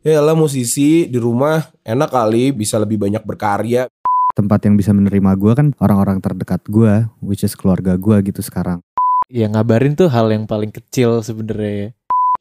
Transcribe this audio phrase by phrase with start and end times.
[0.00, 3.84] Ya lah musisi di rumah enak kali bisa lebih banyak berkarya.
[4.32, 8.80] tempat yang bisa menerima gue kan orang-orang terdekat gue, which is keluarga gue gitu sekarang.
[9.28, 11.92] Ya ngabarin tuh hal yang paling kecil sebenarnya.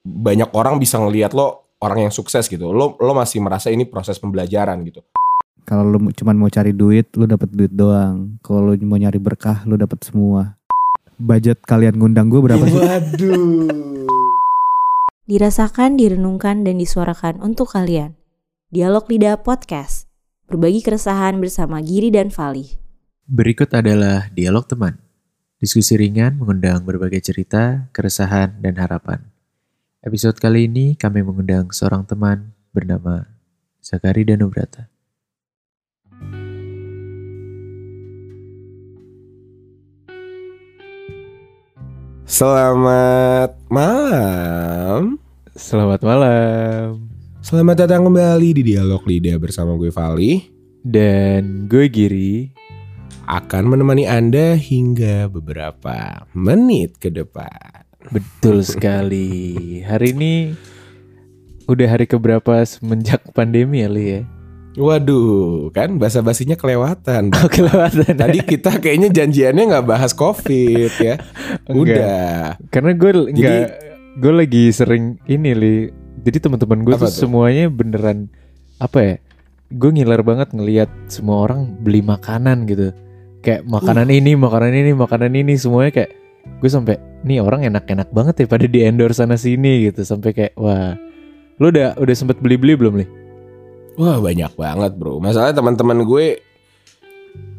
[0.07, 2.71] Banyak orang bisa ngelihat lo orang yang sukses gitu.
[2.71, 5.03] Lo lo masih merasa ini proses pembelajaran gitu.
[5.67, 8.39] Kalau lu cuman mau cari duit, lu dapat duit doang.
[8.39, 10.55] Kalau lu mau nyari berkah, lu dapat semua.
[11.19, 12.79] Budget kalian ngundang gue berapa sih?
[12.79, 14.09] Waduh.
[15.29, 18.17] Dirasakan, direnungkan, dan disuarakan untuk kalian.
[18.73, 20.09] Dialog Lidah Podcast.
[20.49, 22.81] Berbagi keresahan bersama Giri dan Fali.
[23.29, 24.97] Berikut adalah dialog teman.
[25.61, 29.21] Diskusi ringan mengundang berbagai cerita, keresahan, dan harapan.
[30.01, 33.29] Episode kali ini kami mengundang seorang teman bernama
[33.85, 34.89] Zakari Danubrata.
[42.29, 45.17] Selamat malam.
[45.57, 47.09] Selamat malam.
[47.41, 50.45] Selamat datang kembali di Dialog Lidah bersama gue Vali.
[50.85, 52.53] Dan gue Giri.
[53.25, 57.89] Akan menemani Anda hingga beberapa menit ke depan.
[58.13, 59.81] Betul sekali.
[59.81, 60.53] Hari ini
[61.65, 64.21] udah hari keberapa semenjak pandemi ya Li ya?
[64.79, 67.35] Waduh, kan bahasa basinya kelewatan.
[67.35, 68.15] Oh, kelewatan.
[68.15, 71.19] Tadi kita kayaknya janjiannya nggak bahas covid ya.
[71.67, 72.55] Udah.
[72.71, 73.67] Karena gue nggak,
[74.23, 75.75] gue lagi sering ini li.
[76.23, 77.27] Jadi teman-teman gue tuh tuh?
[77.27, 78.31] semuanya beneran
[78.79, 79.15] apa ya?
[79.67, 82.95] Gue ngiler banget ngelihat semua orang beli makanan gitu.
[83.43, 84.15] Kayak makanan Uh.
[84.15, 86.11] ini, makanan ini, makanan ini semuanya kayak
[86.63, 86.95] gue sampai
[87.27, 90.95] nih orang enak-enak banget ya pada di endorse sana sini gitu sampai kayak wah
[91.59, 93.18] lu udah udah sempet beli-beli belum li?
[93.99, 95.19] Wah banyak banget bro.
[95.19, 96.39] Masalahnya teman-teman gue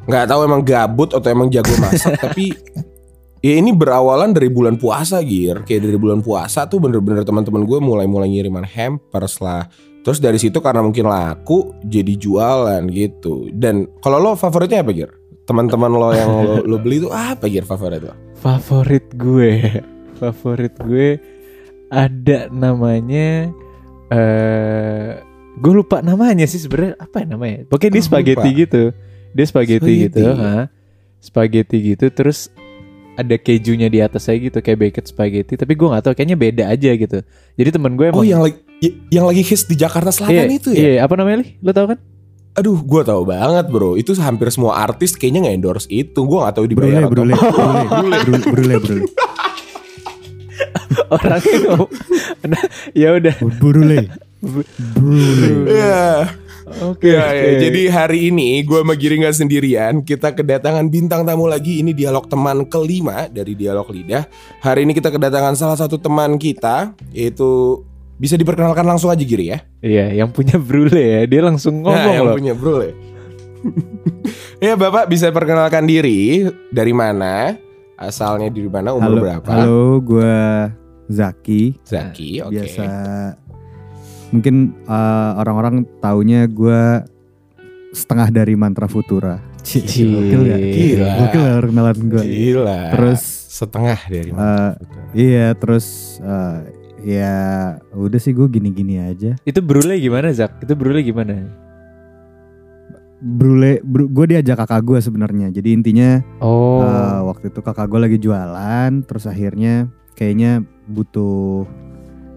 [0.08, 2.56] nggak tahu emang gabut atau emang jago masak tapi
[3.44, 5.60] ya ini berawalan dari bulan puasa gir.
[5.69, 9.69] Kayak dari bulan puasa tuh bener-bener teman-teman gue mulai-mulai ngiriman hampers lah.
[10.00, 13.52] Terus dari situ karena mungkin laku jadi jualan gitu.
[13.52, 15.12] Dan kalau lo favoritnya apa gir?
[15.44, 18.16] Teman-teman lo yang lo, lo beli tuh apa gir favorit lo?
[18.41, 19.60] Favorit gue,
[20.16, 21.20] favorit gue
[21.93, 23.53] ada namanya
[24.09, 25.20] eh
[25.60, 27.56] gue lupa namanya sih sebenarnya apa ya namanya?
[27.66, 28.59] Pokoknya dia Oh, spaghetti lupa.
[28.59, 28.82] gitu.
[29.31, 30.10] Dia spaghetti, Spaghetti.
[30.10, 30.54] gitu, ha.
[31.19, 32.48] Spaghetti gitu terus
[33.12, 36.62] ada kejunya di atas saya gitu kayak baked spaghetti tapi gue nggak tahu kayaknya beda
[36.66, 37.19] aja gitu.
[37.54, 38.56] Jadi temen gue emang Oh yang lagi
[39.09, 40.81] yang lagi hits di Jakarta Selatan iya, itu ya?
[40.81, 41.49] Iya, apa namanya li?
[41.60, 41.99] Lo tau kan?
[42.50, 43.94] Aduh, gue tahu banget bro.
[43.94, 46.19] Itu hampir semua artis kayaknya nggak endorse itu.
[46.19, 49.04] Gue nggak tahu dibayar Brule, atau brule, brule, brule, brule, brule,
[51.15, 51.91] Orangnya ngomong.
[52.50, 52.62] Nah,
[52.97, 53.34] ya udah.
[53.60, 54.09] brule,
[54.40, 55.68] brule.
[55.68, 56.36] Iya.
[56.86, 57.10] Oke.
[57.10, 57.42] Ya, ya.
[57.44, 57.50] oke.
[57.66, 59.94] Jadi hari ini gue sama Giri nggak sendirian.
[60.06, 61.82] Kita kedatangan bintang tamu lagi.
[61.82, 64.24] Ini dialog teman kelima dari dialog lidah.
[64.62, 67.82] Hari ini kita kedatangan salah satu teman kita, yaitu
[68.20, 69.58] bisa diperkenalkan langsung aja Giri ya.
[69.82, 71.20] Iya, yang punya brule ya.
[71.26, 72.36] Dia langsung ngomong nah, yang loh.
[72.36, 72.84] punya bro
[74.64, 74.72] ya.
[74.72, 77.56] bapak bisa perkenalkan diri dari mana,
[78.00, 79.50] asalnya dari mana, umur Halo, berapa?
[79.52, 80.36] halo, gue
[81.12, 81.76] Zaki.
[81.84, 82.56] Zaki, oke.
[82.56, 82.84] Biasa
[84.30, 87.02] mungkin uh, orang-orang taunya gue
[87.91, 89.42] setengah dari mantra futura.
[89.60, 90.58] Cih, gokil gak?
[90.58, 91.08] gila.
[91.26, 92.22] Gokil gak perkenalan gue.
[92.24, 92.78] Gila.
[92.94, 94.72] Terus setengah dari Eh,
[95.12, 96.64] iya, terus uh,
[97.04, 97.34] ya
[97.92, 99.36] udah sih gue gini-gini aja.
[99.44, 100.64] Itu brule gimana Zak?
[100.64, 101.44] Itu brule gimana?
[103.20, 105.52] Brule, gue diajak kakak gue sebenarnya.
[105.52, 106.80] Jadi intinya Oh.
[106.80, 111.69] uh, waktu itu kakak gue lagi jualan, terus akhirnya kayaknya butuh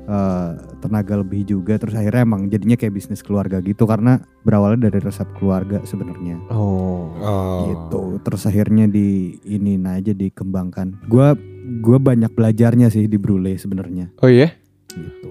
[0.05, 1.75] uh, tenaga lebih juga.
[1.75, 6.39] Terus akhirnya emang jadinya kayak bisnis keluarga gitu karena berawalnya dari resep keluarga sebenarnya.
[6.49, 7.11] oh.
[7.23, 7.59] Oh.
[7.69, 11.37] gitu terus akhirnya di ini aja dikembangkan gua
[11.79, 14.51] gua banyak belajarnya sih di Brule sebenarnya Oh iya?
[14.91, 15.29] gitu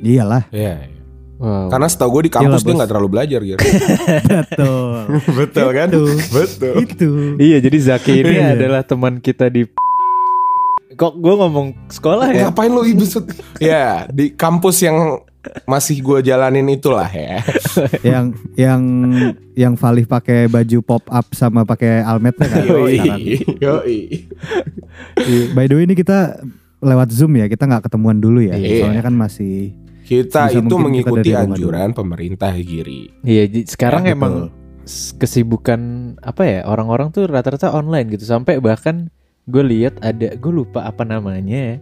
[0.00, 0.74] iyalah Iya.
[0.86, 0.98] iya.
[1.40, 1.72] Wow.
[1.72, 3.60] Karena setahu gue di kampus Iyalah, dia nggak terlalu belajar gitu.
[4.28, 4.92] betul
[5.40, 5.88] Betul kan?
[5.88, 6.04] Itu.
[6.36, 6.74] Betul.
[6.84, 7.08] itu
[7.40, 8.60] Iya, jadi Zaki ini Iya.
[8.60, 9.64] adalah teman kita di
[10.90, 12.48] Kok gue ngomong sekolah ya?
[12.48, 15.22] Ngapain lu ibu set- Ya di kampus yang
[15.64, 17.40] masih gue jalanin itulah ya.
[18.04, 18.82] yang yang
[19.54, 22.62] yang Valih pakai baju pop up sama pakai almetnya kan.
[22.62, 22.98] Yoi.
[23.56, 23.98] Yoi.
[25.50, 26.42] by the way ini kita
[26.80, 28.84] lewat zoom ya kita nggak ketemuan dulu ya Iya.
[28.84, 33.14] soalnya kan masih Kita Bisa itu kita mengikuti rumah anjuran pemerintah Giri.
[33.22, 35.14] Iya, sekarang Ya, emang betul.
[35.16, 35.80] kesibukan
[36.18, 36.58] apa ya?
[36.66, 38.26] Orang-orang tuh rata-rata online gitu.
[38.26, 39.14] Sampai bahkan
[39.50, 41.74] gue lihat ada gue lupa apa namanya.
[41.74, 41.76] ya.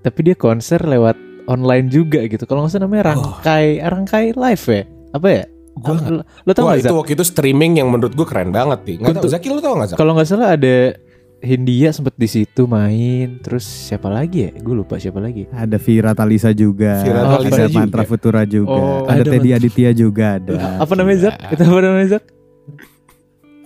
[0.00, 2.44] Tapi dia konser lewat online juga gitu.
[2.44, 4.82] Kalau nggak salah namanya Rangkai Rangkai Live ya?
[5.10, 5.44] Apa ya?
[5.74, 6.96] Nggak- lo, lo tau Wah nggak itu Zak?
[6.96, 8.96] waktu itu streaming yang menurut gue keren banget nih.
[8.96, 9.96] Nggak tahu Untuk- Zaki lu tau nggak Zak?
[9.96, 10.76] Kalau nggak salah ada
[11.38, 13.38] Hindia sempet di situ main.
[13.38, 14.50] Terus siapa lagi ya?
[14.54, 15.46] Gue lupa siapa lagi.
[15.48, 17.78] Ada Vira Talisa juga, Vira Talisa ada juga.
[17.78, 20.82] Mantra Futura juga, Oh, ada ada Teddy Aditya juga ada.
[20.82, 21.34] Apa namanya Zak?
[21.54, 22.24] Itu apa namanya Zak?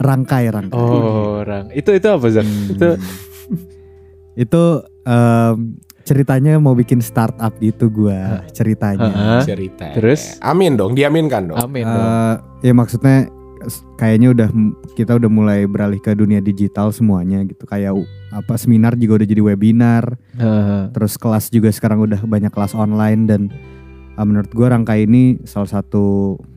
[0.02, 0.74] Rangkai rangkai.
[0.76, 1.70] Oh, orang.
[1.70, 2.42] Itu itu apa Zak?
[2.42, 2.74] Hmm.
[2.74, 2.88] Itu
[4.32, 4.62] Itu
[5.04, 9.12] em, ceritanya mau bikin startup gitu gua ceritanya.
[9.12, 9.42] Hah?
[9.44, 9.94] cerita.
[9.94, 10.40] Terus?
[10.42, 11.58] Amin dong, diaminkan dong.
[11.60, 12.02] Amin dong.
[12.02, 12.34] Eh,
[12.66, 13.28] ya maksudnya
[13.94, 14.48] kayaknya udah
[14.98, 17.94] kita udah mulai beralih ke dunia digital semuanya gitu kayak
[18.34, 20.90] apa seminar juga udah jadi webinar Heeh.
[20.90, 23.54] terus kelas juga sekarang udah banyak kelas online dan
[24.12, 26.02] uh, menurut gue rangkai ini salah satu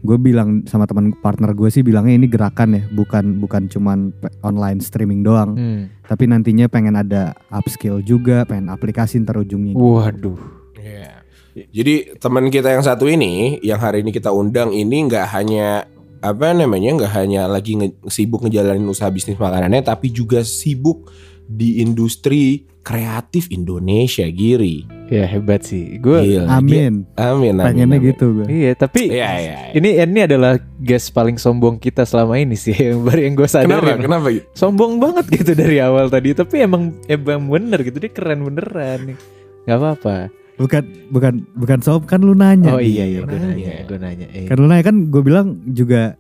[0.02, 4.12] gue bilang sama teman partner gue sih bilangnya ini gerakan ya bukan bukan cuman
[4.42, 5.82] online streaming doang Hmm.
[6.04, 10.38] tapi nantinya pengen ada upskill juga pengen aplikasi ntar ujungnya Waduh.
[10.76, 11.24] Iya.
[11.72, 15.88] Jadi teman kita yang satu ini, yang hari ini kita undang ini nggak hanya
[16.20, 21.08] apa namanya, nggak hanya lagi nge- sibuk ngejalanin usaha bisnis makanannya, tapi juga sibuk
[21.48, 22.44] di industri
[22.82, 24.86] kreatif Indonesia, Giri.
[25.06, 25.98] Ya hebat sih.
[25.98, 27.64] Gue Gila, amin dia- amin, amin.
[27.64, 28.10] pengennya amin.
[28.10, 29.56] gitu gue Iya, tapi Iya, iya.
[29.64, 29.74] iya.
[29.74, 33.66] ini ini adalah guest paling sombong kita selama ini sih yang baru yang gue Kenapa?
[33.86, 33.98] sadarin.
[34.02, 34.28] Kenapa?
[34.52, 39.18] Sombong banget gitu dari awal tadi, tapi emang emang bener gitu dia keren beneran nih.
[39.66, 40.18] Gak apa-apa.
[40.56, 43.52] bukan bukan bukan sob kan lu nanya Oh iya iya, gue nanya.
[43.52, 44.28] nanya, gue nanya.
[44.32, 44.48] Eh.
[44.48, 46.16] kan lu nanya kan gue bilang juga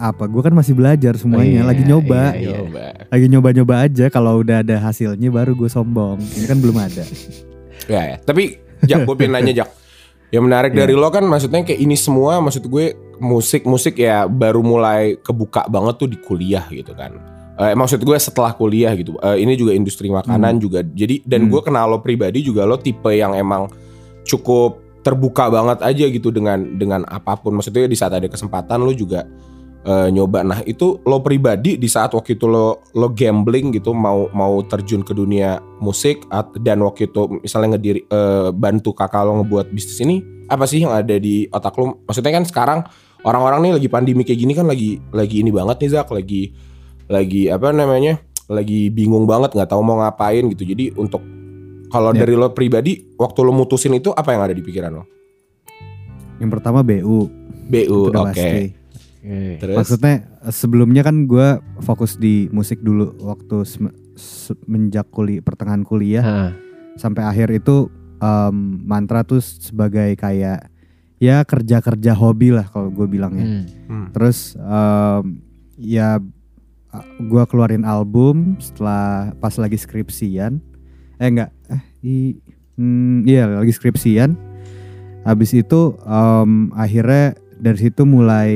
[0.00, 2.90] apa gue kan masih belajar semuanya iya, lagi nyoba iya, iya.
[3.12, 7.04] Lagi nyoba-nyoba aja kalau udah ada hasilnya baru gue sombong ini kan belum ada
[7.90, 8.16] Ya, ya.
[8.22, 9.70] Tapi Jak, gue pengen nanya Jak.
[10.32, 15.20] Yang menarik dari lo kan maksudnya kayak ini semua maksud gue musik-musik ya baru mulai
[15.20, 17.14] kebuka banget tuh di kuliah gitu kan.
[17.60, 19.14] Eh, maksud gue setelah kuliah gitu.
[19.20, 20.80] Eh, ini juga industri makanan juga.
[20.82, 21.50] Jadi dan Hmm.
[21.52, 23.68] gue kenal lo pribadi juga lo tipe yang emang
[24.24, 27.52] cukup terbuka banget aja gitu dengan dengan apa pun.
[27.54, 29.28] Maksudnya di saat ada kesempatan lo juga
[29.82, 30.42] eh, nyoba.
[30.42, 35.02] Nah itu lo pribadi di saat waktu itu lo lo gambling gitu mau mau terjun
[35.02, 39.98] ke dunia musik at- dan waktu itu misalnya ngediri eh, bantu kakak lo ngebuat bisnis
[40.00, 41.98] ini apa sih yang ada di otak lo?
[42.04, 42.78] Maksudnya kan sekarang
[43.22, 46.52] orang-orang nih lagi pandemi kayak gini kan lagi lagi ini banget nih Zak lagi
[47.06, 48.18] lagi apa namanya
[48.50, 50.62] lagi bingung banget nggak tahu mau ngapain gitu.
[50.62, 51.22] Jadi untuk
[51.88, 52.24] kalau Ya.
[52.24, 55.04] dari lo pribadi waktu lo mutusin itu apa yang ada di pikiran lo?
[56.38, 57.30] yang pertama BU
[57.68, 58.34] BU oke.
[58.34, 58.81] pasti
[59.22, 59.54] Eh.
[59.62, 66.24] Terus maksudnya sebelumnya kan gue fokus di musik dulu waktu sem- semenjak kuliah pertengahan kuliah
[66.26, 66.50] Hah.
[66.98, 67.86] sampai akhir itu
[68.18, 70.66] em, mantra tuh sebagai kayak
[71.22, 73.64] ya kerja kerja hobi lah kalau gue bilangnya Hmm.
[73.86, 74.06] Hmm.
[74.10, 75.38] Terus em,
[75.78, 76.18] ya
[77.16, 80.60] gue keluarin album setelah pas lagi skripsian.
[81.16, 82.14] Eh enggak, eh i,
[82.76, 84.34] hmm, iya lagi skripsian.
[85.22, 88.50] Habis itu em, akhirnya dari situ mulai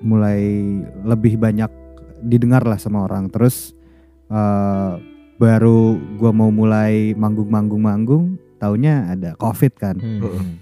[0.00, 0.40] mulai
[1.02, 1.70] lebih banyak
[2.20, 3.28] didengar lah sama orang.
[3.28, 3.76] Terus
[4.26, 4.92] eh,
[5.34, 5.78] baru
[6.16, 10.56] gue mau mulai manggung-manggung-manggung, taunya ada covid kan Hmm.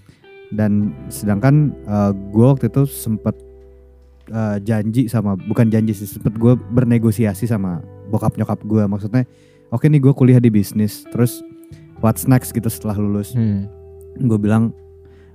[0.50, 0.73] dan
[1.06, 1.73] sedangkan
[2.29, 3.37] gue waktu itu sempet
[4.26, 9.25] eh, janji sama bukan janji sih sempet gue bernegosiasi sama bokap nyokap gue maksudnya
[9.69, 11.40] oke nih gue kuliah di bisnis terus
[12.00, 13.64] what's next gitu setelah lulus Hmm.
[14.14, 14.73] gue bilang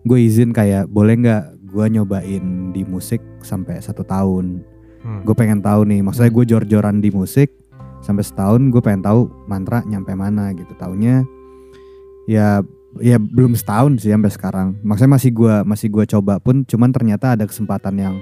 [0.04, 2.42] gue izin kayak boleh nggak gue nyobain
[2.74, 4.66] di musik sampai satu tahun
[4.98, 5.22] Hmm.
[5.22, 7.54] gue pengen tahu nih maksudnya gue jor-joran di musik
[8.02, 11.22] sampai setahun gue pengen tahu mantra nyampe mana gitu taunya
[12.26, 12.66] ya
[12.98, 17.38] ya belum setahun sih sampai sekarang maksudnya masih gue masih gue coba pun cuman ternyata
[17.38, 18.16] ada kesempatan yang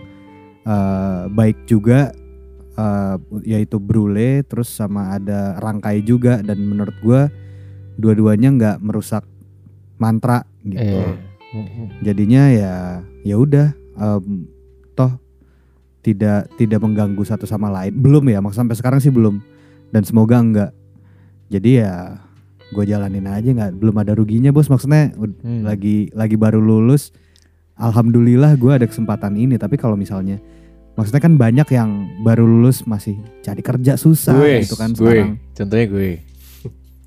[0.62, 2.12] eh, baik juga
[2.75, 3.15] eh,
[3.48, 7.22] yaitu brule terus sama ada rangkai juga dan menurut gue
[7.96, 9.24] dua-duanya nggak merusak
[9.96, 11.15] mantra gitu Eh.
[11.56, 11.88] Hmm.
[12.03, 12.75] jadinya ya
[13.25, 14.46] ya udah em,
[14.94, 15.17] toh
[16.00, 19.41] tidak tidak mengganggu satu sama lain belum ya maksud sampai sekarang sih belum
[19.89, 20.72] dan semoga enggak
[21.48, 21.94] jadi ya
[22.67, 25.62] gue jalanin aja nggak belum ada ruginya bos maksudnya ud- Hmm.
[25.62, 27.10] lagi lagi baru lulus
[27.75, 30.38] alhamdulillah gue ada kesempatan ini tapi kalau misalnya
[30.94, 31.89] maksudnya kan banyak yang
[32.22, 35.01] baru lulus masih cari kerja susah gue, gitu kan gue.
[35.01, 36.10] sekarang Contohnya gue.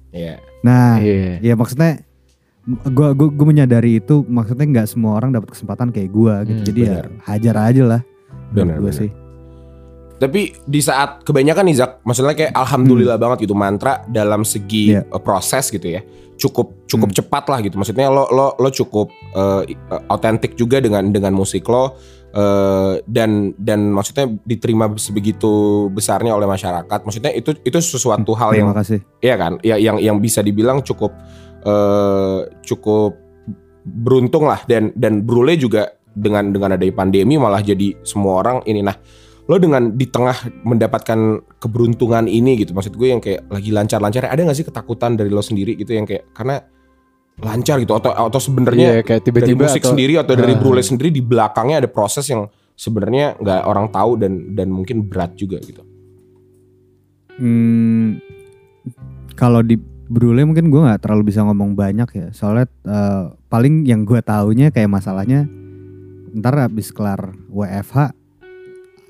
[0.09, 0.35] Iya.
[0.61, 1.39] nah Iya.
[1.41, 2.03] ya maksudnya
[2.69, 6.67] gue gue gue menyadari itu maksudnya nggak semua orang dapat kesempatan kayak gue gitu Hmm,
[6.67, 6.93] jadi benar.
[6.93, 8.01] ya hajar aja lah
[8.49, 9.11] Benar, gue sih
[10.19, 14.95] Tapi di saat kebanyakan nih Zak, maksudnya kayak alhamdulillah banget gitu mantra dalam segi Hmm.
[14.99, 15.03] Iya.
[15.09, 16.03] uh, proses gitu ya.
[16.35, 17.17] Cukup cukup Hmm.
[17.17, 17.79] cepat lah gitu.
[17.79, 21.95] Maksudnya lo lo lo cukup uh, i- uh, autentik juga dengan dengan musik lo
[22.35, 26.99] uh, dan dan maksudnya diterima sebegitu besarnya oleh masyarakat.
[26.99, 30.83] Maksudnya itu itu sesuatu hal yang terima kasih Iya kan, ya yang yang bisa dibilang
[30.83, 31.15] cukup
[31.59, 33.19] eh cukup
[33.83, 38.83] beruntung lah dan dan Brule juga dengan dengan adanya pandemi malah jadi semua orang ini
[38.83, 38.95] nah
[39.49, 41.19] lo dengan di tengah mendapatkan
[41.57, 45.41] keberuntungan ini gitu maksud gue yang kayak lagi lancar-lancar ada gak sih ketakutan dari lo
[45.41, 46.61] sendiri gitu yang kayak karena
[47.39, 50.59] lancar gitu atau atau sebenarnya Iya, kayak dari tiba-tiba musik atau- sendiri atau dari Ah.
[50.59, 55.33] Brule sendiri di belakangnya ada proses yang sebenarnya nggak orang tahu dan dan mungkin berat
[55.33, 55.81] juga gitu
[57.39, 58.19] Hmm,
[59.33, 62.27] kalau di Brule mungkin gue nggak terlalu bisa ngomong banyak ya.
[62.33, 65.45] Soalnya eh, paling yang gue taunya kayak masalahnya
[66.31, 68.13] ntar habis kelar WFH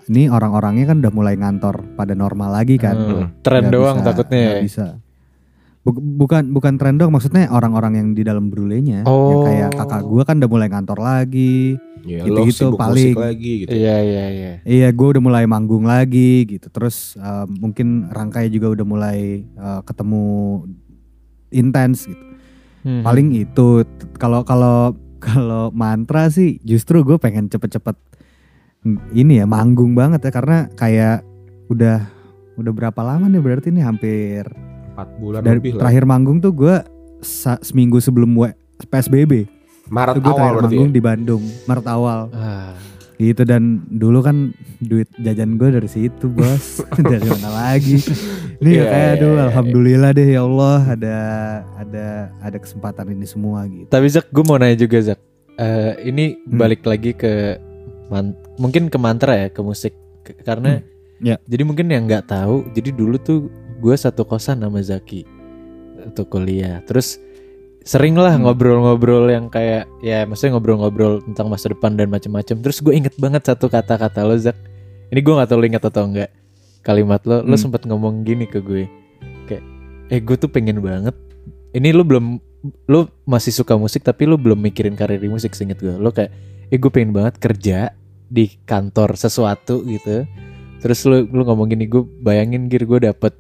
[0.09, 2.97] ini orang-orangnya kan udah mulai ngantor pada normal lagi kan.
[2.97, 4.55] Hmm, tren Nggak doang bisa- takutnya ya.
[4.59, 4.87] bisa.
[5.81, 9.41] Bu- bukan bukan tren doang maksudnya orang-orang yang di dalam Brulenya yang Oh.
[9.43, 11.79] kayak kakak gue kan udah mulai ngantor lagi.
[12.01, 13.11] ya Gitu-gitu lo sibuk paling.
[13.11, 14.53] musik lagi gitu Iya iya iya.
[14.63, 16.67] Iya, gue udah mulai manggung lagi gitu.
[16.69, 20.25] Terus eh, mungkin Rangkai juga udah mulai eh, ketemu
[21.51, 22.25] intens gitu.
[22.81, 23.03] Hmm.
[23.03, 23.83] Paling itu
[24.15, 27.99] kalau kalau kalau mantra sih justru gue pengen cepet-cepet
[28.83, 31.27] mm, ini ya manggung banget ya karena kayak
[31.67, 32.07] udah
[32.55, 34.47] udah berapa lama nih berarti nih hampir
[34.89, 36.77] empat bulan dari lebih lah terakhir manggung tuh gue
[37.61, 39.51] seminggu sebelum W- PSBB
[39.89, 40.95] Maret itu gue awal terakhir manggung ya?
[40.95, 42.75] di Bandung Maret awal Ah,
[43.19, 46.79] gitu dan dulu kan duit jajan gue dari situ bos
[47.11, 47.99] dari mana lagi
[48.59, 49.43] Iya, ya kayak iya, aduh iya.
[49.47, 51.17] alhamdulillah deh ya Allah ada
[51.79, 52.07] ada
[52.39, 55.21] ada kesempatan ini semua gitu Tapi Zak, gue mau nanya juga Zak.
[55.55, 56.59] Eh, ini Hmm.
[56.59, 57.55] balik lagi ke
[58.07, 59.95] man- mungkin ke mantra ya, ke musik.
[60.43, 60.83] Karena
[61.19, 61.39] Ya.
[61.47, 63.47] jadi mungkin yang nggak tahu, jadi dulu tuh
[63.79, 65.23] gue satu kosan sama Zaki
[66.03, 66.83] untuk kuliah.
[66.83, 67.23] Terus
[67.89, 68.45] sering lah Hmm.
[68.45, 72.61] ngobrol-ngobrol yang kayak ya maksudnya ngobrol-ngobrol tentang masa depan dan macam-macam.
[72.61, 74.53] Terus gue inget banget satu kata-kata lo Zak.
[75.09, 76.29] Ini gue nggak tahu lo inget atau enggak.
[76.85, 77.57] Kalimat lo, lo Hmm.
[77.57, 78.85] sempat ngomong gini ke gue.
[79.49, 79.65] Kayak
[80.13, 81.17] eh gue tuh pengen banget.
[81.73, 82.37] Ini lo belum
[82.93, 85.97] lo masih suka musik tapi lo belum mikirin karir di musik seinget gue.
[85.97, 86.29] Lo kayak
[86.69, 87.97] eh gue pengen banget kerja
[88.29, 90.29] di kantor sesuatu gitu.
[90.85, 93.33] Terus lo lo ngomong gini gue bayangin gir gue dapet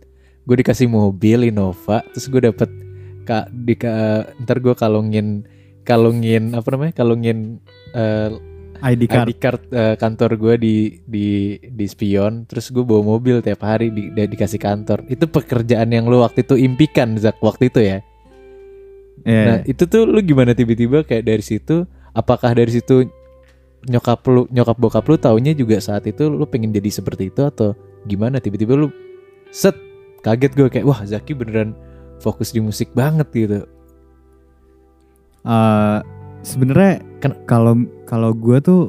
[0.48, 2.72] gue dikasih mobil Innova terus gue dapet
[3.28, 5.44] kak di ka- ntar gue kalungin
[5.84, 6.92] kalungin apa namanya?
[6.96, 7.60] Kalungin
[7.92, 8.32] eh,
[8.78, 9.26] ID card.
[9.28, 11.26] ID card eh, kantor gue di di
[11.60, 12.48] di spion.
[12.48, 15.04] Terus gue bawa mobil tiap hari di, di- dikasih kantor.
[15.12, 17.98] Itu pekerjaan yang lo waktu itu impikan Zak waktu itu ya?
[19.26, 19.42] Iya.
[19.44, 21.84] nah itu tuh lu gimana tiba-tiba kayak dari situ?
[22.14, 23.04] Apakah dari situ
[23.86, 27.74] nyokap lu nyokap bokap lu taunya juga saat itu lu pengen jadi seperti itu atau
[28.06, 28.38] gimana?
[28.38, 28.88] Tiba-tiba lu
[29.50, 29.74] set
[30.22, 31.74] kaget gue kayak wah Zaki beneran
[32.18, 33.60] fokus di musik banget gitu.
[35.42, 35.98] Eh,
[36.42, 37.00] sebenarnya
[37.46, 38.80] kalau kalau gue tuh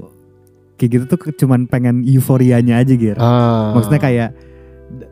[0.75, 3.71] kayak gitu tuh cuman pengen euforianya aja gitu ah.
[3.75, 4.29] Maksudnya kayak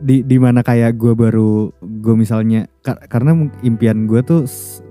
[0.02, 4.42] di di mana kayak gue baru gue misalnya kar- karena impian gue tuh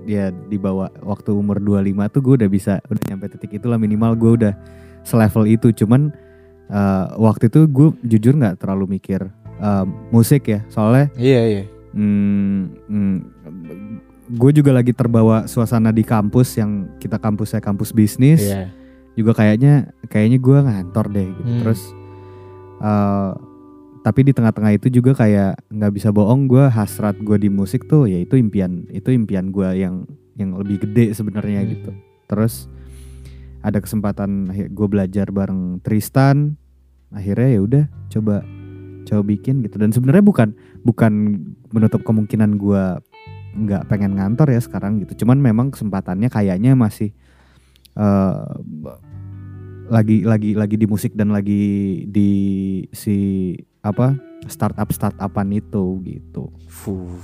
[0.07, 4.15] ya di bawah waktu umur 25 tuh gue udah bisa udah nyampe titik itulah minimal
[4.15, 4.53] gue udah
[5.03, 5.69] selevel itu.
[5.75, 6.10] Cuman
[6.72, 9.27] eh, waktu itu gue jujur nggak terlalu mikir
[9.60, 10.63] eh, musik ya.
[10.72, 11.63] Soalnya iya iya
[14.27, 18.44] gue juga lagi terbawa suasana di kampus yang kita kampusnya kampus bisnis.
[18.44, 18.70] Iya.
[19.18, 21.50] Juga kayaknya kayaknya gue ngantor deh gitu.
[21.50, 21.60] Hmm.
[21.63, 21.82] terus
[22.77, 23.32] eh,
[24.06, 28.08] tapi di tengah-tengah itu juga kayak nggak bisa bohong gue hasrat gue di musik tuh
[28.08, 31.70] ya itu impian itu impian gue yang yang lebih gede sebenarnya Hmm.
[31.74, 31.92] gitu.
[32.27, 32.54] Terus
[33.63, 36.60] ada kesempatan gue belajar bareng Tristan.
[37.10, 38.36] Akhirnya ya udah coba
[39.08, 39.80] coba bikin gitu.
[39.80, 40.51] Dan sebenarnya bukan
[40.88, 41.44] bukan
[41.75, 42.84] menutup kemungkinan gue
[43.58, 47.12] nggak pengen ngantor ya sekarang gitu cuman memang kesempatannya kayaknya masih
[48.00, 48.48] eh,
[49.91, 52.32] lagi lagi lagi di musik dan lagi di
[52.96, 53.51] si
[53.84, 54.15] apa
[54.48, 57.20] startup startupan itu gitu Fuh.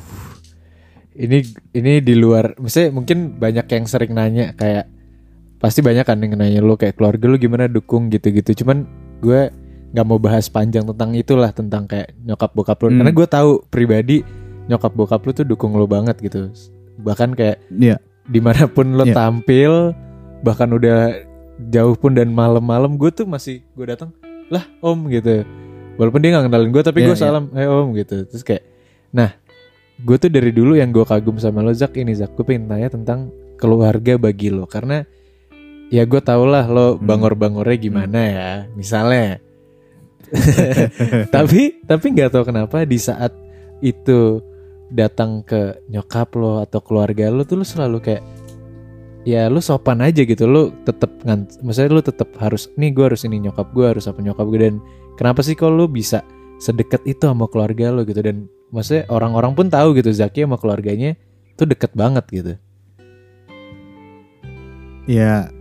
[1.14, 1.46] Ini
[1.78, 4.90] ini di luar, misalnya mungkin banyak yang sering nanya kayak
[5.62, 8.66] pasti banyak kan yang nanya lu kayak keluarga lu gimana dukung gitu-gitu.
[8.66, 8.90] Cuman
[9.22, 9.54] gue
[9.94, 12.90] nggak mau bahas panjang tentang itulah tentang kayak nyokap bokap lu.
[12.90, 12.98] Hmm.
[13.00, 14.18] Karena gue tahu pribadi
[14.66, 16.50] nyokap bokap lu tuh dukung lu banget gitu.
[16.98, 18.02] Bahkan kayak Iya.
[18.26, 19.14] di mana pun lo Iya.
[19.14, 19.94] tampil,
[20.42, 21.14] bahkan udah
[21.70, 24.10] jauh pun dan malam-malam gue tuh masih gue datang
[24.50, 25.46] lah om gitu.
[25.94, 27.24] Walaupun dia nggak kenalin gue tapi Iya, gue iya.
[27.30, 28.26] salam, hey om gitu.
[28.26, 28.64] Terus kayak,
[29.14, 29.30] nah
[30.02, 32.90] gue tuh dari dulu yang gue kagum sama lo Zak ini Zak gue pengen tanya
[32.90, 33.30] tentang
[33.62, 35.06] keluarga bagi lo karena
[35.88, 37.06] ya gue tau lah lo Hmm.
[37.06, 39.38] bangor-bangornya gimana ya misalnya
[41.36, 43.34] tapi tapi nggak tahu kenapa di saat
[43.86, 44.42] itu
[44.90, 48.24] datang ke nyokap lo atau keluarga lo tuh lo selalu kayak
[49.24, 51.14] ya lo sopan aja gitu lo tetap
[51.62, 54.76] maksudnya lo tetap harus nih gue harus ini nyokap gue harus apa nyokap gue dan
[55.16, 56.26] kenapa sih kalau lo bisa
[56.64, 58.24] sedekat itu sama keluarga lo gitu?
[58.24, 61.20] Dan maksudnya orang-orang pun tahu gitu Zaki sama keluarganya
[61.60, 62.54] tuh deket banget gitu.
[65.04, 65.52] Ya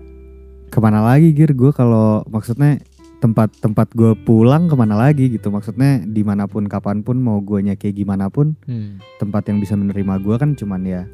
[0.71, 1.51] ke mana lagi gir?
[1.53, 2.79] Gue kalau maksudnya
[3.23, 7.39] tempat tempat gue pulang ke mana lagi gitu maksudnya di mana pun kapan pun mau
[7.39, 8.99] guanya kayak gimana pun Hmm.
[9.17, 11.07] tempat yang bisa menerima gue kan cuman ya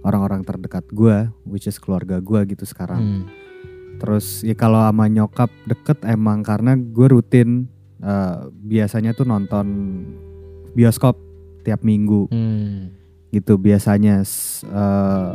[0.00, 3.24] orang-orang terdekat gue which is keluarga gue gitu sekarang Hmm.
[3.98, 7.66] terus ya kalau sama nyokap deket emang karena gue rutin
[7.98, 9.66] eh, biasanya tuh nonton
[10.70, 11.18] bioskop
[11.60, 12.94] tiap minggu Hmm.
[13.28, 15.32] gitu biasanya eh,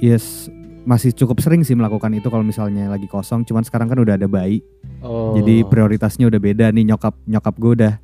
[0.00, 0.46] yes
[0.84, 4.28] masih cukup sering sih melakukan itu kalau misalnya lagi kosong cuman sekarang kan udah ada
[4.28, 4.60] bayi
[5.04, 5.36] Oh.
[5.36, 7.94] jadi prioritasnya udah beda nih nyokap nyokap gue udah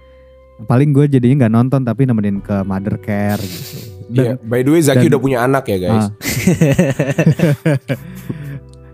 [0.63, 4.83] paling gue jadinya nggak nonton tapi nemenin ke mother care gitu Iya, by the way
[4.83, 6.05] Zaki dan- udah punya anak ya guys.
[6.05, 6.11] Ah.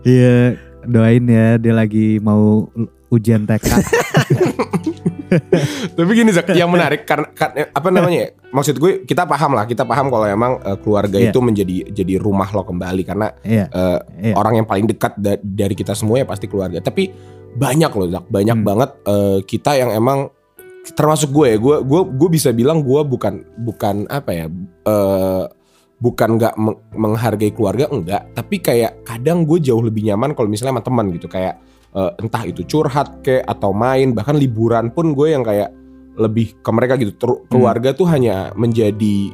[0.05, 2.69] Iya, doain ya dia lagi mau
[3.09, 3.65] ujian TK.
[5.97, 8.19] Tapi gini Zak, yang menarik karena eh, apa namanya?
[8.23, 11.33] ya, Maksud gue kita paham lah, kita paham kalau emang eh, keluarga Iya.
[11.33, 14.33] itu menjadi jadi rumah lo kembali karena Iya, eh, iya.
[14.33, 16.79] orang yang paling dekat da- dari kita semua ya pasti keluarga.
[16.79, 17.11] Tapi
[17.57, 18.65] banyak loh Zak, banyak Hmm.
[18.65, 20.29] banget eh, kita yang emang
[20.87, 24.45] termasuk gue ya, gue gue gue bisa bilang gue bukan bukan apa ya?
[24.85, 25.43] eh,
[25.97, 30.77] bukan nggak meng- menghargai keluarga enggak, tapi kayak kadang gue jauh lebih nyaman kalau misalnya
[30.77, 31.57] sama teman gitu kayak
[31.91, 35.73] eh, entah itu curhat ke atau main bahkan liburan pun gue yang kayak
[36.15, 39.33] lebih ke mereka gitu Ter- keluarga tuh hanya menjadi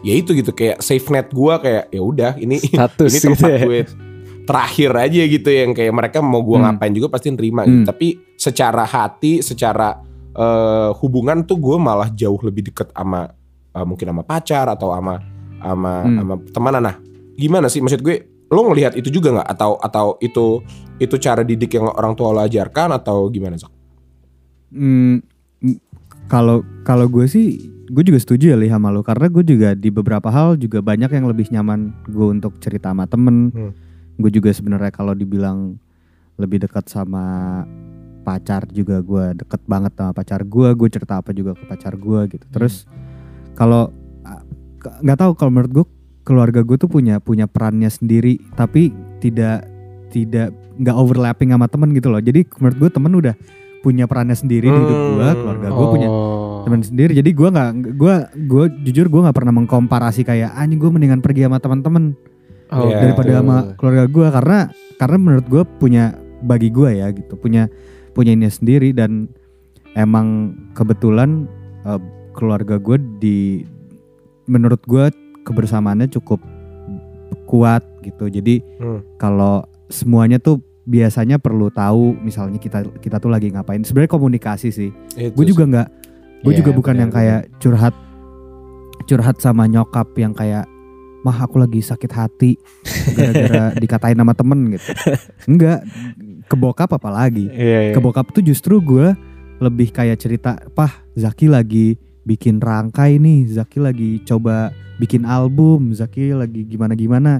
[0.00, 3.50] ya itu gitu kayak safe net gue kayak ya udah ini Status ini gitu tempat
[3.50, 3.60] ya.
[3.66, 3.78] gue
[4.46, 6.78] terakhir aja gitu yang kayak mereka mau gue Hmm.
[6.78, 7.82] ngapain juga pasti nerima gitu.
[7.82, 7.88] Hmm.
[7.88, 8.06] tapi
[8.38, 9.98] secara hati secara
[10.32, 13.26] eh, hubungan tuh gue malah jauh lebih deket sama
[13.72, 15.18] eh, mungkin sama pacar atau sama
[15.58, 16.16] sama Hmm.
[16.16, 16.96] sama teman nah
[17.34, 20.62] gimana sih maksud gue lo ngelihat itu juga nggak atau atau itu
[20.96, 23.68] itu cara didik yang orang tua lo ajarkan atau gimana Zak?
[24.70, 25.18] Hmm,
[25.60, 25.76] mm,
[26.26, 29.90] kalau kalau gue sih gue juga setuju ya Li sama lo karena gue juga di
[29.90, 33.50] beberapa hal juga banyak yang lebih nyaman gue untuk cerita sama temen.
[33.50, 33.72] Hmm.
[34.16, 35.76] Gue juga sebenarnya kalau dibilang
[36.36, 37.24] lebih dekat sama
[38.22, 40.68] pacar juga gue deket banget sama pacar gue.
[40.72, 42.46] Gue cerita apa juga ke pacar gue gitu.
[42.48, 42.84] Terus
[43.52, 43.92] kalau
[44.22, 44.42] ah,
[44.76, 45.86] ke- nggak tahu kalau menurut gue
[46.22, 49.62] keluarga gue tuh punya punya perannya sendiri tapi tidak
[50.10, 52.18] tidak nggak overlapping sama temen gitu loh.
[52.18, 53.34] Jadi menurut gue temen udah
[53.80, 55.38] punya perannya sendiri di hidup gue, Hmm.
[55.38, 56.66] keluarga gue punya Oh.
[56.66, 60.90] teman sendiri jadi gue nggak gue gue jujur gue nggak pernah mengkomparasi kayak anjing gue
[60.90, 62.18] mendingan pergi sama teman-teman
[62.66, 62.98] Oh, Iya.
[63.00, 64.58] daripada sama keluarga gue karena
[64.96, 66.04] karena menurut gue punya
[66.40, 67.70] bagi gue ya gitu punya
[68.10, 69.30] punya ini sendiri dan
[69.94, 71.46] emang kebetulan
[71.82, 72.00] eh,
[72.34, 73.62] keluarga gue di
[74.44, 75.10] menurut gue
[75.42, 76.42] kebersamaannya cukup
[77.44, 78.26] kuat gitu.
[78.26, 79.02] Jadi Hmm.
[79.16, 83.82] kalau semuanya tuh biasanya perlu tahu misalnya kita kita tuh lagi ngapain.
[83.82, 84.90] Sebenarnya komunikasi sih.
[85.14, 85.88] Gue juga nggak
[86.42, 87.94] gue Iya, juga bukan benar, yang kayak curhat
[89.04, 90.66] curhat sama nyokap yang kayak
[91.26, 92.54] mah aku lagi sakit hati
[93.10, 94.86] gara-gara dikatain sama temen gitu
[95.44, 95.82] enggak
[96.42, 97.92] ke bokap apalagi Iya, iya.
[97.92, 99.10] ke bokap tuh justru gue
[99.58, 106.30] lebih kayak cerita pah Zaki lagi bikin rangkai nih Zaki lagi coba bikin album Zaki
[106.32, 107.32] lagi gimana gimana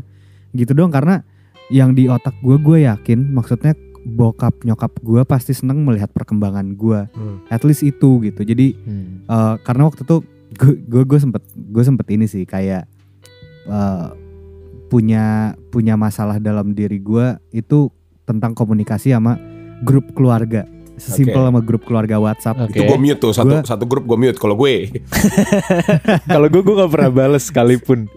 [0.51, 1.23] gitu dong karena
[1.69, 7.11] yang di otak gue gue yakin maksudnya bokap nyokap gue pasti seneng melihat perkembangan gue
[7.11, 7.43] Hmm.
[7.47, 9.23] at least itu gitu jadi Hmm.
[9.25, 10.17] eh, karena waktu itu
[10.87, 12.87] gue gue sempet gue sempet ini sih kayak
[13.67, 14.07] eh,
[14.87, 15.25] punya
[15.69, 17.91] punya masalah dalam diri gue itu
[18.23, 19.35] tentang komunikasi sama
[19.83, 20.63] grup keluarga
[20.97, 21.49] sesimpel Oke.
[21.51, 22.73] sama grup keluarga WhatsApp Oke.
[22.73, 22.89] itu gitu.
[22.89, 24.89] gue mute tuh satu Gua- satu grup gue mute kalau gue
[26.27, 28.09] Kalau gue gue gak pernah bales sekalipun.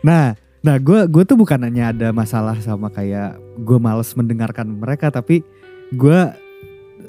[0.00, 5.08] Nah, nah gue gue tuh bukan hanya ada masalah sama kayak gue males mendengarkan mereka
[5.08, 5.40] tapi
[5.88, 6.20] gue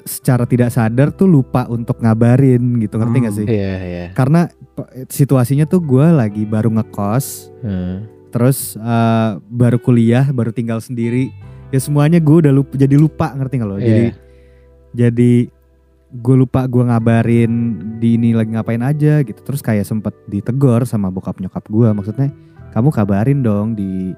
[0.02, 3.26] secara tidak sadar tuh lupa untuk ngabarin gitu ngerti Hmm.
[3.28, 3.46] gak sih?
[3.46, 4.04] Iya iya.
[4.16, 4.48] Karena
[5.06, 8.08] situasinya tuh gue lagi baru ngekos Hmm.
[8.30, 11.28] terus eh, baru kuliah baru tinggal sendiri
[11.68, 14.12] ya semuanya gue udah lupa jadi lupa ngerti gak lo jadi Iya.
[14.92, 15.32] jadi
[16.10, 17.52] gue lupa gue ngabarin
[17.98, 22.34] di ini lagi ngapain aja gitu terus kayak sempet ditegor sama bokap nyokap gue maksudnya
[22.70, 24.14] kamu kabarin dong di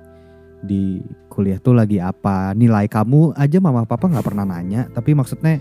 [0.60, 5.60] di kuliah tuh lagi apa nilai kamu aja mama papa nggak pernah nanya tapi maksudnya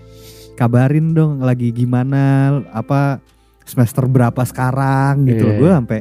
[0.52, 3.18] kabarin dong lagi gimana apa
[3.64, 5.56] semester berapa sekarang gitu Iya.
[5.56, 6.00] gue sampai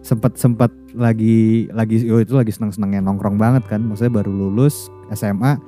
[0.00, 1.38] sempet sempet lagi
[1.70, 5.58] lagi oh itu lagi seneng senengnya nongkrong banget kan maksudnya baru lulus SMA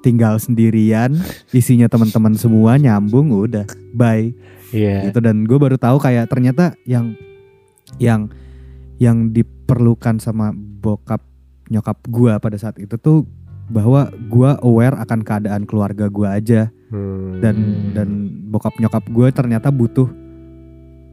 [0.00, 1.18] tinggal sendirian
[1.50, 4.30] isinya teman-teman semua nyambung udah bye
[4.68, 5.06] Iya.
[5.06, 7.14] gitu dan gue baru tahu kayak ternyata yang
[7.96, 8.30] yang
[8.96, 11.22] yang diperlukan sama bokap
[11.66, 13.22] nyokap gue pada saat itu tuh
[13.66, 17.42] bahwa gue aware akan keadaan keluarga gue aja Hmm.
[17.42, 17.56] dan
[17.92, 18.08] dan
[18.46, 20.06] bokap nyokap gue ternyata butuh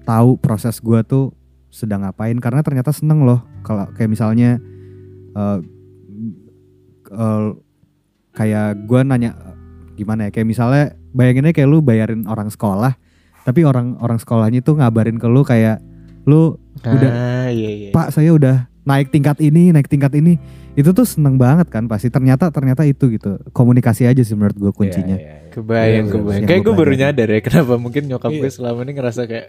[0.03, 1.31] tahu proses gue tuh
[1.67, 4.61] sedang ngapain karena ternyata seneng loh kalau kayak misalnya
[5.33, 5.59] eh,
[7.09, 7.45] eh,
[8.31, 9.31] kayak gue nanya
[9.93, 12.97] gimana ya kayak misalnya bayanginnya kayak lu bayarin orang sekolah
[13.43, 15.83] tapi orang orang sekolahnya tuh ngabarin ke lu kayak
[16.23, 17.89] lu udah Ah, iya iya.
[17.91, 20.39] Pak saya udah naik tingkat ini, naik tingkat ini.
[20.73, 22.07] Itu tuh seneng banget kan pasti.
[22.07, 23.35] Ternyata ternyata itu gitu.
[23.51, 25.13] Komunikasi aja sih menurut gue kuncinya.
[25.13, 25.51] Iya, iya, iya.
[25.51, 26.39] Kebayang, Iya, kebayang.
[26.39, 28.39] yang Kayak gua gue baru nyadar ya kenapa mungkin nyokap Iya.
[28.39, 29.47] gue selama ini ngerasa kayak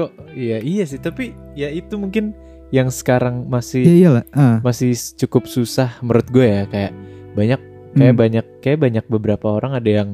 [0.00, 2.32] kok iya iya sih tapi ya itu mungkin
[2.70, 4.24] yang sekarang masih iyalah.
[4.32, 4.62] ah.
[4.62, 6.92] masih cukup susah menurut gue ya kayak
[7.34, 7.60] banyak
[7.90, 8.22] kayak Hmm.
[8.22, 10.10] banyak kayak banyak beberapa orang ada yang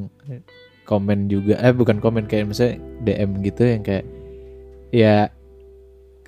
[0.88, 4.04] komen juga eh bukan komen kayak misalnya DM gitu yang kayak
[4.94, 5.28] ya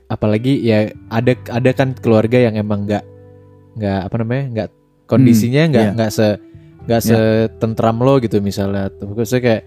[0.09, 3.05] apalagi ya ada ada kan keluarga yang emang nggak
[3.81, 4.69] nggak apa namanya nggak
[5.09, 5.95] kondisinya nggak iya.
[5.97, 6.27] nggak se
[6.85, 7.09] nggak Iya.
[7.09, 9.63] setentram lo gitu misalnya tuh maksudnya kayak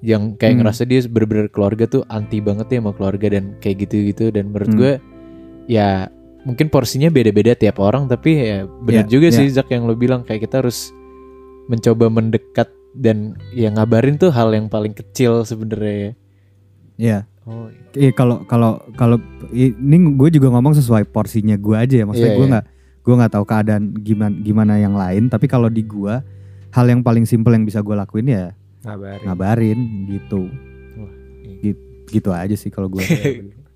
[0.00, 0.60] yang kayak Hmm.
[0.62, 4.70] ngerasa dia bener-bener keluarga tuh anti banget ya sama keluarga dan kayak gitu-gitu dan menurut
[4.70, 4.78] Hmm.
[4.78, 4.92] gue
[5.66, 6.06] ya
[6.46, 9.36] mungkin porsinya beda-beda tiap orang tapi ya benar Iya, juga iya.
[9.36, 10.94] sih Zak yang lo bilang kayak kita harus
[11.66, 16.12] mencoba mendekat dan ya ngabarin tuh hal yang paling kecil sebenarnya ya.
[16.98, 17.18] Iya.
[17.44, 19.16] Oh, Iya kalau kalau kalau
[19.50, 22.04] ini gue juga ngomong sesuai porsinya gue aja ya.
[22.04, 22.52] Maksudnya Iya, gue iya.
[22.56, 22.66] nggak
[23.04, 25.28] gue nggak tahu keadaan gimana gimana yang lain.
[25.28, 26.14] Tapi kalau di gue
[26.70, 29.24] hal yang paling simpel yang bisa gue lakuin ya Ngabarin.
[29.24, 30.40] ngabarin gitu.
[30.94, 31.12] Wah,
[31.42, 31.56] iya.
[31.64, 33.02] Gitu, gitu aja sih kalau gue.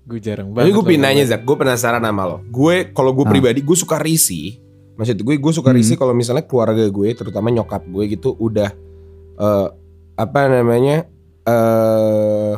[0.03, 0.71] gue jarang Tapi banget.
[0.71, 1.31] gue lo pengen nanya ngabarin.
[1.31, 2.37] Zak, gue penasaran sama lo.
[2.45, 3.31] Gue kalau gue Ah.
[3.31, 4.59] pribadi gue suka risih.
[4.93, 5.77] Maksud gue gue suka Hmm.
[5.77, 8.69] risih kalau misalnya keluarga gue, terutama nyokap gue gitu udah
[9.33, 9.67] eh
[10.13, 11.09] apa namanya
[11.43, 12.53] eh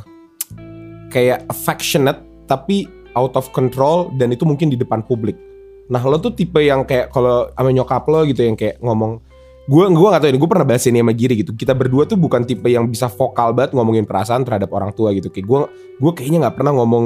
[1.07, 5.39] kayak affectionate tapi out of control dan itu mungkin di depan publik.
[5.87, 9.21] Nah lo tuh tipe yang kayak kalau sama nyokap lo gitu yang kayak ngomong
[9.65, 11.51] gue gue gak tahu ini gue pernah bahas ini sama Giri gitu.
[11.57, 15.33] Kita berdua tuh bukan tipe yang bisa vokal banget ngomongin perasaan terhadap orang tua gitu.
[15.33, 15.59] Kayak gue
[16.05, 17.05] gue kayaknya nggak pernah ngomong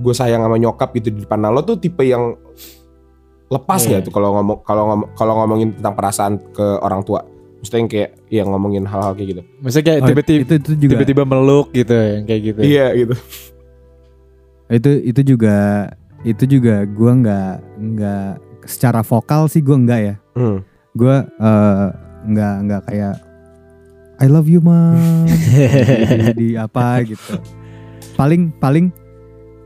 [0.00, 1.44] gue sayang sama nyokap gitu di depan.
[1.44, 2.34] Nah, lo tuh tipe yang
[3.52, 7.20] lepas gak tuh kalau ngomong kalau ngomong kalau ngomongin tentang perasaan ke orang tua?
[7.60, 9.42] Maksudnya yang kayak yang ngomongin hal-hal kayak gitu.
[9.60, 10.92] Maksudnya kayak Oh, tiba-tiba itu itu juga.
[10.96, 12.60] tiba-tiba meluk gitu yang kayak gitu.
[12.64, 13.14] iya gitu.
[14.72, 15.56] Itu itu juga
[16.24, 18.28] itu juga gue nggak nggak
[18.64, 20.14] secara vokal sih gue nggak ya.
[20.32, 20.64] Hmm.
[20.94, 21.86] Gue eh,
[22.24, 23.14] nggak nggak kayak
[24.14, 27.34] I love you mom di, di apa gitu.
[28.14, 28.94] Paling paling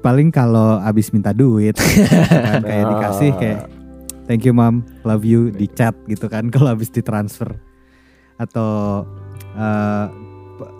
[0.00, 3.60] paling kalau abis minta duit kan kayak dikasih kayak
[4.24, 7.60] thank you mom love you di chat gitu kan kalau abis ditransfer.
[8.40, 9.04] Atau
[10.56, 10.72] p-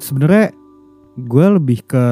[0.00, 0.56] sebenarnya
[1.18, 2.04] gue lebih ke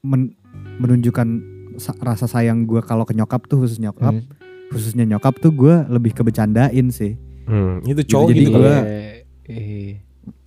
[0.00, 0.32] men-
[0.80, 1.28] menunjukkan
[1.76, 4.16] sa- rasa sayang gue kalau ke nyokap tuh khusus nyokap.
[4.16, 4.39] Hmm.
[4.70, 8.82] Khususnya nyokap tuh gue lebih ke bercandain sih Hmm, itu Gitu, cowok jadi gitu, gua-?
[8.86, 9.90] Eh,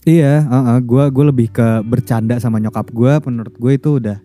[0.03, 3.13] Iya, uh gue gue lebih ke bercanda sama nyokap gue.
[3.23, 4.19] Menurut gue itu udah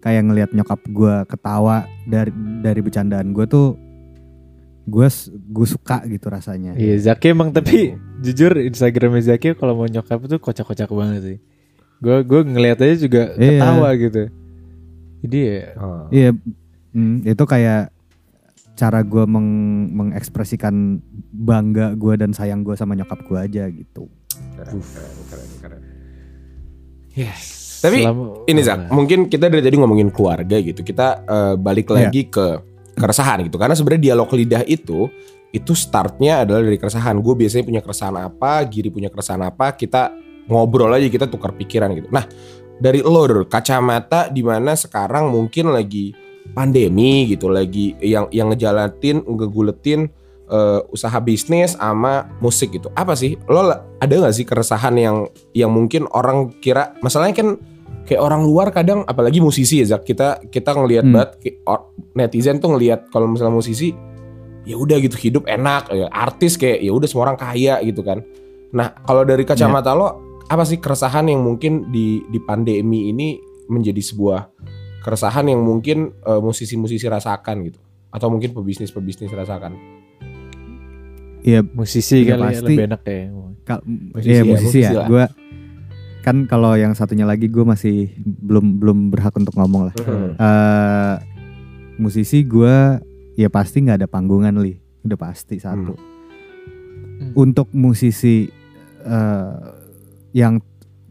[0.00, 2.28] kayak ngelihat nyokap gue ketawa dari
[2.60, 3.76] dari bercandaan gue tuh
[4.84, 6.76] gue gue suka gitu rasanya.
[6.76, 11.38] Iya Zaki emang tapi jujur Instagramnya Zaki kalau mau nyokap tuh kocak-kocak banget sih.
[12.00, 13.60] Gue gue ngeliat aja juga Iya.
[13.60, 14.22] ketawa gitu.
[15.24, 16.04] Jadi ya Oh.
[16.08, 16.30] Iya,
[16.92, 17.92] mm, itu kayak
[18.78, 21.02] cara gue meng- mengekspresikan
[21.34, 24.06] bangga gue dan sayang gue sama nyokap gue aja gitu.
[24.54, 25.82] Keren, keren, keren, keren.
[27.12, 27.82] Yes.
[27.82, 30.86] Tapi selama- ini Zak, mungkin kita dari tadi ngomongin keluarga gitu.
[30.86, 32.06] Kita eh, balik Iya.
[32.06, 32.46] lagi ke
[32.94, 33.58] keresahan gitu.
[33.58, 35.10] Karena sebenarnya dialog lidah itu
[35.48, 37.18] itu startnya adalah dari keresahan.
[37.18, 40.14] Gue biasanya punya keresahan apa, Giri punya keresahan apa, kita
[40.46, 42.10] ngobrol aja kita tukar pikiran gitu.
[42.10, 42.26] Nah,
[42.78, 46.14] dari lo kacamata di mana sekarang mungkin lagi
[46.52, 50.08] pandemi gitu, lagi yang yang ngejalatin, ngeguletin
[50.48, 52.88] eh, usaha bisnis sama musik gitu.
[52.96, 53.36] Apa sih?
[53.48, 57.48] Lo ada nggak sih keresahan yang yang mungkin orang kira masalahnya kan
[58.08, 61.12] kayak orang luar kadang apalagi musisi ya Zak kita kita ngelihat Hmm.
[61.12, 61.30] banget
[62.16, 63.92] netizen tuh ngelihat kalau misalnya musisi
[64.64, 68.24] ya udah gitu hidup enak ya artis kayak ya udah semua orang kaya gitu kan
[68.72, 73.36] nah kalau dari kacamata lo apa sih keresahan yang mungkin di di pandemi ini
[73.68, 74.40] menjadi sebuah
[75.00, 79.76] keresahan yang mungkin eh, musisi-musisi rasakan gitu atau mungkin pebisnis-pebisnis rasakan
[81.40, 82.64] Iya, musisi kali ya pasti.
[82.66, 83.20] lebih enak ya.
[83.64, 84.90] Kal- Musisi iya ya, musisi musisi ya.
[84.92, 85.06] lah.
[85.06, 85.24] Gue
[86.18, 89.94] kan kalau yang satunya lagi gue masih belum belum berhak untuk ngomong lah.
[89.98, 90.34] Hmm.
[90.34, 91.14] eh
[91.96, 93.00] musisi gue
[93.34, 97.32] ya pasti nggak ada panggungan li udah pasti satu Hmm.
[97.34, 98.50] untuk musisi
[99.00, 99.54] eh
[100.32, 100.58] yang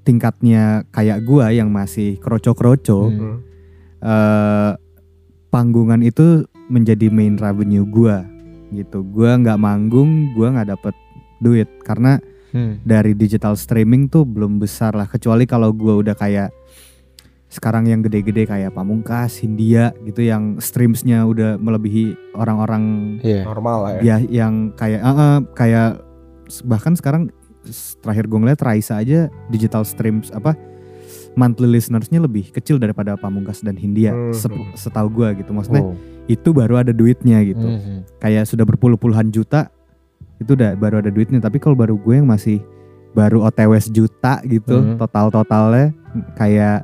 [0.03, 3.46] tingkatnya kayak gue yang masih kroco-kroco Hmm.
[4.07, 4.71] Eh
[5.47, 8.15] panggungan itu menjadi main revenue gue
[8.69, 10.95] gitu gue nggak manggung gue nggak dapet
[11.39, 12.79] duit karena Hmm.
[12.81, 16.47] dari digital streaming tuh belum besar lah kecuali kalau gue udah kayak
[17.47, 22.83] sekarang yang gede-gede kayak Pamungkas, Hindia gitu yang streamsnya udah melebihi orang-orang
[23.19, 23.43] Iya.
[23.43, 25.89] normal lah ya ya yang kayak eh, eh, kayak
[26.63, 27.35] bahkan sekarang
[27.99, 30.55] terakhir gue ngeliat Raisa aja digital streams apa
[31.37, 34.33] monthly listenersnya lebih kecil daripada Pamungkas dan Hindia Hmm.
[34.73, 35.93] setahu gue gitu maksudnya Oh.
[36.25, 38.17] itu baru ada duitnya gitu Mhm.
[38.17, 39.69] kayak sudah berpuluh-puluhan juta
[40.37, 42.59] itu udah baru ada duitnya tapi kalau baru gue yang masih
[43.13, 44.97] baru OTW sejuta gitu Hmm.
[44.97, 45.93] total totalnya
[46.33, 46.81] kayak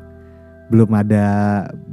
[0.69, 1.25] belum ada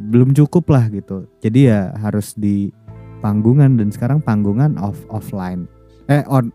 [0.07, 2.73] belum cukup lah gitu jadi ya harus di
[3.19, 5.69] panggungan dan sekarang panggungan off offline
[6.07, 6.49] eh on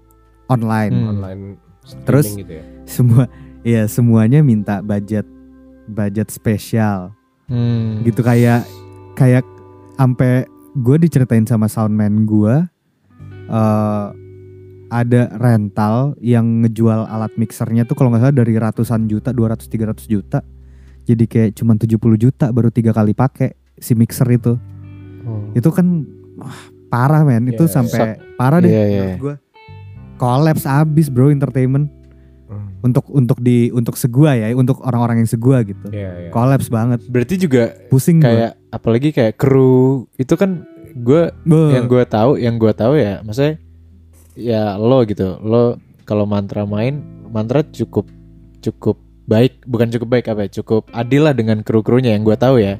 [0.48, 1.10] online Hmm.
[1.12, 1.42] online
[2.06, 2.34] Terus?
[2.34, 2.66] gitu ya.
[2.86, 3.24] semua
[3.62, 5.26] ya semuanya minta budget
[5.88, 7.14] budget spesial
[7.46, 8.02] Hmm.
[8.02, 8.66] gitu kayak
[9.14, 9.46] kayak
[9.96, 10.44] sampai
[10.76, 12.56] gue diceritain sama soundman gue
[13.46, 14.08] eh
[14.88, 20.06] ada rental yang ngejual alat mixernya tuh kalau nggak salah dari ratusan juta 200 300
[20.08, 20.40] juta
[21.04, 24.58] jadi kayak cuman 70 juta baru tiga kali pakai si mixer itu
[25.22, 25.42] Oh.
[25.54, 26.54] itu kan wah,
[26.88, 28.86] parah men itu Ya, sampai parah deh iya.
[29.12, 29.36] menurut gue
[30.16, 31.95] kolaps abis bro entertainment Hmm.
[32.84, 35.90] Untuk untuk di untuk segua ya untuk orang-orang yang segua gitu.
[35.90, 36.30] Iya, iya.
[36.30, 37.02] kolaps banget.
[37.08, 38.28] Berarti juga pusing gua.
[38.30, 41.28] kayak apalagi kayak kru itu kan gue
[41.76, 43.60] yang gue tahu yang gue tahu ya maksudnya
[44.38, 45.40] ya lo gitu.
[45.42, 48.06] Lo kalau mantra main mantra cukup
[48.62, 49.66] cukup baik.
[49.66, 50.62] Bukan cukup baik apa ya?
[50.62, 52.78] Cukup adil lah dengan kru krunya yang gue tahu ya.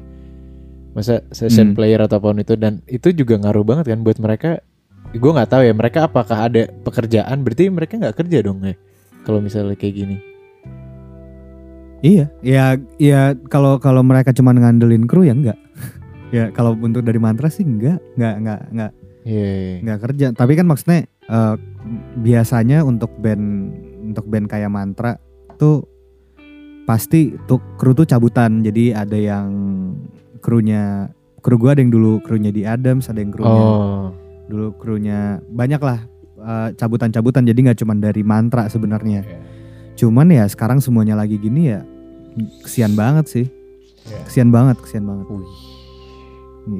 [0.94, 1.76] Masa session Hmm.
[1.76, 4.62] player ataupun itu dan itu juga ngaruh banget kan buat mereka.
[5.12, 7.42] Gue nggak tahu ya mereka apakah ada pekerjaan?
[7.42, 8.74] Berarti mereka nggak kerja dong ya
[9.26, 10.16] kalau misalnya kayak gini
[12.04, 15.56] Iya, ya ya kalau kalau mereka cuma ngandelin kru ya enggak.
[16.36, 18.92] ya kalau untuk dari mantra sih enggak, enggak enggak enggak
[19.26, 19.76] Iya, iya.
[19.80, 20.26] enggak kerja.
[20.36, 21.54] Tapi kan maksudnya eh,
[22.20, 23.72] biasanya untuk band
[24.12, 25.16] untuk band kayak mantra
[25.56, 25.88] tuh
[26.84, 28.60] pasti tuh kru tuh cabutan.
[28.60, 29.48] Jadi ada yang
[30.44, 31.08] krunya
[31.40, 34.12] kru gua ada yang dulu krunya di Adams, ada yang krunya oh
[34.46, 36.06] dulu krunya banyak lah
[36.46, 37.42] eh, cabutan-cabutan.
[37.42, 39.26] Jadi nggak cuma dari mantra sebenarnya.
[39.26, 39.38] Iya.
[39.98, 41.82] Cuman ya sekarang semuanya lagi gini ya
[42.62, 43.46] kesian banget sih.
[44.06, 44.20] Iya.
[44.28, 45.26] Kesian banget, kesian banget.
[45.32, 45.48] Wih.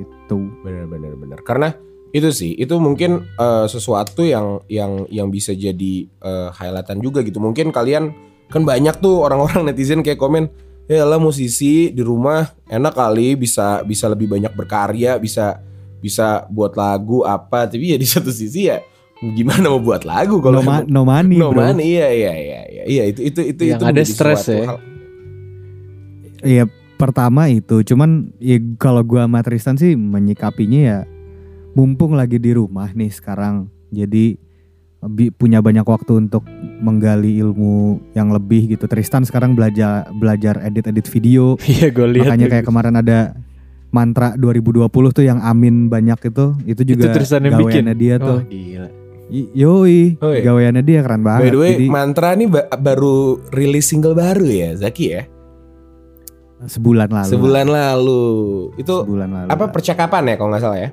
[0.02, 0.38] Gitu.
[0.62, 1.40] Bener bener.
[1.42, 1.74] Karena
[2.14, 7.42] itu sih, itu mungkin eh, sesuatu yang yang yang bisa jadi eh, highlightan juga gitu.
[7.42, 8.14] Mungkin kalian
[8.52, 10.48] kan banyak tuh orang-orang netizen kayak komen,
[10.86, 15.60] ya lah musisi di rumah enak kali bisa bisa lebih banyak berkarya, bisa
[15.98, 17.66] bisa buat lagu apa.
[17.66, 18.78] Tapi ya di satu sisi ya
[19.16, 21.64] gimana mau buat lagu kalau no, ma- no money, no bro.
[21.72, 24.64] money, iya iya iya iya iya itu itu itu Yang itu ada stres ya.
[24.68, 24.78] hal.
[26.44, 26.64] Iya,
[27.00, 27.80] pertama itu.
[27.80, 30.98] Cuman ya kalau gua sama Tristan sih menyikapinya ya
[31.72, 33.72] mumpung lagi di rumah nih sekarang.
[33.88, 34.36] Jadi
[35.38, 36.44] punya banyak waktu untuk
[36.84, 38.84] menggali ilmu yang lebih gitu.
[38.84, 41.56] Tristan sekarang belajar belajar edit-edit video.
[41.72, 43.32] iya gue lihat Makanya kayak kemarin ada
[43.94, 47.88] mantra 2020 tuh yang amin banyak itu itu juga Tristan yang bikin?
[47.96, 48.38] dia oh tuh.
[48.44, 50.42] gila Yoi, Oh, iya.
[50.44, 51.50] gaweannya dia keren By banget.
[51.50, 53.16] the way, Jadi Mantra nih ba- baru
[53.50, 55.22] rilis single baru ya, Zaki ya?
[56.58, 57.28] sebulan lalu.
[57.28, 58.24] Sebulan lalu.
[58.76, 59.48] Itu Sebulan lalu.
[59.50, 60.90] apa percakapan ya kalau nggak salah ya?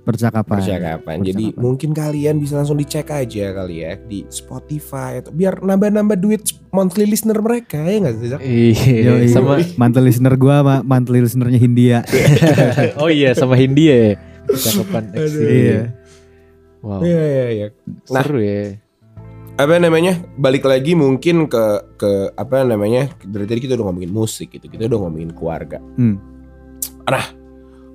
[0.00, 0.56] percakapan.
[0.56, 1.16] Percakapan.
[1.20, 1.60] Jadi Percakapan.
[1.60, 7.04] mungkin kalian bisa langsung dicek aja kali ya di Spotify atau biar nambah-nambah duit monthly
[7.04, 8.28] listener mereka ya nggak sih?
[8.32, 9.28] Iya Yoi.
[9.28, 11.98] sama mantel listener gua sama mantel listenernya Hindia.
[13.00, 14.12] oh iya sama Hindia ya
[14.64, 15.44] cakapan Aduh.
[15.44, 15.80] Iya.
[16.88, 17.66] Wow Iya iya iya.
[18.08, 18.24] Nah.
[18.24, 18.80] seru ya
[19.58, 20.14] Apa namanya?
[20.38, 21.64] Balik lagi mungkin ke
[21.98, 23.10] ke apa namanya?
[23.20, 25.82] Dari tadi kita udah ngomongin musik gitu, kita udah ngomongin keluarga.
[25.98, 26.14] Hmm.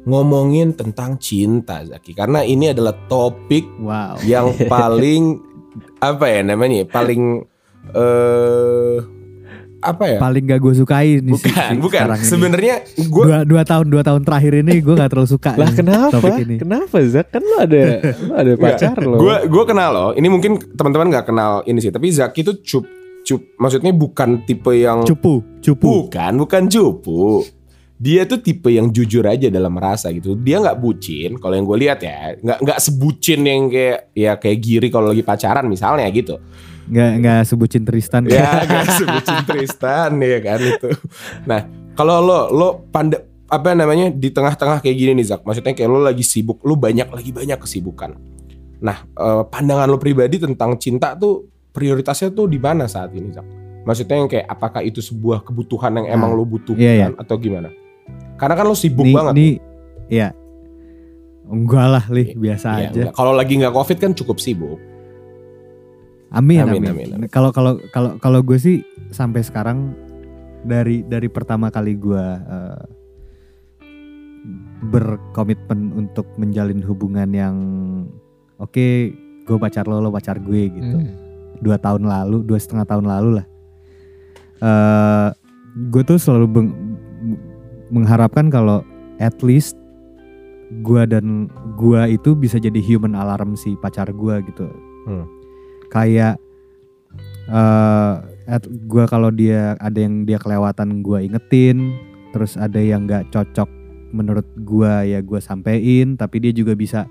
[0.03, 4.19] Ngomongin tentang cinta Zaki karena ini adalah topik Wow.
[4.27, 5.39] yang paling
[6.03, 6.83] apa ya namanya?
[6.83, 7.21] ya, Paling
[7.95, 8.97] eh
[9.85, 10.17] apa ya?
[10.17, 12.05] Paling gak gue sukai nih sih- Bukan, sih bukan.
[12.17, 16.17] Sebenarnya gue dua, dua tahun dua tahun terakhir ini gue gak terlalu suka lah kenapa
[16.37, 16.55] ini.
[16.57, 17.83] kenapa Zak kan lo ada
[18.23, 20.09] lo ada pacar lo Gue gue kenal loh.
[20.11, 21.89] Ini mungkin teman-teman nggak kenal ini sih.
[21.89, 22.85] Tapi Zaki itu cup
[23.23, 23.41] cup.
[23.57, 25.83] Maksudnya bukan tipe yang Cupu, cupu.
[26.05, 27.43] bukan bukan cupu.
[27.95, 30.35] Dia tuh tipe yang jujur aja dalam merasa gitu.
[30.35, 31.37] Dia nggak bucin.
[31.37, 35.23] Kalau yang gue lihat ya, nggak nggak sebucin yang kayak ya kayak giri kalau lagi
[35.23, 36.35] pacaran misalnya gitu.
[36.89, 38.21] Nggak nggak sebutin Tristan.
[38.27, 40.89] ya nggak sebutin Tristan ya kan itu.
[41.47, 41.61] Nah
[41.95, 45.41] kalau lo lo panda apa namanya di tengah-tengah kayak gini nih Zak.
[45.45, 48.17] Maksudnya kayak lo lagi sibuk, lo banyak lagi banyak kesibukan.
[48.81, 53.45] Nah eh, pandangan lo pribadi tentang cinta tuh prioritasnya tuh di mana saat ini Zak?
[53.83, 57.07] Maksudnya yang kayak apakah itu sebuah kebutuhan yang emang Nah, lo butuhkan iya, iya.
[57.19, 57.67] atau gimana?
[58.39, 59.33] Karena kan lo sibuk nih, banget.
[59.35, 59.53] nih,
[60.07, 60.27] ya.
[61.43, 63.03] Enggak lah, lih biasa Iya, aja.
[63.11, 64.79] Kalau lagi nggak covid kan cukup sibuk.
[66.33, 66.89] Amin, Amin, amin.
[66.89, 67.29] amin, amin.
[67.29, 69.93] Kalau kalau kalau kalau gue sih sampai sekarang
[70.63, 72.81] dari dari pertama kali gue eh,
[74.83, 77.55] berkomitmen untuk menjalin hubungan yang
[78.57, 78.87] oke,
[79.43, 80.97] gue pacar lo, lo pacar gue gitu.
[80.99, 81.13] Hmm.
[81.61, 83.45] dua tahun lalu dua setengah tahun lalu lah
[84.59, 85.29] eh
[85.87, 86.75] gue tuh selalu beng-
[87.87, 88.83] mengharapkan kalau
[89.15, 89.79] at least
[90.81, 94.67] gue dan gue itu bisa jadi human alarm si pacar gue gitu
[95.03, 95.27] Hmm.
[95.93, 96.41] Kayak
[97.53, 98.13] eh
[98.49, 101.93] at- gue kalau dia ada yang dia kelewatan gue ingetin
[102.33, 103.69] terus ada yang nggak cocok
[104.13, 107.05] menurut gue ya gue sampein tapi dia juga bisa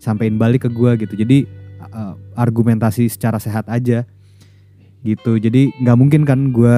[0.00, 1.14] sampein balik ke gue gitu.
[1.16, 1.44] Jadi
[1.80, 4.08] eh, argumentasi secara sehat aja
[5.04, 5.36] gitu.
[5.36, 6.76] Jadi nggak mungkin kan gue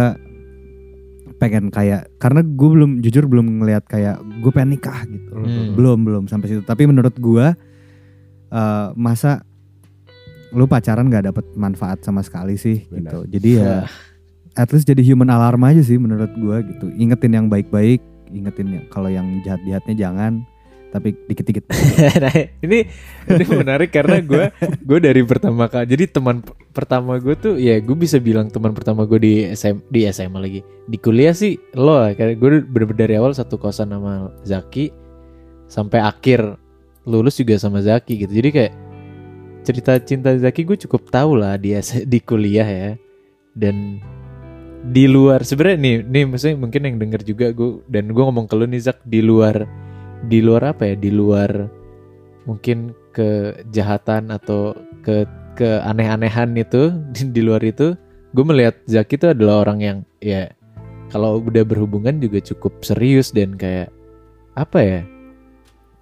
[1.39, 5.33] pengen kayak karena gue belum jujur belum ngelihat kayak gue pengen nikah gitu.
[5.39, 5.75] Hmm.
[5.79, 6.63] belum belum sampai situ.
[6.67, 7.55] Tapi menurut gua
[8.51, 9.47] eh, masa
[10.53, 13.09] lu pacaran nggak dapet manfaat sama sekali sih Benar.
[13.09, 13.19] gitu.
[13.33, 13.89] Jadi ya
[14.61, 16.93] at least jadi human alarm aja sih menurut gua gitu.
[16.95, 18.01] Ingetin yang baik-baik
[18.33, 20.43] ingetin yang kalau yang jahat-jahatnya jangan
[20.93, 21.65] tapi dikit-dikit.
[22.23, 22.85] Nah, ini
[23.33, 24.53] ini menarik karena gue
[24.85, 26.45] gue dari pertama kali jadi teman
[26.77, 30.61] pertama gue tuh ya gue bisa bilang teman pertama gue di SM di SMA lagi.
[30.85, 34.93] Di kuliah sih lo karena gue bener-bener dari awal satu kosan sama Zaki
[35.73, 36.61] sampai akhir
[37.09, 38.33] lulus juga sama Zaki gitu.
[38.37, 38.73] Jadi kayak
[39.63, 42.91] cerita cinta Zaki gue cukup tahu lah di S- di kuliah ya.
[43.55, 44.03] Dan
[44.83, 48.55] di luar sebenarnya nih nih maksudnya mungkin yang denger juga gue dan gue ngomong ke
[48.59, 49.63] lu nih Zak di luar
[50.27, 50.95] di luar apa ya?
[50.99, 51.71] Di luar
[52.43, 54.75] mungkin kejahatan atau
[55.07, 55.23] ke
[55.55, 57.95] keaneh-anehan itu di, di luar itu
[58.33, 60.51] gue melihat Zaki itu adalah orang yang ya
[61.13, 63.93] kalau udah berhubungan juga cukup serius dan kayak
[64.59, 65.01] apa ya?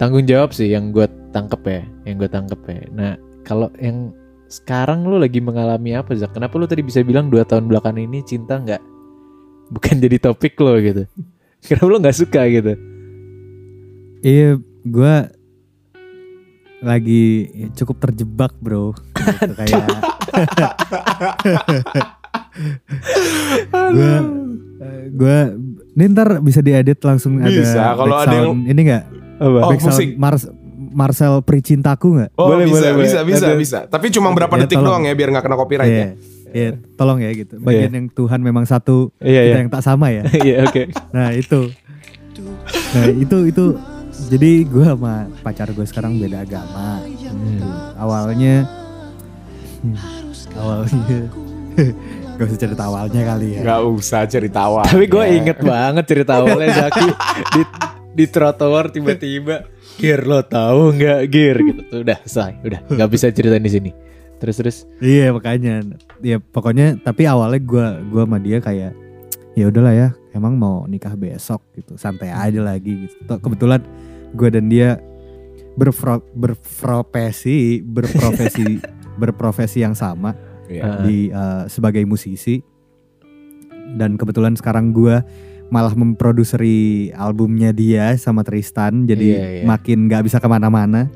[0.00, 2.82] Tanggung jawab sih yang gue tangkep ya yang gue tangkep ya.
[2.94, 3.12] Nah
[3.50, 4.14] kalau yang
[4.46, 6.38] sekarang lu lagi mengalami apa Zak?
[6.38, 8.78] Kenapa lu tadi bisa bilang dua tahun belakangan ini cinta nggak
[9.74, 11.02] bukan jadi topik lo gitu?
[11.66, 12.78] Kenapa lu nggak suka gitu?
[14.22, 15.34] Iya gua
[16.78, 18.94] lagi cukup terjebak bro.
[19.30, 19.84] Gitu, kayak
[23.94, 24.12] gue
[25.12, 25.38] gue
[25.98, 29.04] ini ntar bisa diedit langsung Bisa, ada kalau ada background ini nggak?
[29.40, 30.08] Oh, musik.
[30.20, 30.50] Mars-
[30.90, 33.04] Marcel Pricintaku nggak Oh Boleh, bisa, boleh, boleh.
[33.06, 33.78] bisa, bisa, bisa.
[33.86, 34.98] Tapi cuma berapa Ya, detik tolong.
[34.98, 36.10] doang ya biar nggak kena copyright Iya, ya.
[36.52, 37.54] iya, tolong ya gitu.
[37.58, 39.60] Bagian yang Tuhan memang satu, Iya kita iya.
[39.60, 40.22] yang tak sama ya.
[40.40, 40.82] Iya oke.
[41.10, 41.60] Nah itu,
[42.90, 43.64] nah itu itu.
[44.22, 47.00] Jadi gue sama pacar gue sekarang beda agama.
[47.02, 47.64] Gitu.
[47.96, 48.68] Awalnya,
[49.80, 49.96] hmm,
[50.54, 51.18] awalnya,
[52.36, 53.60] gak usah cerita awalnya kali ya.
[53.62, 54.84] Nggak usah cerita awal.
[54.84, 57.06] Tapi gue inget banget cerita awalnya Zaki
[57.50, 57.62] di
[58.10, 59.70] di trotoar tiba-tiba
[60.00, 61.56] Gir lo tahu nggak Gir?
[61.60, 61.80] Gitu.
[61.86, 62.80] Tuh udah selesai udah.
[62.90, 63.90] Nggak bisa ceritain di sini.
[64.40, 64.76] Terus terus.
[65.04, 65.84] Iya makanya,
[66.24, 68.96] ya pokoknya tapi awalnya gue gua sama dia kayak
[69.52, 73.20] ya udahlah ya, emang mau nikah besok gitu, santai aja lagi gitu.
[73.28, 73.84] Kebetulan
[74.32, 74.96] gue dan dia
[75.76, 78.80] berfro, berprofesi berprofesi
[79.20, 80.32] berprofesi yang sama
[80.70, 80.82] Iya.
[80.86, 81.02] Ah.
[81.02, 82.62] di eh, sebagai musisi.
[83.90, 85.18] Dan kebetulan sekarang gue
[85.70, 89.64] malah memproduseri albumnya dia sama Tristan jadi Iya, iya.
[89.64, 91.06] makin nggak bisa ke mana-mana.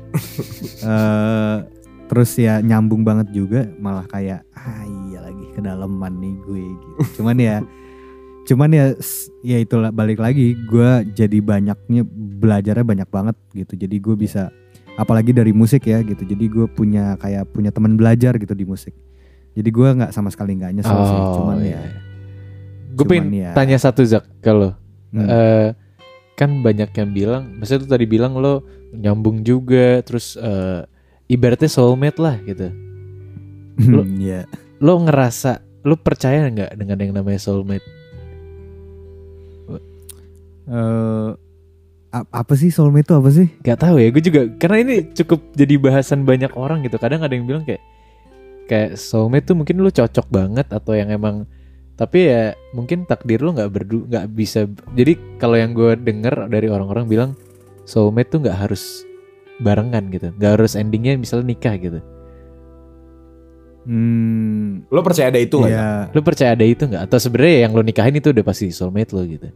[0.85, 1.57] Eh,
[2.05, 6.89] terus ya nyambung banget juga malah kayak ah iya lagi kedalaman nih gue gitu.
[7.21, 7.57] Cuman ya
[8.45, 8.85] cuman ya
[9.41, 12.05] ya itulah balik lagi gue jadi banyaknya
[12.37, 13.73] belajarnya banyak banget gitu.
[13.73, 14.53] Jadi gue bisa
[14.93, 16.21] apalagi dari musik ya gitu.
[16.21, 18.93] Jadi gue punya kayak punya teman belajar gitu di musik.
[19.57, 21.81] Jadi gue nggak sama sekali nggak nyesel sih cuman ya
[22.95, 24.71] gue pengen ya- tanya satu Zak kalau
[25.11, 25.27] hmm.
[25.27, 25.69] eh,
[26.33, 30.83] kan banyak yang bilang maksudnya tuh tadi bilang lo nyambung juga terus eh,
[31.27, 32.71] ibaratnya soulmate lah gitu
[33.85, 34.47] lo- Iya.
[34.79, 37.83] lo ngerasa lo percaya nggak dengan yang namanya soulmate
[40.65, 41.29] Eh,
[42.09, 45.53] a- apa sih soulmate itu apa sih Gak tahu ya, gue juga karena ini cukup
[45.53, 46.97] jadi bahasan banyak orang gitu.
[46.97, 47.85] Kadang ada yang bilang kayak
[48.65, 51.45] kayak soulmate tuh mungkin lu cocok banget atau yang emang
[51.95, 54.67] tapi ya mungkin takdir lu nggak berdu nggak bisa.
[54.93, 57.31] Jadi kalau yang gue denger dari orang-orang bilang
[57.83, 59.03] soulmate tuh nggak harus
[59.57, 61.99] barengan gitu, nggak harus endingnya misalnya nikah gitu.
[63.85, 65.71] hmm Lo percaya ada itu nggak?
[65.71, 66.09] ya?
[66.09, 67.05] ya Lu percaya ada itu nggak?
[67.05, 69.47] Atau sebenarnya yang lu nikahin itu udah pasti soulmate lo gitu?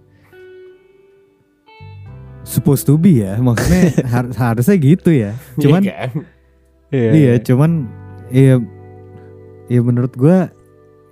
[2.42, 6.10] supposed to be ya maksudnya har- harusnya gitu ya cuman Iya kan?
[7.14, 7.72] iya cuman
[8.34, 8.56] iya
[9.70, 10.50] iya menurut gua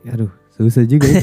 [0.01, 1.21] aduh susah juga ya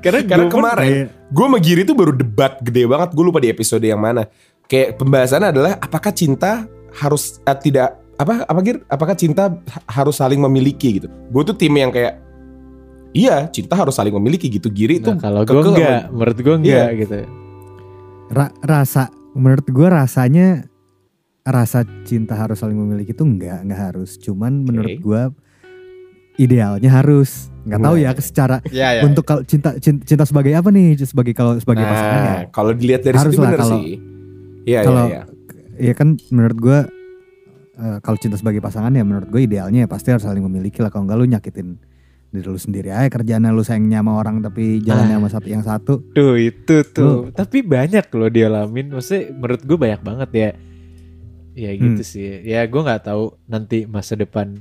[0.00, 3.08] Karena, Karena gua pun- kemarin Kayak- gue sama Giri tuh baru debat gede banget.
[3.12, 4.26] Gue lupa di episode yang mana.
[4.64, 8.82] Kayak pembahasannya adalah apakah cinta harus eh, tidak apa apa Gir?
[8.84, 11.08] Apakah cinta ha- harus saling memiliki gitu?
[11.28, 12.18] Gue tuh tim yang kayak
[13.10, 14.68] iya cinta harus saling memiliki gitu.
[14.68, 17.18] Giri Nah, tuh kalau gue enggak, menurut gue enggak gitu.
[18.28, 20.66] ra- rasa menurut gua rasanya
[21.42, 25.22] rasa cinta harus saling memiliki itu enggak enggak harus cuman menurut gua
[26.38, 28.22] idealnya harus nggak tahu ya Nah.
[28.22, 29.02] secara Ya ya.
[29.02, 32.72] untuk kalau cinta, cinta cinta sebagai apa nih sebagai kalau sebagai pasangan ya Nah, kalau
[32.72, 33.84] dilihat dari Harus situ lah kalau- sih.
[33.84, 33.98] Iya,
[34.64, 35.22] iya, kalau- iya.
[35.78, 36.78] ya kan menurut gue
[37.76, 40.88] eh, kalau cinta sebagai pasangan ya menurut gue idealnya ya pasti harus saling memiliki lah
[40.88, 41.68] kalau enggak lu nyakitin
[42.28, 45.18] diri lu sendiri aja kerjaan lu sayangnya sama orang tapi jalannya Ah.
[45.18, 47.30] sama satu yang satu Tuh itu tuh.
[47.30, 48.90] Tapi banyak loh dialamin.
[48.90, 50.50] Maksudnya menurut gue banyak banget ya.
[51.54, 52.04] Ya gitu Hmm.
[52.06, 52.44] sih.
[52.44, 54.60] Ya gue nggak tahu nanti masa depan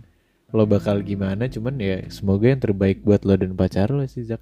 [0.56, 1.52] lo bakal gimana.
[1.52, 4.40] Cuman ya semoga yang terbaik buat lo dan pacar lo sih Zak.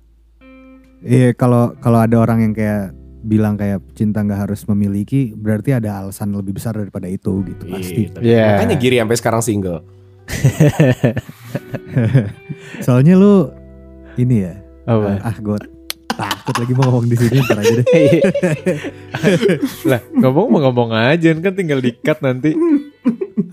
[1.02, 2.94] Iya kalau kalau ada orang yang kayak
[3.26, 8.02] bilang kayak cinta nggak harus memiliki berarti ada alasan lebih besar daripada itu gitu pasti.
[8.10, 8.20] Gitu.
[8.22, 8.62] Iya.
[8.62, 9.82] Makanya Giri sampai sekarang single.
[12.86, 13.50] Soalnya lu
[14.22, 14.62] ini ya.
[14.86, 15.26] Apa?
[15.26, 15.58] Ah gue
[16.16, 17.84] takut lagi mau ngomong di sini ntar aja deh.
[19.90, 22.54] lah ngomong mau ngomong aja kan tinggal dikat nanti.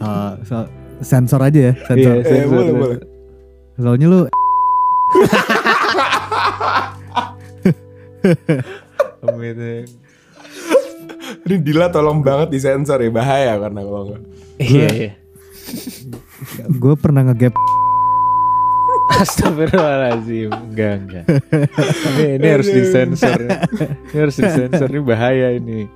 [0.02, 2.14] Ah, so- sensor aja ya sensor.
[2.18, 2.80] Iya, sensor, boleh, sensor.
[2.80, 2.98] boleh.
[3.78, 4.20] Soalnya lu.
[11.42, 14.22] Ini Dila tolong banget disensor ya bahaya karena kalau enggak.
[14.62, 15.12] Iya iya.
[16.82, 17.54] gue pernah ngegap
[19.22, 21.24] Astagfirullahaladzim Enggak enggak
[22.18, 23.38] Ini, ini harus disensor
[24.10, 25.86] Ini harus disensor Ini bahaya ini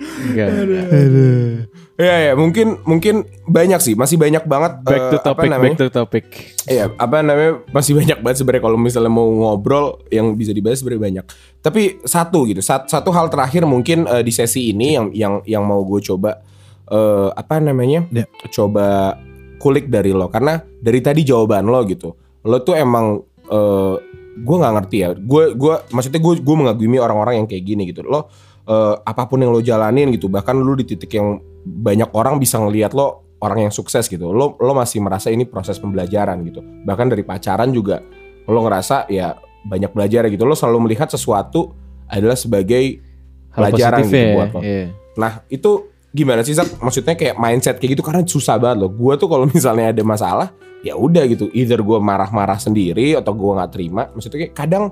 [0.00, 0.48] Enggak.
[0.88, 1.68] Aduh.
[2.00, 5.76] Ya ya mungkin mungkin banyak sih masih banyak banget Back to eh, topic apa namanya
[5.76, 6.24] Back to topic
[6.64, 11.02] Iya, apa namanya masih banyak banget sebenarnya kalau misalnya mau ngobrol yang bisa dibahas sebenarnya
[11.20, 11.26] banyak.
[11.60, 15.62] Tapi satu gitu, sat- satu hal terakhir mungkin eh, di sesi ini yang yang yang
[15.68, 16.40] mau gue coba
[16.88, 18.08] eh, apa namanya?
[18.08, 18.24] Ya.
[18.48, 19.18] Coba
[19.60, 22.16] kulik dari lo karena dari tadi jawaban lo gitu.
[22.48, 23.94] Lo tuh emang eh,
[24.40, 25.10] gue nggak ngerti ya.
[25.12, 28.06] Gue gua maksudnya gue gue mengagumi orang-orang yang kayak gini gitu.
[28.08, 28.32] Lo
[28.70, 32.56] eh, apa pun yang lo jalanin gitu, bahkan lo di titik yang banyak orang bisa
[32.62, 34.30] ngelihat lo orang yang sukses gitu.
[34.30, 36.62] Lo lo masih merasa ini proses pembelajaran gitu.
[36.62, 37.98] Bahkan dari pacaran juga
[38.46, 39.34] lo ngerasa ya
[39.66, 40.46] banyak belajar gitu.
[40.46, 41.74] Lo selalu melihat sesuatu
[42.06, 43.02] adalah sebagai
[43.50, 44.60] Hal pelajaran gitu ya, buat lo.
[44.62, 44.86] iya.
[45.18, 46.78] Nah, itu gimana sih Zak?
[46.78, 48.90] Maksudnya kayak mindset kayak gitu karena susah banget loh.
[48.94, 50.48] Gua tuh kalau misalnya ada masalah,
[50.86, 51.50] ya udah gitu.
[51.50, 54.06] Either gua marah-marah sendiri atau gua nggak terima.
[54.14, 54.84] Maksudnya kayak kadang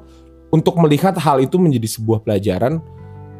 [0.48, 2.80] untuk melihat hal itu menjadi sebuah pelajaran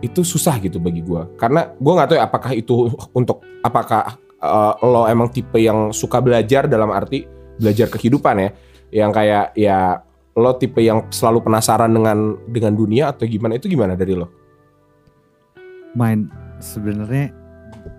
[0.00, 1.26] itu susah gitu bagi gua.
[1.38, 2.74] Karena gua nggak tahu ya apakah itu
[3.18, 7.26] untuk apakah eh, lo emang tipe yang suka belajar dalam arti
[7.58, 8.50] belajar kehidupan ya,
[8.94, 9.98] yang kayak ya
[10.38, 14.30] lo tipe yang selalu penasaran dengan dengan dunia atau gimana itu gimana dari lo?
[15.98, 16.28] main
[16.62, 17.32] sebenarnya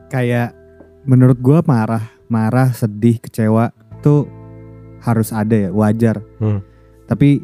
[0.08, 0.56] kayak
[1.04, 4.30] menurut gua marah marah sedih kecewa tuh
[5.04, 6.64] harus ada ya wajar Hmm.
[7.10, 7.44] tapi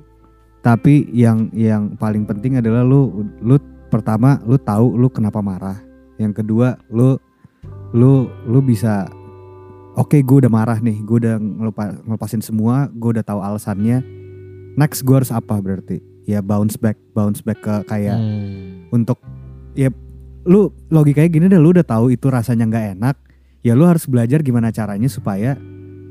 [0.63, 3.59] tapi yang yang paling penting adalah lu lu
[3.95, 5.79] pertama lu tahu lu kenapa marah.
[6.19, 7.15] Yang kedua lu
[7.95, 9.07] lu lu bisa
[9.95, 14.03] oke gue udah marah nih gue udah ngelupa, ngelepasin semua gue udah tahu alasannya.
[14.75, 16.03] Next gue harus apa berarti?
[16.27, 18.91] Ya bounce back bounce back ke kayak Hmm.
[18.91, 19.21] untuk
[19.77, 19.87] ya
[20.45, 23.15] lu logikanya gini deh lu udah tahu itu rasanya nggak enak
[23.65, 25.57] ya lu harus belajar gimana caranya supaya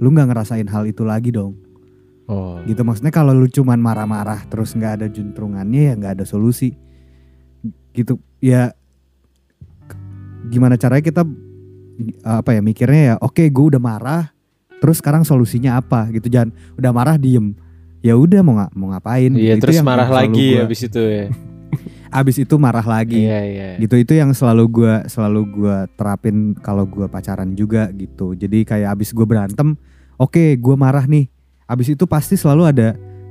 [0.03, 1.55] lu nggak ngerasain hal itu lagi dong.
[2.25, 2.57] Oh.
[2.65, 6.73] gitu maksudnya kalau lu cuman marah-marah terus nggak ada juntrungannya ya nggak ada solusi
[7.93, 8.73] gitu ya
[10.47, 11.23] gimana caranya kita
[12.21, 14.35] apa ya mikirnya ya oke gue udah marah
[14.85, 16.29] terus sekarang solusinya apa gitu.
[16.29, 17.57] Jangan udah marah diem.
[18.05, 19.33] Ya udah mau nggak mau ngapain?
[19.33, 21.25] Iya Itu terus yang marah lagi gua- habis itu ya.
[22.21, 23.25] abis itu marah lagi.
[23.25, 23.69] Iya iya.
[23.81, 28.37] gitu itu yang selalu gua selalu gua terapin kalau gua pacaran juga gitu.
[28.37, 29.73] Jadi kayak abis gue berantem
[30.21, 31.33] oke gua marah nih.
[31.65, 32.89] Abis itu pasti selalu ada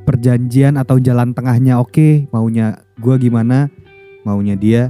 [0.10, 3.70] perjanjian atau jalan tengahnya oke maunya gua gimana
[4.24, 4.90] maunya dia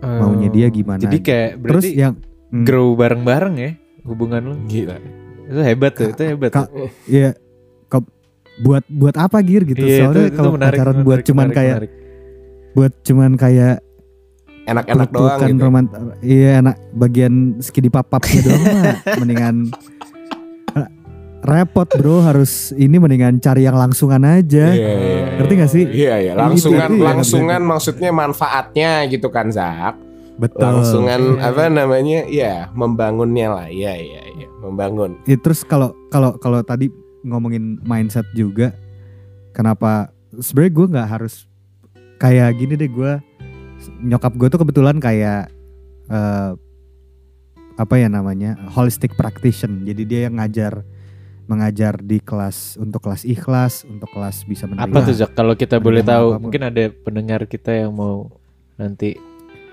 [0.00, 2.14] maunya dia gimana Oh, Jadi kayak terus berarti yang
[2.48, 3.70] hmm, grow bareng-bareng ya
[4.02, 4.54] hubungan lu.
[4.64, 4.96] Gila.
[5.44, 6.50] Itu hebat tuh, itu hebat.
[6.50, 6.88] Ka- tuh.
[7.04, 7.36] ya
[7.86, 8.04] kok
[8.58, 11.76] buat buat apa gir gitu Iya, soalnya kalau pacaran buat cuman kayak
[12.72, 13.84] buat cuman kayak
[14.64, 15.62] Enak-enak doang gitu.
[15.62, 19.56] romant- iya enak bagian skidi papapnya doang mah mendingan
[21.38, 25.26] repot bro harus ini mendingan cari yang langsungan aja Iya, iya.
[25.38, 29.94] ngerti gak sih Iya iya, Gitu, langsungan iya, langsungan maksudnya manfaatnya gitu kan Zak.
[30.34, 31.46] betul Langsungan Iya.
[31.50, 32.20] apa namanya?
[32.30, 33.66] Ya, membangunnya lah.
[33.66, 35.18] Iya iya iya, membangun.
[35.26, 36.94] Ya, terus kalau kalau kalau tadi
[37.26, 38.70] ngomongin mindset juga
[39.50, 41.34] kenapa sebenarnya gue nggak harus
[42.16, 43.12] kayak gini deh gue
[43.98, 45.50] nyokap gue tuh kebetulan kayak
[46.06, 46.50] eh,
[47.74, 50.86] apa ya namanya holistic practitioner jadi dia yang ngajar
[51.48, 55.32] mengajar di kelas untuk kelas ikhlas untuk kelas bisa menerima Apa tuh Zak?
[55.32, 56.42] Kalau kita boleh tahu, apa pun.
[56.44, 58.28] mungkin ada pendengar kita yang mau
[58.74, 59.16] nanti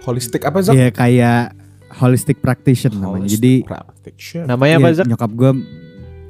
[0.01, 0.71] Holistik apa Zak?
[0.71, 1.51] ya kayak
[1.93, 4.47] holistic practitioner namanya jadi practitioner.
[4.47, 5.05] namanya apa Iya, Zak?
[5.05, 5.51] nyokap gue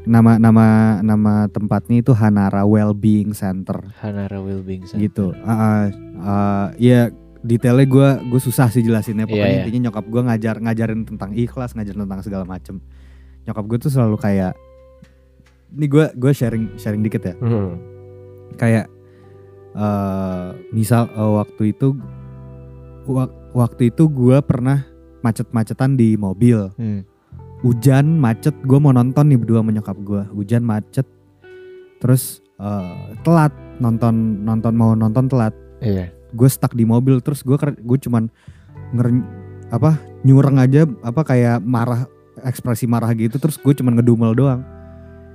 [0.06, 0.66] nama nama
[1.00, 5.02] nama tempatnya itu Hanara Wellbeing Center Hanara Wellbeing Center.
[5.02, 5.26] gitu.
[5.36, 5.84] Uh, uh,
[6.20, 7.10] uh, ya
[7.41, 9.26] detailnya gue gue susah sih jelasinnya.
[9.26, 9.64] Pokoknya Iya, iya.
[9.64, 12.82] intinya nyokap gue ngajar ngajarin tentang ikhlas, ngajarin tentang segala macem.
[13.43, 14.54] Nyokap gue tuh selalu kayak,
[15.76, 17.36] ini gue gue sharing sharing dikit ya.
[17.38, 17.76] Hmm.
[18.55, 18.88] Kayak
[19.73, 21.93] eh misal eh, waktu itu
[23.05, 24.84] wak- waktu itu gue pernah
[25.21, 26.71] macet-macetan di mobil.
[26.76, 27.03] Hmm.
[27.59, 30.21] Hujan macet, gue mau nonton nih berdua sama nyokap gue.
[30.32, 31.07] Hujan macet,
[31.97, 35.51] terus eh, telat nonton nonton mau nonton telat
[35.84, 36.07] Iya.
[36.32, 38.32] gue stuck di mobil terus gue gue cuman
[38.95, 39.07] nger
[39.69, 42.07] apa nyureng aja apa kayak marah
[42.41, 44.63] ekspresi marah gitu terus gue cuman ngedumel doang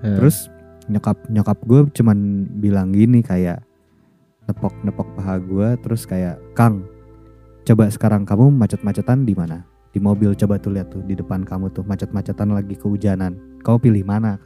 [0.01, 0.17] Hmm.
[0.17, 0.49] terus
[0.91, 3.63] nyokap nyokap gue cuman bilang gini kayak
[4.49, 6.83] nepok nepok paha gue terus kayak Kang
[7.63, 11.71] coba sekarang kamu macet-macetan di mana di mobil coba tuh lihat tuh di depan kamu
[11.75, 14.41] tuh macet-macetan lagi kehujanan kamu pilih mana.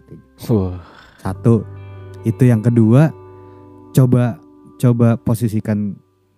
[1.22, 1.62] Satu.
[2.26, 3.12] Itu yang kedua
[3.94, 4.40] coba
[4.80, 5.94] coba posisikan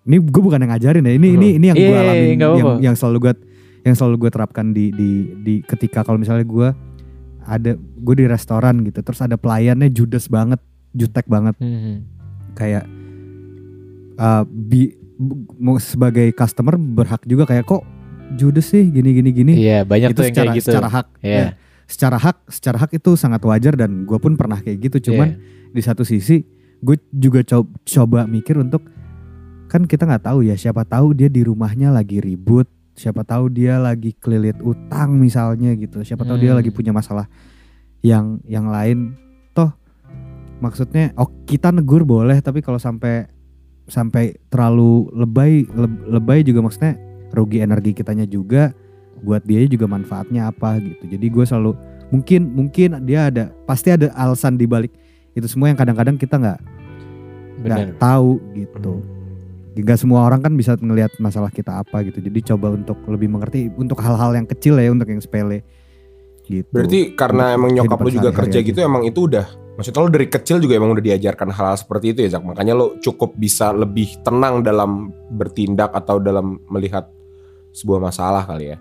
[0.06, 1.12] ini gue bukan yang ngajarin ya.
[1.14, 3.34] Ini ini ini yang gue Iya, alamin nggak yang, yang selalu gue
[3.86, 5.10] yang selalu gue terapkan di di
[5.42, 6.68] di ketika kalau misalnya gue
[7.46, 10.58] ada gue di restoran gitu terus ada pelayannya judes banget,
[10.92, 12.02] jutek banget Hmm.
[12.52, 12.84] kayak
[14.18, 14.92] uh, bi
[15.56, 17.82] mau sebagai customer berhak juga kayak kok
[18.34, 19.52] judes sih gini gini gini.
[19.56, 20.68] Iya, banyak itu tuh yang secara kayak gitu.
[20.68, 21.06] secara hak.
[21.22, 21.36] Iya.
[21.38, 21.48] ya.
[21.86, 25.12] Secara hak, secara hak itu sangat wajar dan gue pun pernah kayak gitu.
[25.12, 25.70] Cuman Iya.
[25.70, 26.42] di satu sisi
[26.82, 28.84] gue juga coba, coba mikir untuk
[29.66, 33.76] kan kita nggak tahu ya siapa tahu dia di rumahnya lagi ribut siapa tahu dia
[33.76, 36.00] lagi kelilit utang misalnya gitu.
[36.00, 36.58] Siapa tahu dia Hmm.
[36.58, 37.28] lagi punya masalah
[38.00, 39.12] yang yang lain.
[39.52, 39.70] Toh
[40.58, 43.28] maksudnya oh kita negur boleh tapi kalau sampai
[43.86, 46.96] sampai terlalu lebay leb- lebay juga maksudnya
[47.30, 48.72] rugi energi kitanya juga
[49.20, 51.04] buat dia juga manfaatnya apa gitu.
[51.06, 51.72] Jadi gue selalu
[52.10, 54.90] mungkin mungkin dia ada pasti ada alasan di balik
[55.36, 56.60] itu semua yang kadang-kadang kita nggak
[57.60, 59.00] nggak tahu gitu.
[59.00, 59.15] Hmm.
[59.76, 62.18] Gak semua orang kan bisa ngelihat masalah kita apa gitu.
[62.18, 65.60] Jadi coba untuk lebih mengerti untuk hal-hal yang kecil ya untuk yang sepele.
[66.42, 66.64] Gitu.
[66.70, 68.64] Berarti karena Untuk emang nyokap lu juga kerja aja.
[68.64, 69.46] gitu emang itu udah
[69.76, 72.48] Maksudnya lu dari kecil juga emang udah diajarkan hal-hal seperti itu ya Zak?
[72.48, 77.12] Makanya lu cukup bisa lebih tenang dalam bertindak atau dalam melihat
[77.74, 78.80] sebuah masalah kali ya?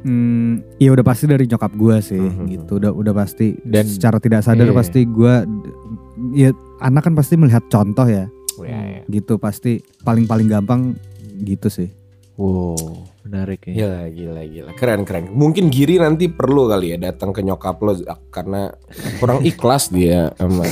[0.00, 2.44] Hmm, iya udah pasti dari nyokap gue sih Mhm.
[2.46, 2.72] gitu.
[2.76, 4.72] Udah udah pasti Dan- secara tidak sadar iya.
[4.72, 5.34] pasti gue
[6.32, 6.48] ya
[6.80, 8.28] anak kan pasti melihat contoh ya
[8.60, 10.94] Ya, gitu pasti paling paling gampang
[11.40, 11.90] gitu sih
[12.34, 12.74] Wow,
[13.22, 13.74] menarik ya.
[13.78, 14.70] Gila, gila, gila.
[14.74, 15.30] Keren, keren.
[15.30, 17.94] Mungkin Giri nanti perlu kali ya datang ke nyokap lo
[18.28, 18.74] karena
[19.16, 20.66] kurang ikhlas dia sama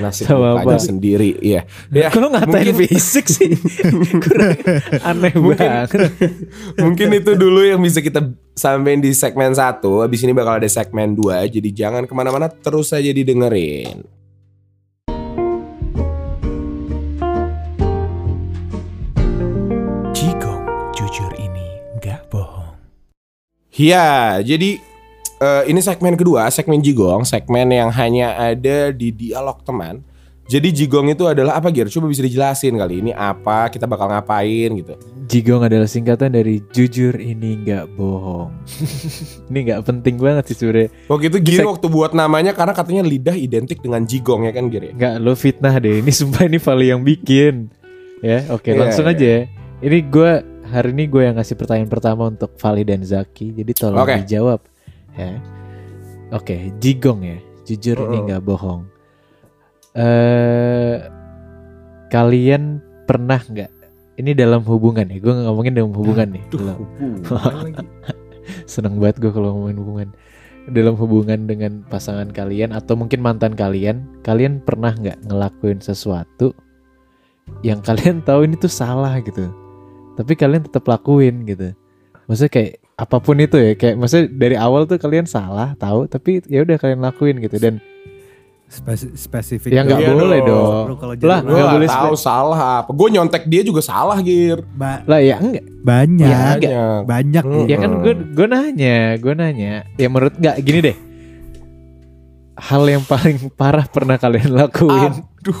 [0.00, 0.80] nasib Sama mukanya apa?
[0.80, 1.36] sendiri.
[1.36, 1.68] Iya.
[1.90, 3.52] Ya, lu ngatain mungkin- fisik sih?
[4.24, 4.56] Kurang
[5.02, 6.16] aneh Mungkin- banget.
[6.80, 8.24] Mungkin itu dulu yang bisa kita
[8.56, 12.88] sampein di segmen 1 Habis ini bakal ada segmen 2 Jadi jangan ke mana-mana terus
[12.88, 14.00] saja didengerin
[23.78, 24.82] Ya, jadi
[25.38, 30.02] eh, ini segmen kedua, segmen Jigong, segmen yang hanya ada di dialog teman.
[30.48, 31.86] Jadi Jigong itu adalah apa Gir?
[31.86, 34.96] Coba bisa dijelasin kali ini apa, kita bakal ngapain gitu.
[35.28, 38.48] Jigong adalah singkatan dari jujur ini nggak bohong.
[39.52, 40.88] ini nggak penting banget sih sebenarnya.
[41.04, 44.72] Waktu itu Giri Seg- waktu buat namanya karena katanya lidah identik dengan Jigong ya kan
[44.72, 44.96] Giri?
[44.96, 46.00] Nggak lo fitnah deh.
[46.00, 47.68] Ini sumpah ini Vali yang bikin.
[48.18, 49.14] Ya, oke Iya, langsung iya.
[49.14, 49.26] aja.
[49.28, 49.40] ya.
[49.78, 50.32] Ini gue
[50.68, 53.52] hari ini gue yang ngasih pertanyaan pertama untuk Vali dan Zaki.
[53.52, 54.22] Jadi tolong Oke.
[54.24, 54.60] dijawab.
[55.16, 55.40] Ya.
[56.30, 57.38] Oke, Jigong ya.
[57.64, 58.26] Jujur ini Uh-uh.
[58.28, 58.82] nggak bohong.
[59.92, 60.96] Eh
[62.08, 63.70] kalian pernah nggak?
[64.18, 65.18] Ini dalam hubungan ya.
[65.18, 66.44] Gue ngomongin dalam hubungan nih.
[66.52, 66.88] Dalam-
[68.64, 70.08] Seneng banget gue kalau ngomongin hubungan
[70.72, 76.56] Dalam hubungan dengan pasangan kalian Atau mungkin mantan kalian Kalian pernah nggak ngelakuin sesuatu
[77.60, 79.52] Yang kalian tahu ini tuh salah gitu
[80.18, 81.78] Tapi kalian tetap lakuin gitu
[82.26, 86.42] Maksudnya kayak apa pun itu ya Kayak maksudnya dari awal tuh kalian salah tahu Tapi
[86.44, 87.78] ya udah kalian lakuin gitu Dan
[88.68, 90.86] Spesi- spesifik ya nggak Iya boleh dong.
[90.92, 92.90] dong kalau Lah, nggak gak boleh tahu salah apa.
[92.92, 94.60] Gue nyontek dia juga salah Gir.
[94.70, 96.68] ba- Lah ya enggak banyak Ya, enggak.
[96.68, 97.00] Banyak.
[97.08, 97.64] banyak Hmm.
[97.64, 99.74] Ya kan gue gue nanya, gue nanya.
[99.96, 100.96] Ya menurut nggak gini deh.
[102.58, 105.60] Hal yang paling parah pernah kalian lakuin Aduh.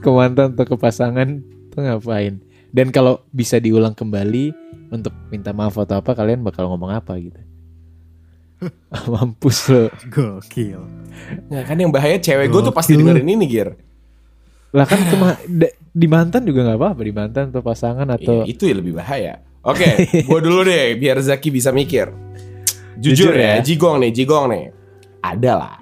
[0.00, 1.28] ke mantan atau ke pasangan
[1.70, 2.42] tuh ngapain?
[2.68, 4.52] Dan kalau bisa diulang kembali
[4.92, 7.40] untuk minta maaf atau apa, kalian bakal ngomong apa gitu?
[9.12, 9.86] Mampus lo.
[10.10, 10.82] gokil
[11.46, 13.70] Ya kan yang bahaya cewek gue tuh pasti dengerin ini Gir.
[14.74, 15.00] Lah kan
[15.48, 18.94] da- di mantan juga nggak apa-apa di mantan atau pasangan atau Iya, itu ya lebih
[18.98, 19.40] bahaya.
[19.64, 19.88] Oke,
[20.28, 22.10] gue dulu deh biar Zaki bisa mikir.
[22.98, 23.62] Jujur, Jujur ya, ya.
[23.62, 24.64] Jigong nih, Jigong nih.
[25.18, 25.76] ada lah.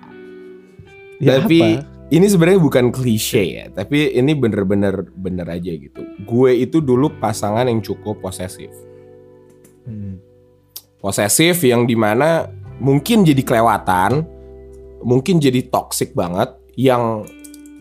[1.20, 1.95] Ya tapi apa?
[2.06, 6.06] Ini sebenarnya bukan klise ya, tapi ini bener-bener bener aja gitu.
[6.22, 8.70] Gue itu dulu pasangan yang cukup posesif.
[9.82, 10.22] Hmm.
[11.02, 12.46] Posesif yang di mana
[12.78, 14.22] mungkin jadi kelewatan,
[15.02, 17.26] mungkin jadi toxic banget, yang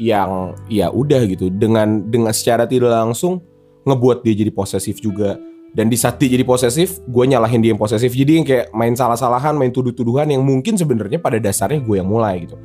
[0.02, 3.46] yang ya udah gitu dengan dengan secara tidak langsung
[3.86, 5.38] ngebuat dia jadi posesif juga.
[5.76, 8.08] Dan di saat dia jadi posesif, gue nyalahin dia yang posesif.
[8.16, 12.48] Jadi yang kayak main salah-salahan, main tuduh-tuduhan yang mungkin sebenarnya pada dasarnya gue yang mulai
[12.48, 12.56] gitu.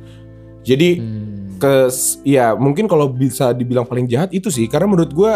[0.63, 1.40] Jadi Hmm.
[1.61, 1.87] Ke
[2.25, 5.33] ya mungkin kalau bisa dibilang paling jahat itu sih karena menurut gue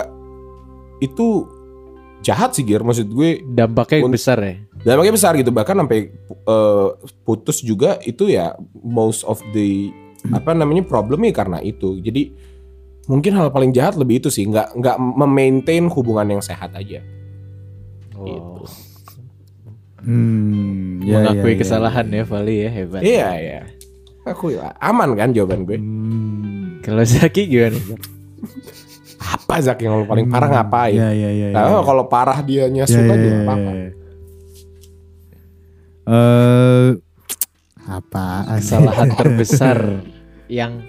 [0.99, 1.45] itu
[2.19, 4.57] jahat sih Gir maksud gue Dampaknya besar ya.
[4.81, 6.87] dampaknya besar gitu bahkan sampai eh,
[7.21, 9.93] putus juga itu ya most of the
[10.33, 12.33] apa namanya problemnya karena itu jadi
[13.05, 17.05] mungkin hal paling jahat lebih itu sih nggak nggak memaintain hubungan yang sehat aja
[18.15, 18.63] Oh.
[19.99, 22.21] Hmm, ya, Mengakui ya, ya, kesalahan ya.
[22.21, 23.01] ya Vali ya hebat.
[23.03, 23.59] iya iya
[24.25, 26.81] aku aman kan jawaban gue Hmm.
[26.81, 27.77] Kalau Zaki gimana?
[29.17, 31.47] apa Zak yang paling parah Hmm, ngapain Ya ya ya.
[31.49, 31.81] Nah, ya.
[31.81, 33.89] kalau parah dia Ya, suka ya, juga ya, nggak apa-apa ya.
[36.05, 36.87] Eh
[37.85, 38.43] apaan?
[38.61, 39.77] Kesalahan terbesar
[40.61, 40.85] yang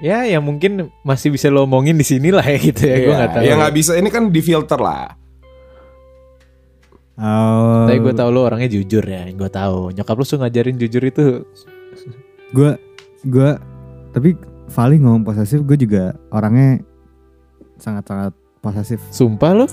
[0.00, 2.96] ya yang mungkin masih bisa lo omongin di sini lah ya gitu ya.
[2.98, 3.42] Gue Iya, nggak tahu.
[3.44, 5.16] Ya nggak bisa ini kan di filter lah.
[7.14, 9.24] Oh, Tapi gue tahu lo orangnya jujur ya.
[9.30, 9.94] Gue tahu.
[9.94, 11.46] Nyokap lo suka ngajarin jujur itu.
[12.54, 12.70] Gue
[13.26, 13.50] gue
[14.10, 14.30] tapi
[14.64, 16.80] Vali ngomong posesif gue juga orangnya
[17.76, 18.96] sangat-sangat posesif.
[19.10, 19.66] Sumpah lo?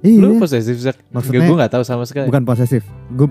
[0.00, 0.18] Iya.
[0.18, 0.96] Lo posesif Zak?
[1.10, 2.26] Maksudnya- gue nggak tahu sama sekali.
[2.26, 2.82] bukan posesif.
[3.12, 3.28] Gue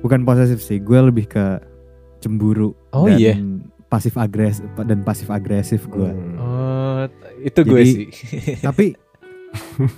[0.00, 0.76] bukan posesif sih.
[0.76, 1.58] Gue lebih ke
[2.20, 3.34] cemburu Oh, dan iya.
[3.88, 6.10] pasif agresif dan pasif agresif gue.
[6.10, 6.36] Hmm.
[6.36, 7.00] Oh,
[7.40, 8.06] itu gue sih.
[8.66, 8.92] Tapi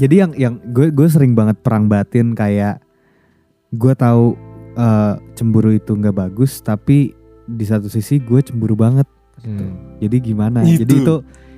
[0.00, 2.80] jadi yang yang gue gue sering banget perang batin kayak
[3.72, 4.34] gue tahu
[4.76, 7.16] eh, cemburu itu nggak bagus tapi
[7.46, 9.06] di satu sisi gue cemburu banget.
[9.40, 9.96] Hmm.
[9.98, 10.60] Jadi gimana?
[10.62, 10.84] Itu.
[10.84, 11.14] Jadi itu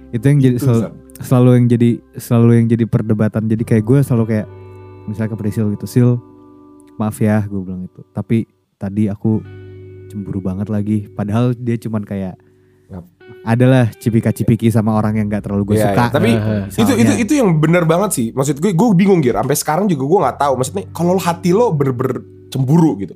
[0.08, 0.92] itu yang jadi Itu, selalu, Zak.
[1.20, 3.42] selalu yang jadi selalu yang jadi perdebatan.
[3.46, 4.46] Jadi kayak gue selalu kayak
[5.04, 6.10] misalnya ke Prisil gitu, Sil,
[6.96, 8.00] maaf ya gue bilang itu.
[8.12, 8.44] Tapi
[8.76, 9.40] tadi aku
[10.08, 11.08] cemburu banget lagi.
[11.08, 12.36] Padahal dia cuman kayak
[13.44, 16.04] adalah cipika-cipiki sama orang yang nggak terlalu gue Iya, suka.
[16.04, 16.12] iya.
[16.12, 16.56] Tapi Aha.
[16.68, 18.26] itu itu itu yang bener banget sih.
[18.32, 19.36] Maksud gue gue bingung Gir.
[19.36, 20.52] Sampai sekarang juga gue nggak tahu.
[20.60, 21.92] Maksudnya kalau hati lo ber,
[22.48, 23.14] cemburu gitu.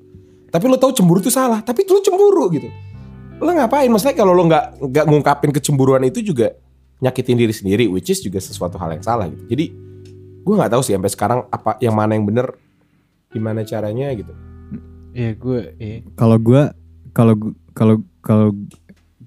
[0.49, 1.64] Tapi lo tahu cemburu itu salah.
[1.64, 2.68] Tapi lo cemburu gitu.
[3.41, 3.89] Lo ngapain?
[3.89, 6.53] Maksudnya kalau lo nggak nggak ngungkapin kecemburuan itu juga
[7.01, 7.85] nyakitin diri sendiri.
[7.89, 9.45] Which is juga sesuatu hal yang salah gitu.
[9.49, 9.64] Jadi
[10.43, 12.53] gue nggak tahu sih sampai sekarang apa yang mana yang bener.
[13.33, 14.33] Gimana caranya gitu.
[15.12, 15.61] Iya gue.
[15.80, 15.97] Iya.
[16.14, 16.62] Kalau gue
[17.12, 17.35] kalau
[17.72, 18.49] kalau kalau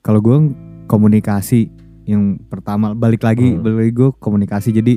[0.06, 0.38] kalau gue
[0.86, 1.74] komunikasi
[2.06, 3.66] yang pertama balik lagi Hmm.
[3.66, 4.93] balik lagi gue komunikasi jadi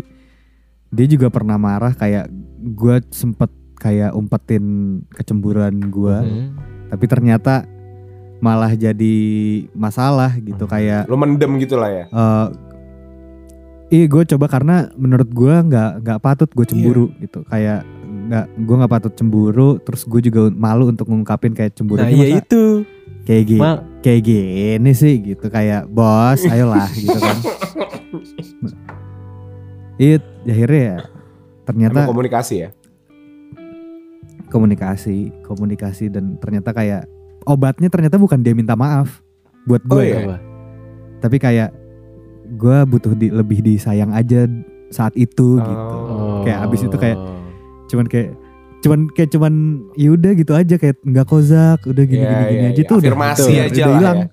[0.92, 2.28] dia juga pernah marah kayak
[2.60, 3.48] gue sempet
[3.78, 4.64] kayak umpetin
[5.10, 6.48] kecemburuan gue Hmm.
[6.88, 7.62] tapi ternyata
[8.38, 9.16] malah jadi
[9.72, 10.72] masalah gitu Hmm.
[10.72, 12.04] kayak Lo mendem gitu lah ya.
[12.06, 12.46] eh
[13.90, 17.18] iya gue coba karena menurut gue nggak nggak patut gue cemburu Iya.
[17.20, 17.80] gitu kayak
[18.28, 22.36] nggak gue nggak patut cemburu terus gue juga malu untuk ngungkapin kayak cemburu Nah iya
[22.36, 22.84] itu.
[23.24, 27.36] kayak gini Ma- kayak gini sih gitu kayak bos ayolah gitu kan
[30.00, 30.96] it akhirnya ya
[31.64, 32.68] ternyata Emang komunikasi ya.
[34.48, 37.04] Komunikasi komunikasi dan ternyata kayak
[37.44, 39.20] obatnya ternyata bukan dia minta maaf
[39.62, 40.18] buat gue Oh, ya iya.
[40.22, 40.36] Apa?
[41.18, 41.70] tapi kayak
[42.50, 44.48] gue butuh di, lebih disayang aja
[44.88, 46.40] saat itu gitu Oh.
[46.40, 47.20] Kayak abis itu kayak-
[47.86, 48.28] cuman kayak
[48.78, 49.52] cuman kayak cuman
[49.94, 52.88] yaudah gitu aja kayak nggak kozak udah gini Iya, gini gini iya, aja iya.
[52.88, 54.28] tuh Afirmasi udah, aja udah lah hilang ya.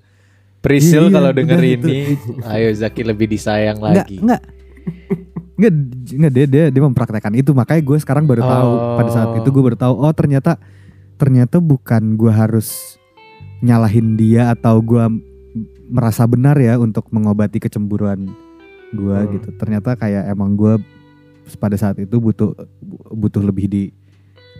[0.56, 1.86] Prisil Iya, kalau denger gitu.
[1.86, 1.98] ini,
[2.44, 4.16] ayo Zaki lebih disayang lagi.
[4.18, 4.42] nggak
[5.56, 5.72] nggak
[6.12, 8.96] nggak dia dia dia mempraktekkan itu makanya gue sekarang baru tahu Oh.
[8.96, 10.60] pada saat itu gue baru tahu oh ternyata
[11.16, 13.00] ternyata bukan gue harus
[13.58, 15.00] nyalahin dia atau gue
[15.86, 18.28] merasa benar ya untuk mengobati kecemburuan
[18.88, 19.32] gue Hmm.
[19.32, 20.76] gitu ternyata kayak emang gue
[21.56, 22.52] pada saat itu butuh
[23.08, 23.82] butuh lebih di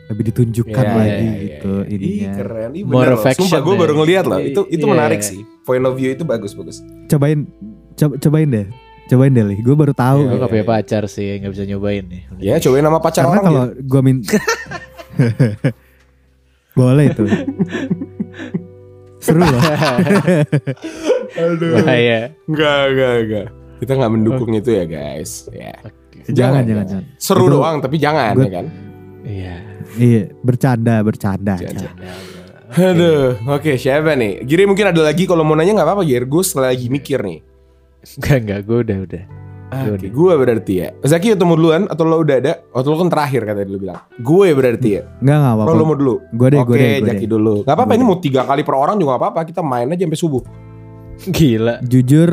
[0.06, 1.90] lebih ditunjukkan Iya, lagi iya, iya, gitu iya.
[1.90, 2.70] ininya Ih, keren.
[2.72, 3.18] Ih, More bener loh.
[3.18, 3.80] affection Sumpah gue ya.
[3.82, 4.38] baru ngeliat loh.
[4.38, 4.92] Itu itu Iya.
[4.94, 5.40] menarik sih.
[5.60, 6.78] Point of view itu bagus bagus.
[7.06, 7.42] cobain
[7.92, 8.66] coba, cobain deh
[9.06, 12.22] cobain deh gue baru tahu Gue Iya, gak punya pacar sih, gak bisa nyobain nih.
[12.36, 13.82] Ya cobain nama pacar karena orang kalau dia.
[13.82, 14.16] gue min
[16.76, 17.24] boleh itu
[19.18, 19.58] seru loh
[21.36, 21.72] Aduh.
[21.76, 22.32] Bahaya.
[22.46, 23.46] Enggak enggak enggak.
[23.76, 25.46] Kita nggak mendukung itu ya guys.
[25.50, 25.72] Ya.
[26.26, 28.66] jangan Jangan, jangan jangan Seru Itu- doang tapi jangan Gue- ya kan.
[29.26, 29.54] Iya.
[29.96, 31.92] iya bercanda bercanda jangan.
[32.68, 34.42] Aduh, oke siapa nih?
[34.42, 36.24] Giri mungkin ada lagi kalau mau nanya nggak apa-apa Gir.
[36.24, 37.38] Gue lagi mikir nih.
[38.14, 39.24] Enggak, enggak, gue udah, udah.
[39.66, 40.10] Oke, Yaudah.
[40.14, 40.88] gue berarti ya.
[41.02, 42.62] Zaki ketemu duluan atau lo udah ada?
[42.70, 43.98] Atau lo kan terakhir kata lu bilang.
[44.22, 45.02] Gue berarti ya.
[45.18, 45.74] Enggak enggak apa-apa.
[45.74, 46.14] lo mau dulu?
[46.30, 47.30] Gue deh, Oke, gue deh, gue Jaki deh.
[47.34, 47.54] dulu.
[47.66, 49.40] Gak apa-apa, Gue ini mau tiga kali per orang juga gak apa-apa.
[49.42, 50.42] Kita main aja sampai subuh.
[51.34, 51.74] Gila.
[51.82, 52.30] Jujur,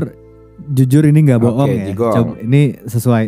[0.62, 1.86] jujur ini nggak Oke, bohong ya.
[1.90, 2.14] Jigong.
[2.14, 3.24] Coba, ini sesuai.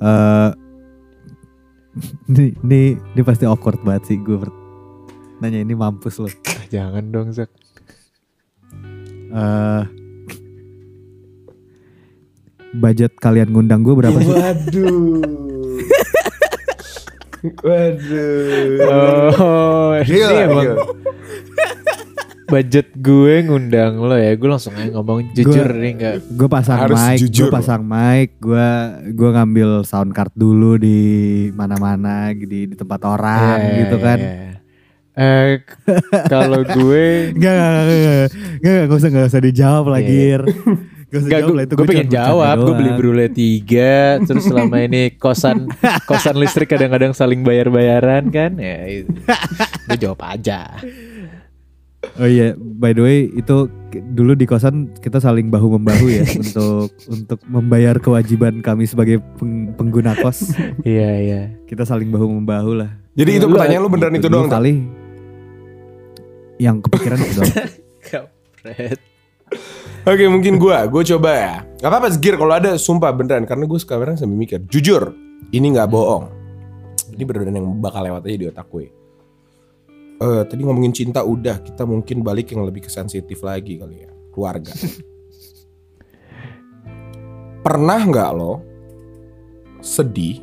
[0.00, 0.50] Eh,
[2.28, 4.36] ini, ini, ini pasti awkward banget sih gue
[5.40, 6.20] nanya ini mampus.
[6.20, 6.28] Ah,
[6.68, 7.48] Jangan dong Zak.
[9.30, 9.82] Eh,
[12.72, 14.30] budget kalian ngundang gue berapa sih?
[14.30, 15.22] Waduh.
[17.40, 19.32] Waduh.
[19.32, 20.76] Oh, ini Gila, emang gila.
[22.46, 24.34] budget gue ngundang lo ya.
[24.34, 26.14] Gue langsung aja ngomong jujur nih enggak.
[26.28, 27.48] Gue pasang Harus mic, jujur.
[27.48, 28.68] gue pasang mic, gue
[29.08, 30.98] gue ngambil sound card dulu di
[31.50, 34.18] mana-mana di di tempat orang Iya, gitu iya, kan.
[34.18, 34.48] iya.
[35.10, 35.50] Eh
[36.26, 37.04] kalau gue
[37.42, 38.28] Gak, gak, gak, gak,
[38.60, 40.12] gak, gak, usah, gak usah dijawab lagi.
[40.12, 40.36] Iya.
[40.38, 40.42] Ir.
[41.10, 44.22] Gak usah Enggak, jawab gue, lah itu gue gua pengen jawab, gue beli brule tiga,
[44.22, 45.66] terus selama ini kosan
[46.08, 49.10] kosan listrik kadang-kadang saling bayar-bayaran kan, ya itu.
[49.90, 50.70] gue jawab aja.
[52.14, 53.66] Oh iya, by the way itu
[54.14, 59.74] dulu di kosan kita saling bahu membahu ya untuk untuk membayar kewajiban kami sebagai peng-
[59.74, 60.54] pengguna kos.
[60.86, 61.40] Iya iya.
[61.66, 62.90] Kita saling bahu membahu lah.
[63.18, 64.52] Jadi itu pertanyaan lu beneran itu Dulu doang.
[64.54, 64.74] kali
[66.62, 67.50] yang kepikiran itu doang.
[68.60, 69.00] Kampret.
[70.04, 71.54] Oke mungkin gue, gue coba ya.
[71.80, 74.60] Gak apa-apa Zgir kalau ada sumpah beneran karena gue sekarang sambil mikir.
[74.68, 75.12] Jujur,
[75.52, 76.28] ini nggak bohong.
[77.16, 78.86] Ini beneran yang bakal lewat aja di otak gue.
[80.20, 84.10] Eh tadi ngomongin cinta udah, kita mungkin balik yang lebih ke sensitif lagi kali ya,
[84.32, 84.72] keluarga.
[87.64, 88.52] Pernah nggak lo
[89.80, 90.40] sedih,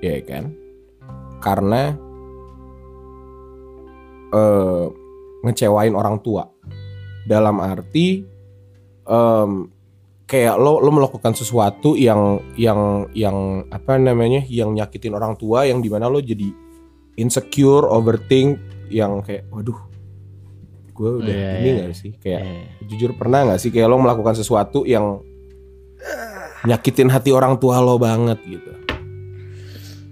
[0.00, 0.52] ya kan?
[1.40, 1.92] Karena
[4.32, 4.84] eh
[5.44, 6.53] ngecewain orang tua.
[7.24, 8.20] Dalam arti
[9.04, 9.50] em,
[10.24, 15.80] kayak lo lo melakukan sesuatu yang yang yang apa namanya yang nyakitin orang tua yang
[15.80, 16.48] di mana lo jadi
[17.16, 18.56] insecure overthink
[18.88, 19.76] yang kayak waduh
[20.94, 21.82] gue udah Iya, ini iya.
[21.84, 22.12] gak sih?
[22.16, 25.18] Kayak Eh, jujur pernah nggak sih kayak lo melakukan sesuatu yang
[26.64, 28.70] nyakitin hati orang tua lo banget gitu.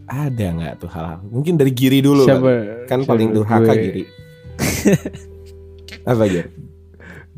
[0.05, 1.25] Ada nggak tuh hal-hal?
[1.25, 2.85] Mungkin dari Giri dulu siapa, kali.
[2.85, 3.09] kan siapa?
[3.09, 4.03] paling durhaka gue, Giri.
[6.11, 6.51] Apa Giri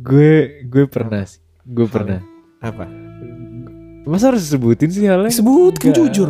[0.04, 0.32] Gue
[0.62, 1.40] gue pernah sih.
[1.64, 2.20] Gue pernah.
[2.60, 2.84] apa
[4.04, 5.32] Masa harus disebutin sih halnya?
[5.32, 5.98] Sebutkan Enggak.
[6.04, 6.28] jujur.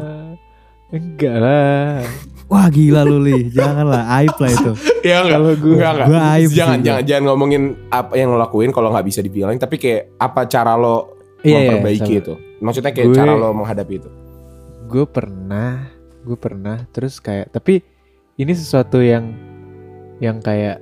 [0.88, 2.06] Enggak lah.
[2.44, 4.72] Wah gila lu li, janganlah aib lah itu.
[5.02, 6.06] ya enggak Kalau gue Enggak, enggak.
[6.06, 6.86] Gua aib sih, jangan, gua.
[6.86, 10.72] jangan, jangan ngomongin apa yang lo lakuin kalau nggak bisa dibilang, tapi kayak apa cara
[10.74, 12.20] lo Iya, iya, memperbaiki sama.
[12.20, 12.34] itu.
[12.56, 14.10] Maksudnya kayak Gue- cara lo menghadapi itu.
[14.84, 17.82] gue pernah gue pernah terus kayak tapi
[18.36, 19.32] ini sesuatu yang
[20.18, 20.78] yang kayak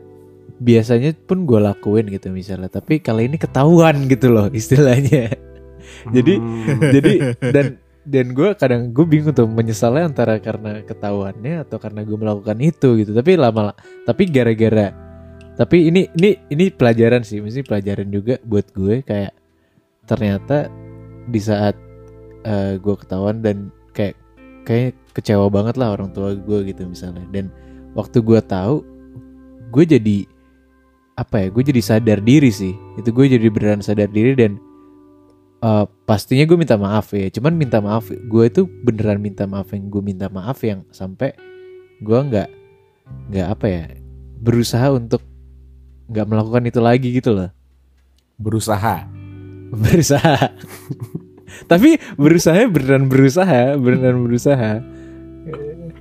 [0.62, 5.34] biasanya pun gue lakuin gitu misalnya tapi kali ini ketahuan gitu loh istilahnya.
[6.16, 6.78] Jadi- Hmm.
[6.94, 7.12] jadi
[7.52, 7.66] dan
[8.02, 12.88] dan gue kadang gue bingung tuh menyesalnya antara karena ketahuannya atau karena gue melakukan itu
[13.02, 13.10] gitu.
[13.12, 13.74] Tapi lama
[14.06, 14.90] tapi gara-gara
[15.52, 19.34] tapi ini ini ini pelajaran sih mesti pelajaran juga buat gue kayak
[20.08, 20.66] ternyata
[21.28, 21.76] di saat
[22.42, 24.16] eh, gue ketahuan dan kayak
[24.66, 27.22] kayak kecewa banget lah orang tua gue gitu misalnya.
[27.30, 27.52] Dan
[27.94, 28.82] waktu gue tahu
[29.70, 30.16] gue jadi
[31.12, 32.72] apa ya gue jadi sadar diri sih.
[32.96, 34.56] Itu gue jadi beneran sadar diri dan
[35.62, 37.28] eh, pastinya gue minta maaf ya.
[37.28, 41.36] Cuman minta maaf gue itu beneran minta maaf yang gue minta maaf yang sampai
[42.02, 42.48] gue nggak
[43.30, 43.84] nggak apa ya
[44.42, 45.22] berusaha untuk
[46.10, 47.50] nggak melakukan itu lagi gitu loh.
[48.40, 49.06] Berusaha.
[49.82, 50.36] berusaha.
[51.70, 54.80] Tapi berusaha beneran berusaha beneran berusaha.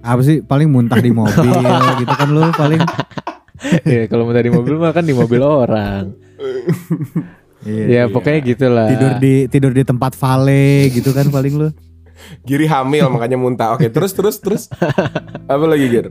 [0.01, 1.51] Apa sih paling muntah di mobil
[2.01, 2.81] gitu kan lu paling.
[3.85, 6.17] Ya kalau mau dari mobil mah kan di mobil orang
[7.61, 7.85] Iya.
[7.85, 11.69] ya pokoknya gitulah Tidur di tidur di tempat vale gitu kan paling lu.
[12.41, 13.77] Giri hamil makanya muntah.
[13.77, 14.65] Oke, terus terus terus.
[15.45, 16.09] Apa lagi Gir?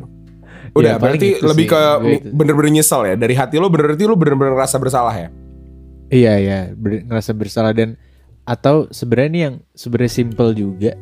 [0.79, 1.83] Udah, Ya, berarti itu lebih sih, ke
[2.31, 3.15] bener-bener nyesel ya.
[3.19, 5.29] Dari hati lo berarti lo bener-bener ngerasa bersalah ya.
[6.07, 7.99] Iya iya ber- ngerasa bersalah dan
[8.47, 10.93] atau sebenarnya ini yang sebenarnya simple juga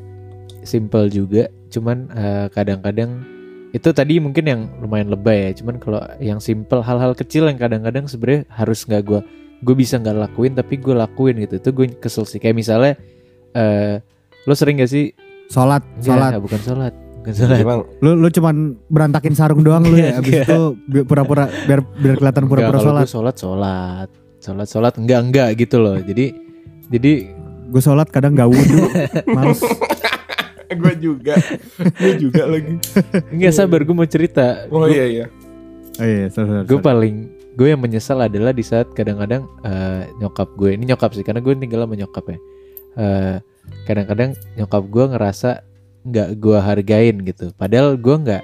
[0.65, 3.21] simple juga cuman eh, kadang-kadang
[3.71, 8.05] itu tadi mungkin yang lumayan lebay ya cuman kalau yang simple hal-hal kecil yang kadang-kadang
[8.05, 9.21] sebenarnya harus nggak gue
[9.59, 12.97] gue bisa nggak lakuin tapi gue lakuin gitu itu gue kesel sih kayak misalnya
[13.53, 14.01] eh
[14.43, 15.13] lo sering gak sih
[15.49, 16.33] Sholat, Enggak, sholat.
[16.39, 20.17] bukan sholat bukan sholat Emang Lu lu cuman berantakin sarung doang lu ya.
[20.17, 20.45] Abis Enggak.
[20.47, 23.03] itu bi- pura-pura biar biar kelihatan pura-pura sholat.
[23.03, 24.09] gue sholat sholat
[24.39, 26.33] sholat sholat enggak enggak gitu loh jadi
[26.89, 27.13] jadi
[27.69, 28.81] Gue sholat kadang gak wudhu.
[29.37, 29.61] Males.
[30.69, 31.35] Gue juga.
[31.97, 32.77] gue juga lagi.
[33.33, 35.27] enggak sabar gue mau cerita Oh iya iya.
[35.99, 37.15] Oh iya, sorry, sorry, gue paling
[37.59, 41.53] gue yang menyesal adalah di saat kadang-kadang eh, nyokap gue ini nyokap sih karena gue
[41.59, 42.39] tinggal sama nyokap ya
[42.99, 43.37] Eh,
[43.87, 45.51] kadang-kadang nyokap gue ngerasa
[46.03, 48.43] nggak gue hargain gitu padahal gue nggak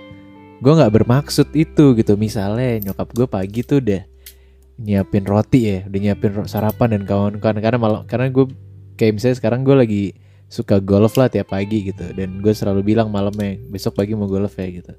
[0.62, 4.06] gue nggak bermaksud itu gitu misalnya nyokap gue pagi tuh udah
[4.78, 8.46] nyiapin roti ya udah nyiapin sarapan dan kawan-kawan karena malam karena gue
[8.94, 10.04] kayak misalnya sekarang gue lagi
[10.48, 12.14] suka golf lah tiap pagi gitu.
[12.14, 14.92] Dan gue selalu bilang malamnya besok pagi mau golf ya gitu.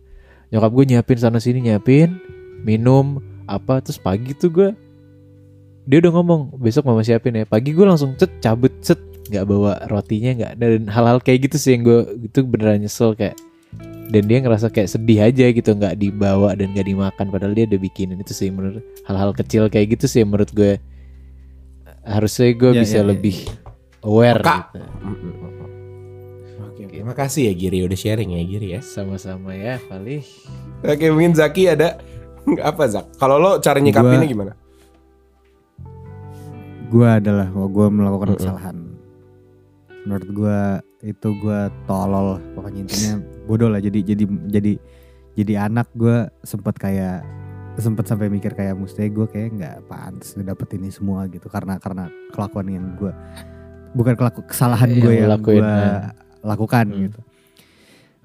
[0.53, 2.17] Nyokap gue nyiapin sana sini nyiapin
[2.65, 4.69] minum apa terus pagi tuh gue
[5.85, 7.45] dia udah ngomong besok mama siapin ya.
[7.45, 11.73] Pagi gue langsung cet cabut cet nggak bawa rotinya nggak dan hal-hal kayak gitu sih
[11.73, 13.33] yang gue itu beneran nyesel kayak
[14.05, 17.25] dan dia ngerasa kayak sedih aja gitu nggak dibawa dan nggak dimakan.
[17.33, 20.77] Padahal dia udah bikinin itu sih menurut hal-hal kecil kayak gitu sih menurut gue
[22.05, 23.37] harusnya gue Ya, bisa ya, ya, lebih
[24.05, 24.71] aware Kak.
[24.71, 24.85] gitu.
[26.61, 28.79] Oke, terima kasih ya Giri udah sharing ya Giri ya.
[28.79, 30.21] sama-sama ya kali
[30.81, 31.97] Oke, mungkin Zaki ada
[32.69, 33.15] apa Zak?
[33.15, 34.53] Kalau lo cara nyikapinnya Gua- gimana?
[36.85, 38.39] gue adalah oh, gue melakukan Mm-mm.
[38.39, 38.77] kesalahan
[40.05, 40.59] menurut gue
[41.03, 44.71] itu gue tolol pokoknya intinya bodoh lah jadi jadi jadi
[45.33, 47.25] jadi anak gue sempet kayak
[47.75, 52.05] sempet sampai mikir kayak mesti gue kayak nggak pantas dapet ini semua gitu karena karena
[52.31, 53.09] kelakuan yang gue
[53.95, 56.11] bukan kelaku kesalahan Yang gue yang lakuin, gue nah.
[56.43, 56.99] lakukan Hmm.
[57.01, 57.19] gitu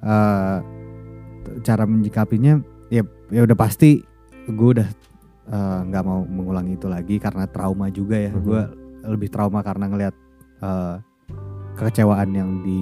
[0.01, 0.57] Eh,
[1.61, 2.57] cara menyikapinya
[2.89, 4.01] ya ya udah pasti
[4.47, 4.89] gue udah
[5.47, 8.41] eh, nggak mau mengulangi itu lagi karena trauma juga ya Mhm.
[8.41, 8.63] gue
[9.07, 10.15] lebih trauma karena ngelihat
[10.59, 10.97] eh,
[11.75, 12.81] kekecewaan yang di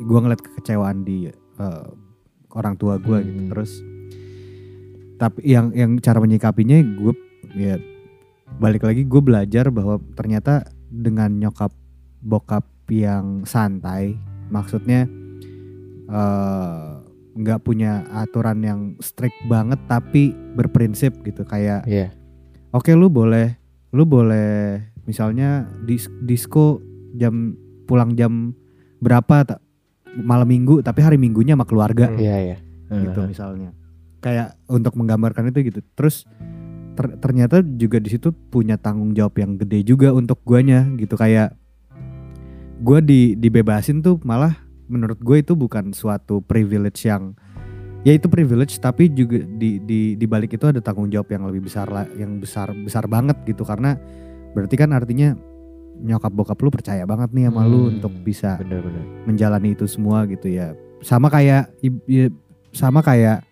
[0.00, 1.86] gue ngeliat kekecewaan di eh,
[2.50, 3.50] orang tua gue gitu Hmm.
[3.50, 3.72] terus
[5.16, 7.12] tapi yang yang cara menyikapinya gue
[7.54, 7.76] ya
[8.54, 11.72] balik lagi gue belajar bahwa ternyata dengan nyokap
[12.20, 14.14] bokap yang santai
[14.52, 15.08] maksudnya
[16.06, 16.88] eh,
[17.32, 22.12] nggak punya aturan yang strict banget tapi berprinsip gitu kayak Iya.
[22.70, 23.56] oke lu boleh
[23.96, 26.84] lu boleh misalnya dis disco
[27.16, 27.56] jam
[27.88, 28.52] pulang jam
[29.00, 29.60] berapa tak
[30.20, 32.12] malam minggu tapi hari minggunya sama keluarga.
[32.12, 32.58] Iya ya.
[32.92, 33.72] gitu misalnya
[34.20, 36.28] kayak untuk menggambarkan itu gitu terus
[36.92, 41.14] ter- ternyata juga di situ punya tanggung jawab yang gede juga untuk guanya gitu.
[41.14, 41.56] Kayak
[42.82, 44.58] gue di dibebasin tuh malah
[44.90, 47.32] menurut gue itu bukan suatu privilege yang
[48.02, 51.70] ya itu privilege tapi juga di di di balik itu ada tanggung jawab yang lebih
[51.70, 53.62] besar lah yang besar besar banget gitu.
[53.62, 53.94] Karena
[54.52, 55.32] berarti kan artinya
[56.02, 59.04] nyokap bokap lu percaya banget nih sama lu Hmm, untuk bisa Bener-bener.
[59.28, 60.74] menjalani itu semua gitu ya.
[60.98, 61.70] Sama kayak
[62.08, 62.26] ya,
[62.74, 63.46] sama kayak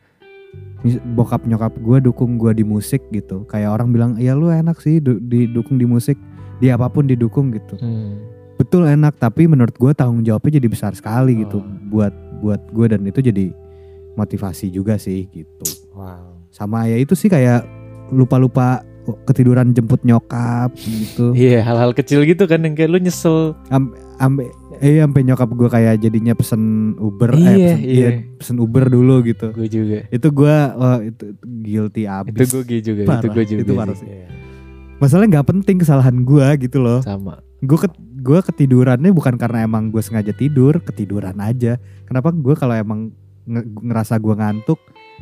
[1.11, 4.97] bokap nyokap gue dukung gue di musik gitu kayak orang bilang ya lu enak sih
[4.97, 6.17] du- didukung di musik
[6.57, 8.17] di apa pun didukung gitu Hmm.
[8.57, 11.69] betul enak tapi menurut gue tanggung jawabnya jadi besar sekali gitu Oh.
[11.91, 13.53] buat buat gue dan itu jadi
[14.15, 16.49] motivasi juga sih gitu Wow.
[16.49, 17.65] sama ya itu sih kayak
[18.11, 18.81] lupa-lupa
[19.23, 23.53] ketiduran jemput nyokap gitu Iya hal-hal kecil gitu kan yang kayak lu nyesel.
[23.69, 23.93] Am-
[24.81, 26.63] eh sampai nyokap gue kayak jadinya pesen
[26.97, 28.09] Uber Iya, eh pesen, iya.
[28.35, 29.99] pesen Uber dulu gitu Gue juga.
[30.09, 33.03] itu gue wah, itu, itu guilty Itu abis gue juga.
[33.05, 33.61] Parah, Itu gue juga.
[33.61, 34.05] itu parah sih.
[34.05, 34.25] sih.
[34.97, 37.41] masalahnya nggak penting kesalahan gue gitu loh Sama.
[37.59, 42.73] gue ket, gue ketidurannya bukan karena emang gue sengaja tidur ketiduran aja kenapa gue kalau
[42.75, 43.09] emang
[43.43, 44.81] nge- ngerasa gue ngantuk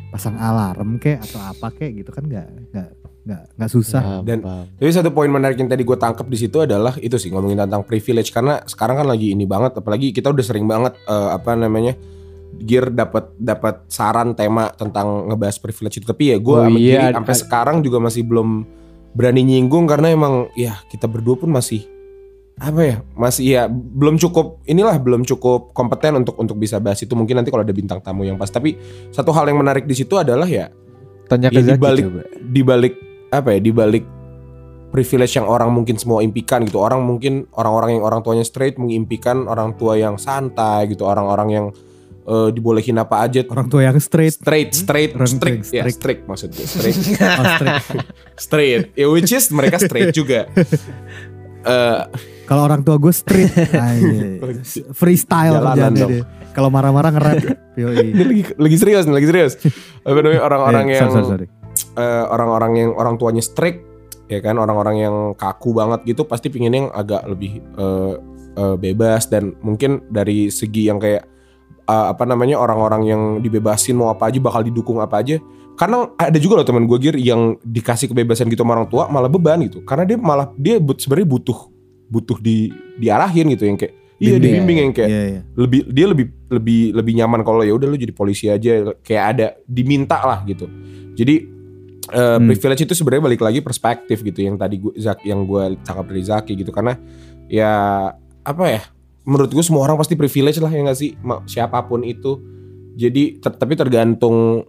[0.09, 2.89] pasang alarm kek atau apa kek gitu kan nggak nggak
[3.19, 4.01] nggak nggak susah.
[4.01, 4.65] Paham, Dan- paham.
[4.73, 7.83] Tapi satu poin menarik yang tadi gue tangkap di situ adalah itu sih ngomongin tentang
[7.83, 8.29] privilege.
[8.29, 11.93] Karena sekarang kan lagi ini banget apalagi kita udah sering banget eh, apa namanya
[12.51, 16.05] Gear dapat dapat saran tema tentang ngebahas privilege itu.
[16.05, 18.65] Tapi ya gue Oh iya, sampai sekarang juga masih belum
[19.09, 21.85] berani nyinggung karena emang ya kita berdua pun masih
[22.57, 27.13] apa ya masih ya belum cukup inilah belum cukup kompeten untuk untuk bisa bahas itu.
[27.13, 28.49] Mungkin nanti kalau ada bintang tamu yang pas.
[28.49, 28.75] Tapi
[29.09, 30.67] satu hal yang menarik di situ adalah ya
[31.25, 32.23] Tanya ke Ya, dibalik- coba.
[32.41, 32.93] di balik
[33.29, 34.05] apa ya di balik
[34.89, 36.81] privilege yang orang mungkin semua impikan gitu.
[36.81, 41.05] Orang mungkin orang-orang yang orang tuanya straight mengimpikan orang tua yang santai gitu.
[41.05, 41.65] Orang-orang yang
[42.25, 43.45] eh, dibolehin apa aja.
[43.47, 44.33] Orang tua yang straight.
[44.33, 46.65] Straight straight Orang straight ya yang straight maksudnya.
[46.73, 46.97] Straight.
[47.21, 47.83] Oh, straight.
[48.49, 48.83] straight.
[48.97, 50.49] Ya which is mereka straight juga.
[51.59, 52.01] Eh,
[52.47, 54.39] kalau orang tua gue street Anjay.
[54.95, 56.11] freestyle Jalanan kerjaannya dong.
[56.15, 56.23] deh
[56.55, 57.35] kalau marah-marah ngerap
[57.75, 59.53] ini lagi lagi serius nih lagi serius.
[60.07, 61.47] Apa namanya orang-orang Eh, yang sorry, sorry.
[61.99, 63.83] Eh, orang-orang yang orang tuanya strict
[64.31, 64.55] ya kan?
[64.55, 68.13] Orang-orang yang kaku banget gitu pasti pingin yang agak lebih eh,
[68.55, 69.27] eh, bebas.
[69.27, 71.27] Dan mungkin dari segi yang kayak
[71.89, 75.41] eh, apa namanya orang-orang yang dibebasin mau apa aja bakal didukung apa aja.
[75.79, 79.31] Karena ada juga loh teman gue gear yang dikasih kebebasan gitu sama orang tua malah
[79.31, 79.79] beban gitu.
[79.87, 81.59] Karena dia malah dia but, sebenarnya butuh
[82.11, 84.43] butuh di diarahin gitu yang kayak iya Bimbing.
[84.43, 85.41] dibimbing yang kayak Iya, iya.
[85.55, 88.91] lebih dia lebih lebih lebih nyaman kalau ya udah lu jadi polisi aja.
[88.99, 90.67] Kayak ada diminta lah gitu.
[91.15, 91.47] Jadi
[92.09, 92.47] eh, Hmm.
[92.47, 96.21] privilege itu sebenarnya balik lagi perspektif gitu yang tadi gue Zak yang gue tangkap dari
[96.21, 96.97] Zaki gitu karena
[97.45, 97.71] ya
[98.41, 98.81] apa ya
[99.23, 101.13] menurut gue semua orang pasti privilege lah ya nggak sih
[101.45, 102.39] siapa pun itu
[102.93, 104.65] jadi ter- tapi tergantung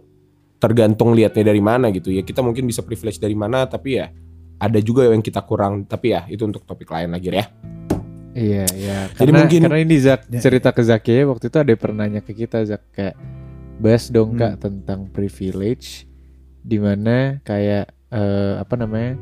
[0.55, 4.13] tergantung liatnya dari mana gitu ya kita mungkin bisa privilege dari mana tapi ya
[4.57, 7.45] ada juga yang kita kurang tapi ya itu untuk topik lain lagi ya
[8.31, 8.97] Iya, iya.
[9.11, 10.39] Jadi Karena, mungkin- karena ini Zak Ya.
[10.39, 13.19] cerita ke Zaki ya, waktu itu ada yang pernah nanya ke kita Zak kayak
[13.75, 14.39] bahas dong Hmm.
[14.39, 16.07] kak tentang privilege
[16.61, 19.13] di mana kayak eh, apa namanya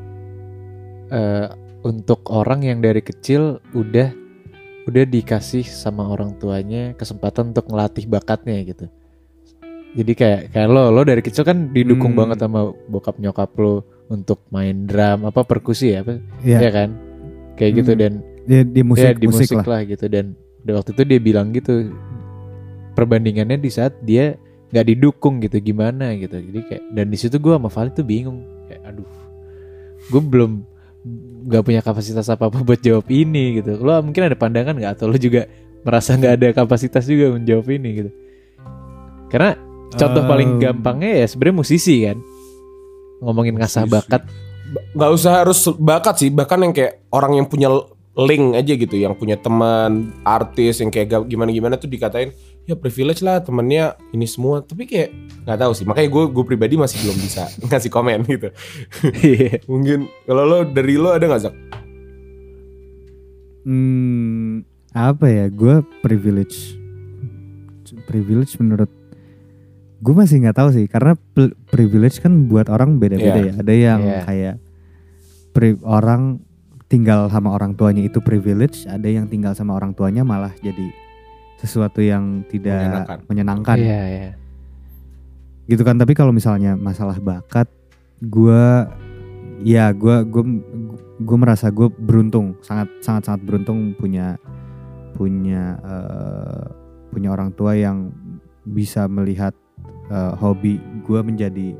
[1.09, 1.47] eh,
[1.81, 4.11] untuk orang yang dari kecil udah
[4.85, 8.85] udah dikasih sama orang tuanya kesempatan untuk ngelatih bakatnya gitu.
[9.89, 12.21] Jadi kayak kayak lo lo dari kecil kan didukung Hmm.
[12.25, 16.57] banget sama bokap nyokap lo untuk main drum apa perkusi ya apa Iya.
[16.61, 16.89] ya kan
[17.57, 18.01] kayak gitu Hmm.
[18.01, 18.13] dan
[18.49, 19.65] Dia di musik, ya, di musik, musik, lah.
[19.69, 19.81] lah.
[19.85, 20.25] gitu dan
[20.65, 21.93] waktu itu dia bilang gitu
[22.93, 24.35] perbandingannya di saat dia
[24.69, 26.37] nggak didukung gitu gimana gitu.
[26.37, 28.45] Jadi kayak dan di situ gue sama Valid tuh bingung.
[28.69, 29.09] Kayak aduh
[30.09, 30.51] gue belum
[31.49, 33.79] nggak punya kapasitas apa apa buat jawab ini gitu.
[33.81, 34.91] Lo mungkin ada pandangan nggak?
[34.99, 35.49] Atau lo juga
[35.81, 38.11] merasa nggak ada kapasitas juga menjawab ini gitu?
[39.29, 39.57] Karena
[39.93, 42.17] contoh paling Um, gampangnya ya sebenarnya musisi kan.
[43.25, 43.95] Ngomongin ngasah Musisi.
[43.95, 44.21] bakat.
[44.93, 46.29] Nggak usah harus bakat sih.
[46.29, 47.69] Bahkan yang kayak orang yang punya
[48.19, 52.35] link aja gitu yang punya teman artis yang kayak gimana gimana tuh dikatain
[52.69, 55.09] ya privilege lah temennya ini semua tapi kayak
[55.41, 58.53] nggak tahu sih makanya gue gue pribadi masih belum bisa ngasih komen gitu
[59.71, 61.55] mungkin kalau lo dari lo ada nggak Zak?
[63.61, 65.45] Hmm, apa ya?
[65.47, 66.73] Gue privilege.
[68.05, 68.89] Privilege menurut
[69.99, 71.13] gue masih nggak tahu sih karena
[71.67, 73.45] privilege kan buat orang beda-beda Iya.
[73.45, 73.53] ya.
[73.59, 74.19] Ada yang Iya.
[74.23, 74.55] kayak
[75.51, 76.39] pri- orang
[76.85, 80.89] tinggal sama orang tuanya itu privilege, ada yang tinggal sama orang tuanya malah jadi
[81.59, 83.17] sesuatu yang tidak Menyenangkan.
[83.27, 83.77] menyenangkan.
[83.77, 84.31] iya iya
[85.69, 87.69] gitu kan tapi kalau misalnya masalah bakat
[88.25, 88.89] gua
[89.61, 90.41] ya gua gua
[91.21, 94.39] gua merasa gue beruntung sangat sangat sangat beruntung punya
[95.13, 96.65] punya eh,
[97.13, 98.09] punya orang tua yang
[98.65, 99.53] bisa melihat
[100.09, 101.77] eh, hobi gua menjadi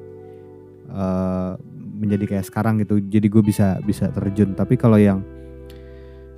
[0.94, 1.52] eh,
[2.00, 5.20] menjadi kayak sekarang gitu jadi gue bisa bisa terjun tapi kalau yang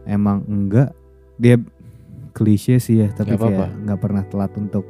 [0.10, 0.90] emang enggak
[1.38, 1.62] dia
[2.32, 3.48] klise sih ya tapi apa-apa.
[3.68, 4.86] kayak nggak pernah telat untuk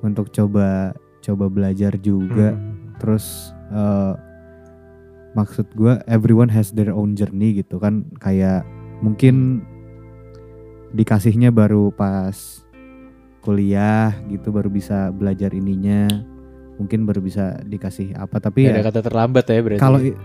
[0.00, 2.94] untuk coba coba belajar juga Hmm.
[2.96, 3.24] terus
[3.68, 4.12] eh,
[5.32, 8.64] maksud gue everyone has their own journey gitu kan kayak
[8.98, 9.60] mungkin
[10.90, 12.64] dikasihnya baru pas
[13.40, 16.08] kuliah gitu baru bisa belajar ininya
[16.76, 20.18] mungkin baru bisa dikasih apa tapi Nggak ya ada kata terlambat ya berarti kalau i-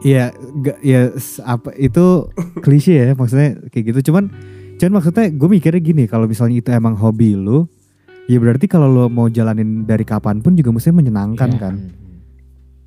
[0.00, 0.32] Iya,
[0.64, 1.12] gak ya
[1.44, 4.08] apa itu klise ya maksudnya kayak gitu.
[4.08, 4.32] Cuman,
[4.80, 7.68] cuman maksudnya gue mikirnya gini, kalau misalnya itu emang hobi lu,
[8.24, 11.60] ya berarti kalau lo mau jalanin dari kapan pun juga mesti menyenangkan Iya.
[11.60, 11.74] kan.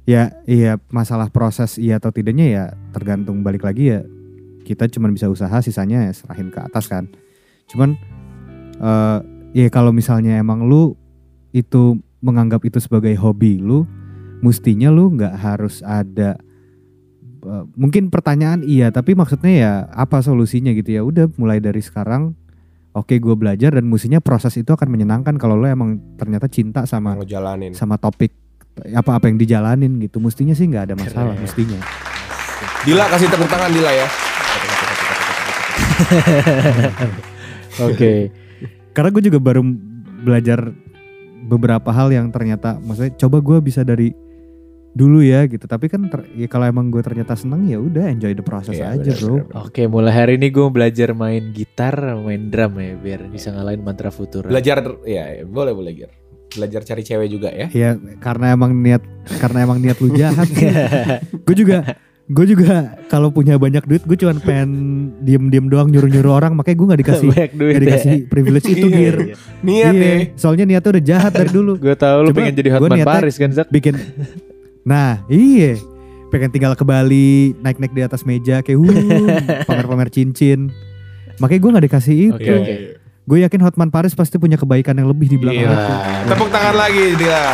[0.03, 4.01] Ya, iya masalah proses iya atau tidaknya ya tergantung balik lagi ya.
[4.65, 7.07] Kita cuman bisa usaha, sisanya ya serahin ke atas kan.
[7.71, 7.95] Cuman,
[8.81, 9.19] eh
[9.53, 10.97] ya kalau misalnya emang lu
[11.53, 13.87] itu menganggap itu sebagai hobi lu,
[14.41, 16.35] mestinya lu nggak harus ada
[17.43, 21.01] eh, mungkin pertanyaan iya tapi maksudnya ya apa solusinya gitu ya?
[21.03, 22.33] Udah mulai dari sekarang
[22.93, 27.17] oke gue belajar dan mestinya proses itu akan menyenangkan kalau lo emang ternyata cinta sama
[27.17, 27.73] ngejalanin.
[27.73, 28.33] sama topik
[28.93, 30.17] apa apa yang dijalanin gitu.
[30.23, 31.43] Mestinya sih nggak ada masalah Keren.
[31.45, 31.79] mestinya
[32.83, 34.07] Dila kasih tepuk tangan Dila ya.
[37.89, 38.29] Oke.
[38.93, 39.65] karena gue juga baru
[40.21, 40.69] belajar
[41.49, 44.13] beberapa hal yang ternyata maksudnya coba gue bisa dari
[44.93, 45.65] dulu ya gitu.
[45.65, 48.93] Tapi kan ter- ya kalau emang gue ternyata seneng ya udah enjoy the process Iya,
[48.93, 49.41] aja bro.
[49.41, 49.63] benar, benar.
[49.65, 54.09] Oke, mulai hari ini gue belajar main gitar, main drum ya, biar bisa ngalahin mantra
[54.09, 54.47] futura.
[54.47, 56.11] belajar ya ya, boleh boleh Gir.
[56.53, 57.65] Belajar cari cewek juga ya.
[57.67, 59.01] Ya karena emang niat
[59.41, 60.45] karena emang niat lu jahat.
[61.45, 64.69] Gue juga gue juga kalau punya banyak duit gue cuman pengen
[65.19, 67.81] diem diem doang nyuruh nyuruh orang makanya gue nggak dikasih nggak ya.
[67.83, 69.15] dikasih privilege itu Iya, gir.
[69.59, 70.17] niat Iya, ya.
[70.39, 71.75] soalnya niatnya udah jahat dari dulu.
[71.75, 73.67] Gue tahu lu pengen jadi Hotman Paris kan, Zak?
[73.67, 73.99] bikin
[74.83, 75.79] nah iya
[76.27, 78.89] pengen tinggal ke Bali naik naik di atas meja kayak uh
[79.69, 80.73] pamer pamer cincin
[81.37, 82.75] makanya gue nggak dikasih itu Oke, oke.
[82.99, 85.77] gue yakin Hotman Paris pasti punya kebaikan yang lebih di belakang Gila.
[85.77, 85.93] itu
[86.29, 87.45] tepuk tangan lagi Dila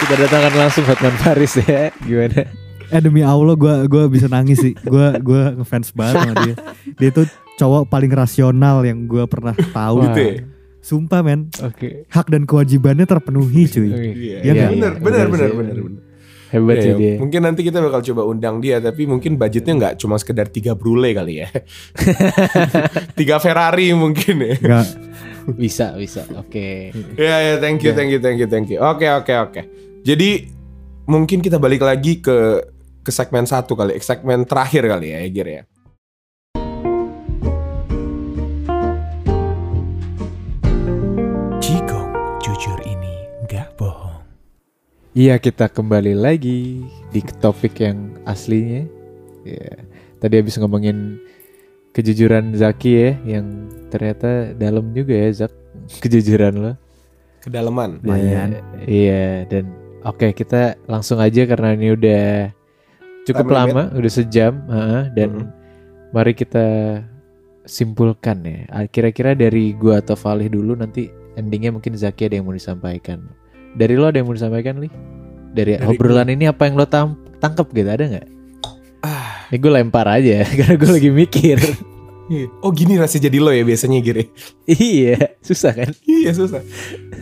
[0.00, 1.92] Kita datangkan langsung Hotman Paris ya.
[2.00, 2.48] Gimana?
[2.88, 4.72] Eh demi Allah gue gua bisa nangis sih.
[4.80, 6.56] Gue gua ngefans banget sama dia.
[7.04, 7.28] Dia tuh
[7.60, 10.08] cowok paling rasional yang gue pernah tahu.
[10.08, 10.34] Gitu ya
[10.80, 12.08] Sumpah men, Oke.
[12.08, 13.88] hak dan kewajibannya terpenuhi cuy.
[13.88, 14.00] Oke.
[14.10, 14.70] Iya, Iya iya, nggak?
[14.70, 15.56] bener, Iya, bener, bener bener, sih.
[15.56, 16.02] bener, bener.
[16.50, 17.14] Hebat Iya, sih dia.
[17.16, 21.14] Mungkin nanti kita bakal coba undang dia, tapi mungkin budgetnya nggak cuma sekedar tiga brule
[21.14, 21.48] kali ya.
[23.18, 24.54] tiga Ferrari mungkin ya.
[24.58, 24.86] Gak,
[25.52, 26.26] Bisa, bisa.
[26.34, 26.90] Oke.
[27.14, 27.96] Ya, ya, thank you, Iya.
[27.96, 28.78] thank you, thank you, thank you.
[28.78, 29.60] Oke, oke, oke.
[30.02, 30.50] Jadi
[31.04, 32.66] mungkin kita balik lagi ke
[33.00, 35.62] ke segmen satu kali, segmen terakhir kali ya, Gir ya.
[45.10, 48.86] Iya kita kembali lagi di topik yang aslinya.
[49.42, 49.74] Ya,
[50.22, 51.18] tadi habis ngomongin
[51.90, 55.52] kejujuran Zaki ya, yang ternyata dalam juga ya Zak
[56.02, 56.72] kejujuran lo.
[57.42, 57.98] Kedalaman.
[58.04, 58.60] Lumayan.
[58.86, 59.72] Iya dan
[60.06, 62.24] oke kita langsung aja karena ini udah
[63.26, 63.58] cukup Time limit.
[63.74, 65.46] lama, udah sejam, heeh, dan Mhm.
[66.14, 66.66] mari kita
[67.66, 68.58] simpulkan ya.
[68.70, 73.26] Ah, Kira-kira dari gua atau Valih dulu nanti endingnya mungkin Zaki ada yang mau disampaikan.
[73.74, 74.90] Dari lo ada yang mau disampaikan li?
[75.50, 78.26] Dari, Dari obrolan ini apa yang lo tam tangkep gitu ada nggak?
[79.00, 81.58] Ah, Ini gue lempar aja karena gue lagi mikir.
[82.62, 84.16] oh gini rasanya jadi lo ya biasanya Gir.
[84.22, 84.26] ya?
[84.70, 85.90] iya, susah kan?
[86.06, 86.62] Iya susah.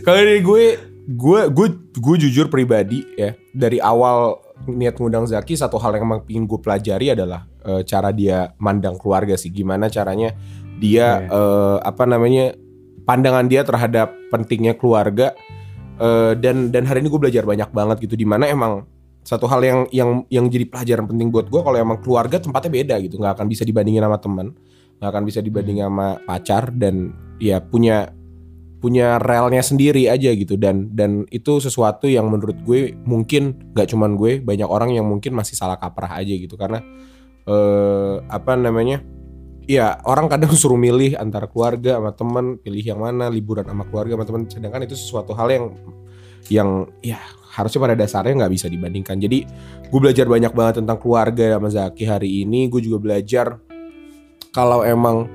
[0.05, 0.63] Kalau dari gue,
[1.09, 4.37] gue gue gue jujur pribadi ya dari awal
[4.69, 9.01] niat ngundang Zaki satu hal yang emang pingin gue pelajari adalah eh, cara dia mandang
[9.01, 9.49] keluarga sih.
[9.49, 10.37] Gimana caranya
[10.77, 12.53] dia eh, apa namanya
[13.09, 15.33] pandangan dia terhadap pentingnya keluarga
[15.99, 18.15] Eh, dan dan hari ini gue belajar banyak banget gitu.
[18.15, 18.87] Di mana emang
[19.27, 22.95] satu hal yang yang yang jadi pelajaran penting buat gue kalau emang keluarga tempatnya beda
[23.03, 24.47] gitu nggak akan bisa dibandingin sama teman
[24.97, 28.09] nggak akan bisa dibandingin sama pacar dan ya punya
[28.79, 34.15] punya relnya sendiri aja gitu dan dan itu sesuatu yang menurut gue mungkin nggak cuman
[34.15, 36.79] gue banyak orang yang mungkin masih salah kaprah aja gitu karena
[37.43, 39.03] eh apa namanya
[39.69, 44.17] ya orang kadang suruh milih antara keluarga sama teman pilih yang mana liburan sama keluarga
[44.17, 44.41] sama teman.
[44.49, 45.65] Sedangkan itu sesuatu hal yang
[46.49, 47.21] yang ya
[47.53, 49.21] harusnya pada dasarnya nggak bisa dibandingkan.
[49.21, 49.45] Jadi
[49.85, 52.03] gue belajar banyak banget tentang keluarga sama Zaki.
[52.09, 53.61] Hari ini gue juga belajar
[54.49, 55.29] kalau emang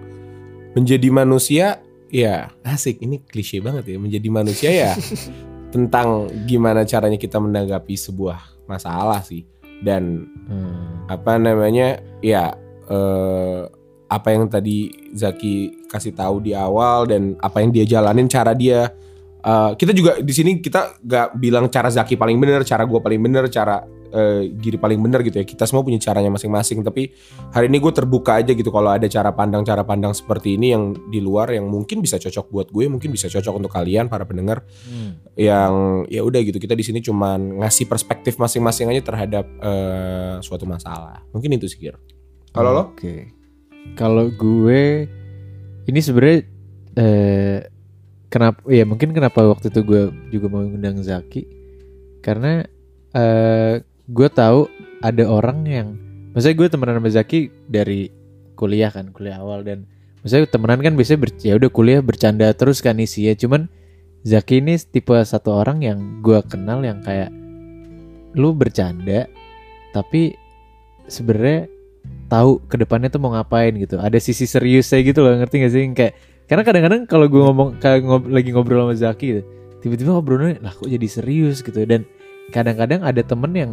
[0.74, 1.78] menjadi manusia
[2.10, 2.98] ya asik.
[3.06, 4.92] Ini klise banget ya menjadi manusia ya
[5.74, 9.46] tentang gimana caranya kita menanggapi sebuah masalah sih.
[9.78, 11.08] Dan Hmm.
[11.08, 12.52] apa namanya ya
[12.84, 13.64] eh,
[14.08, 18.92] apa yang tadi Zaki kasih tahu di awal dan apa yang dia jalanin cara dia
[19.40, 23.20] eh, kita juga di sini kita gak bilang cara Zaki paling bener cara gue paling
[23.20, 23.84] bener cara
[24.14, 25.44] eh, Giri paling bener gitu ya.
[25.44, 27.10] Kita semua punya caranya masing-masing tapi
[27.50, 30.94] hari ini gue terbuka aja gitu kalau ada cara pandang cara pandang seperti ini yang
[31.10, 34.62] di luar yang mungkin bisa cocok buat gue mungkin bisa cocok untuk kalian para pendengar.
[34.86, 35.18] Hmm.
[35.34, 40.62] yang ya udah gitu kita di sini cuman ngasih perspektif masing-masing aja terhadap eh, suatu
[40.64, 41.26] masalah.
[41.34, 41.98] Mungkin itu sih Gir.
[42.54, 42.82] Kalau lo?
[42.94, 43.43] Oke.
[43.92, 45.06] Kalau gue
[45.84, 46.40] ini sebenarnya
[46.96, 47.58] eh
[48.32, 51.44] kenapa ya mungkin kenapa waktu itu gue juga mau ngundang Zaki.
[52.24, 52.64] Karena
[53.14, 54.66] eh gue tahu
[55.04, 55.88] ada orang yang
[56.32, 58.08] maksudnya gue temenan sama Zaki dari
[58.56, 59.84] kuliah kan kuliah awal dan
[60.24, 63.36] maksudnya temenan kan biasanya ber, ya udah kuliah bercanda terus kan isinya.
[63.36, 63.68] Cuman
[64.24, 67.28] Zaki ini tipe satu orang yang gue kenal yang kayak
[68.34, 69.30] lu bercanda
[69.94, 70.34] tapi
[71.06, 71.70] sebenarnya
[72.34, 74.02] tahu ke depannya tuh mau ngapain gitu.
[74.02, 75.82] Ada sisi seriusnya gitu loh ngerti gak sih?
[75.94, 76.12] Kayak
[76.50, 79.42] karena kadang-kadang kalau gue ngomong kayak ngob- lagi ngobrol sama Zaki gitu,
[79.80, 81.62] tiba-tiba ngobrolnya lah kok jadi serius?
[81.62, 81.78] gitu.
[81.86, 82.02] Dan
[82.50, 83.70] kadang-kadang ada temen yang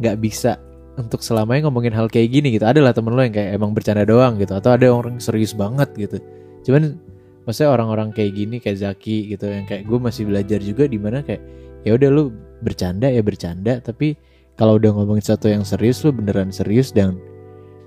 [0.00, 0.58] nggak bisa
[0.96, 2.64] untuk selamanya ngomongin hal kayak gini gitu.
[2.64, 6.18] Adalah temen lo yang kayak emang bercanda doang gitu atau ada orang serius banget gitu.
[6.64, 6.96] Cuman
[7.44, 11.20] maksudnya orang-orang kayak gini kayak Zaki gitu yang kayak gue masih belajar juga di mana
[11.20, 11.44] kayak
[11.84, 12.32] ya udah lu
[12.64, 14.16] bercanda ya bercanda tapi
[14.56, 17.20] kalau udah ngomongin satu yang serius lu beneran serius dan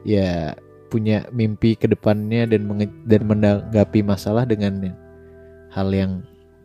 [0.03, 0.53] ya
[0.87, 4.93] punya mimpi ke depannya dan menge- dan menanggapi masalah dengan
[5.69, 6.11] hal yang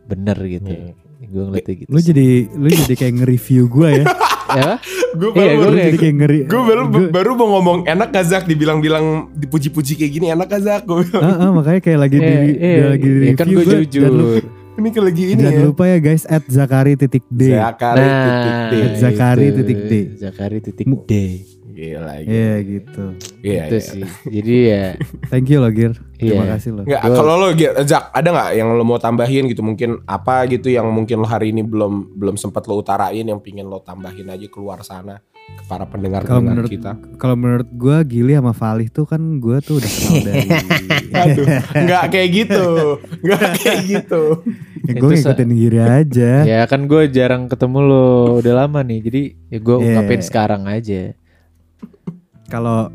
[0.03, 0.69] benar gitu.
[0.69, 0.93] Iya.
[1.23, 1.89] Gue ngeliatnya gitu.
[1.89, 4.05] Lu jadi lu jadi kayak nge-review gue ya.
[4.59, 4.71] ya?
[5.13, 6.39] gue Iya, baru, gua lu kayak- jadi kayak ngeri.
[6.43, 10.61] gue baru, gua- baru mau ngomong enak gak Zak dibilang-bilang dipuji-puji kayak gini enak gak
[10.61, 13.57] Zak gue bilang Heeh, makanya kayak lagi di, eh, dia lagi di ya kan review
[13.57, 14.01] gue gua, jujur.
[14.09, 14.39] Lupa,
[14.73, 17.41] ini kayak lagi ini jangan ya lupa ya guys at Zakari titik D.
[17.47, 19.93] Zakari titik D Nah, Zakari titik D.
[20.17, 21.13] Zakari titik D.
[21.73, 22.55] Gila Iya gila.
[22.63, 23.03] gitu.
[23.41, 23.81] Iya itu iya.
[23.81, 24.03] sih.
[24.25, 24.85] Jadi ya
[25.31, 25.93] Thank you loh Gir.
[26.13, 26.51] Terima Iya.
[26.53, 26.83] kasih loh.
[26.83, 30.45] Nggak, Gua- kalau lo Gir, Zak ada nggak yang lo mau tambahin gitu mungkin apa
[30.45, 34.27] gitu yang mungkin lo hari ini belum belum sempat lo utarain yang pingin lo tambahin
[34.27, 36.95] aja keluar sana ke para pendengar pendengar menurut kita.
[37.17, 40.47] kalau menurut gue Gili sama Falih tuh kan gue tuh udah kenal dari
[41.13, 41.45] Aduh,
[41.75, 42.65] nggak kayak gitu,
[43.19, 44.21] nggak kayak gitu.
[44.87, 46.31] ya, gue ngikutin Giri aja.
[46.43, 48.07] ya kan gue jarang ketemu lo
[48.39, 48.99] udah lama nih.
[49.01, 49.83] Jadi ya gue Iya.
[49.85, 51.11] ungkapin sekarang aja.
[52.53, 52.85] Kalau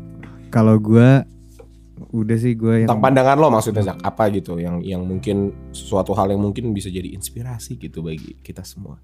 [0.47, 1.27] kalau gue
[2.15, 6.15] udah sih gue yang Tentang pandangan lo maksudnya Zak apa gitu yang yang mungkin suatu
[6.15, 9.03] hal yang mungkin bisa jadi inspirasi gitu bagi kita semua.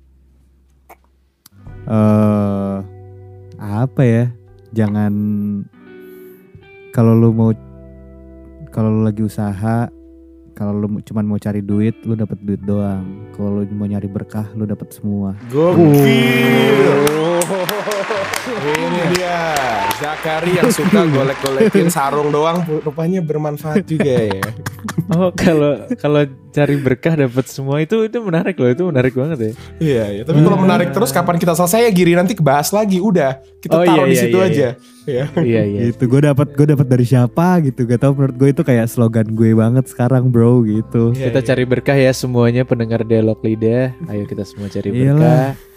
[1.92, 2.80] eh
[3.60, 4.32] apa ya?
[4.72, 5.12] Jangan
[6.96, 7.52] kalau lu mau
[8.72, 9.92] kalau lu lagi usaha
[10.56, 13.28] kalau lu cuman mau cari duit, lu dapat duit doang.
[13.36, 15.36] Kalau lu mau nyari berkah, lu dapat semua.
[15.52, 17.15] Gokil.
[18.66, 19.38] Ini dia
[19.96, 24.44] Zakari yang suka golek-golekin sarung doang rupanya bermanfaat juga ya.
[25.14, 29.52] Oh kalau kalau cari berkah dapat semua itu itu menarik loh itu menarik banget ya.
[29.78, 30.22] Iya, iya.
[30.24, 33.04] Tapi kalau menarik terus kapan kita selesai ya Giri nanti kebahas lagi.
[33.04, 34.68] Udah, kita Oh, taruh iya, di iya, situ iya, aja.
[35.06, 35.24] Iya.
[35.38, 35.80] Iya iya.
[35.92, 36.04] Gitu.
[36.10, 37.86] Gue dapat gue dapat dari siapa gitu.
[37.86, 41.12] Gak tau menurut gue itu kayak slogan gue banget sekarang, bro gitu.
[41.14, 41.48] Iya, Kita iya.
[41.54, 43.94] cari berkah ya semuanya pendengar dialog lidah.
[44.10, 45.75] Ayo kita semua cari Iyalah.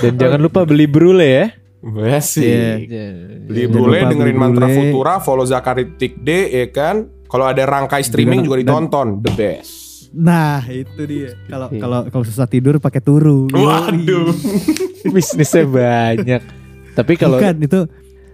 [0.00, 1.46] Dan jangan lupa beli brule ya.
[1.80, 2.44] Basi.
[2.44, 3.06] Iya.
[3.48, 4.76] Beli Jangan brule, dengerin beli mantra brule.
[4.92, 7.08] Futura, follow Zakari Tik D ya kan.
[7.30, 9.72] Kalau ada rangkai streaming Dan- juga ditonton, the best.
[10.10, 11.38] Nah, itu dia.
[11.46, 13.46] Kalau kalau kalau susah tidur pakai turu.
[13.48, 14.34] Waduh.
[15.14, 16.42] Bisnisnya banyak.
[16.98, 17.80] Tapi kalau Bukan itu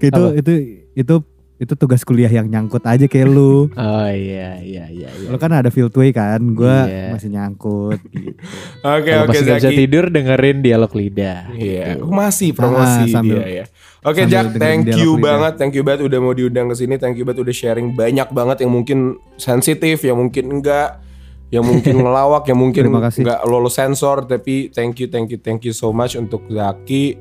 [0.00, 0.32] itu Apa?
[0.32, 0.52] itu
[0.96, 1.14] itu
[1.56, 3.68] itu tugas kuliah yang nyangkut aja kayak lu.
[3.70, 5.08] Oh iya iya iya.
[5.08, 5.26] iya.
[5.26, 7.10] Lu kan ada Fieldway kan, gua Iya.
[7.10, 8.36] masih nyangkut gitu.
[8.82, 9.78] Oke, Kalau oke masih nggak bisa Zaki.
[9.78, 11.48] tidur dengerin dialog lidah.
[11.50, 12.04] Iya, Gitu.
[12.06, 13.64] masih promosi Ah, sambil- dia ya.
[14.02, 15.22] Oke sambil Jack, thank you lidah.
[15.24, 18.28] banget, thank you banget udah mau diundang ke sini, thank you banget udah sharing banyak
[18.28, 18.98] banget yang mungkin
[19.34, 21.00] sensitif, yang mungkin enggak,
[21.48, 25.72] yang mungkin ngelawak, yang mungkin enggak lolos sensor, tapi thank you, thank you, thank you
[25.72, 27.16] so much untuk Zaki.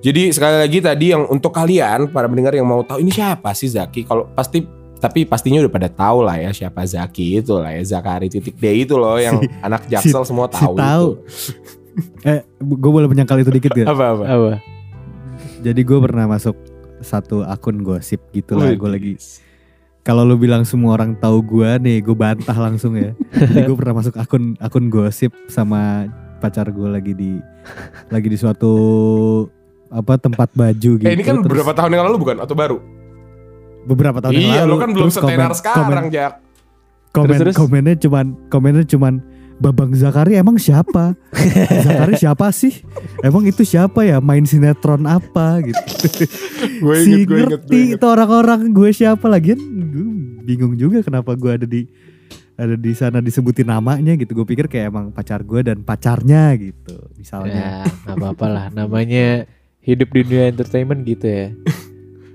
[0.00, 3.66] Jadi sekali lagi tadi yang untuk kalian para pendengar yang mau tahu ini siapa sih
[3.66, 4.04] Zaki?
[4.04, 4.62] Kalau pasti
[4.96, 8.86] tapi pastinya udah pada tahu lah ya siapa Zaki itu lah ya Zakari titik D
[8.86, 10.74] itu loh yang Si- anak Jaksel si- semua si tahu.
[10.74, 11.06] tahu.
[11.10, 11.20] itu.
[12.22, 13.88] Eh, gue boleh menyangkal itu dikit gak?
[13.88, 14.24] Apa apa?
[14.24, 14.52] Apa?
[15.60, 16.54] Jadi gue pernah masuk
[17.00, 18.72] satu akun gosip gitu lah.
[18.72, 19.12] Gue lagi
[20.00, 23.10] kalau lu bilang semua orang tahu gue nih, gue bantah langsung ya.
[23.32, 26.06] Jadi gue pernah masuk akun akun gosip sama
[26.38, 27.40] pacar gue lagi di
[28.06, 28.70] lagi di suatu
[29.88, 31.06] apa tempat baju gitu.
[31.06, 32.78] Eh ini kan Terus beberapa tahun yang lalu bukan atau baru?
[33.86, 34.72] beberapa tahun yang iya, lalu.
[34.74, 36.32] lo kan belum setenar sekarang, komen- Jak.
[37.14, 37.54] komen Terus, terus?
[37.54, 39.14] komennya cuman komennya cuman
[39.56, 41.16] Babang Zakari emang siapa?
[41.86, 42.84] Zakari siapa sih?
[43.24, 44.20] Emang itu siapa ya?
[44.20, 45.80] Main sinetron apa gitu?
[46.84, 47.96] Gue si inget, gue inget, gue ngerti inget.
[47.96, 50.06] itu orang-orang gue siapa lagian gue
[50.44, 51.88] bingung juga kenapa gue ada di
[52.52, 54.36] ada di sana disebutin namanya gitu.
[54.36, 57.08] Gue pikir kayak emang pacar gue dan pacarnya gitu.
[57.16, 57.80] Misalnya.
[57.80, 58.66] Ya, nggak apa-apa lah.
[58.68, 59.48] Namanya
[59.86, 61.46] hidup di dunia entertainment gitu ya.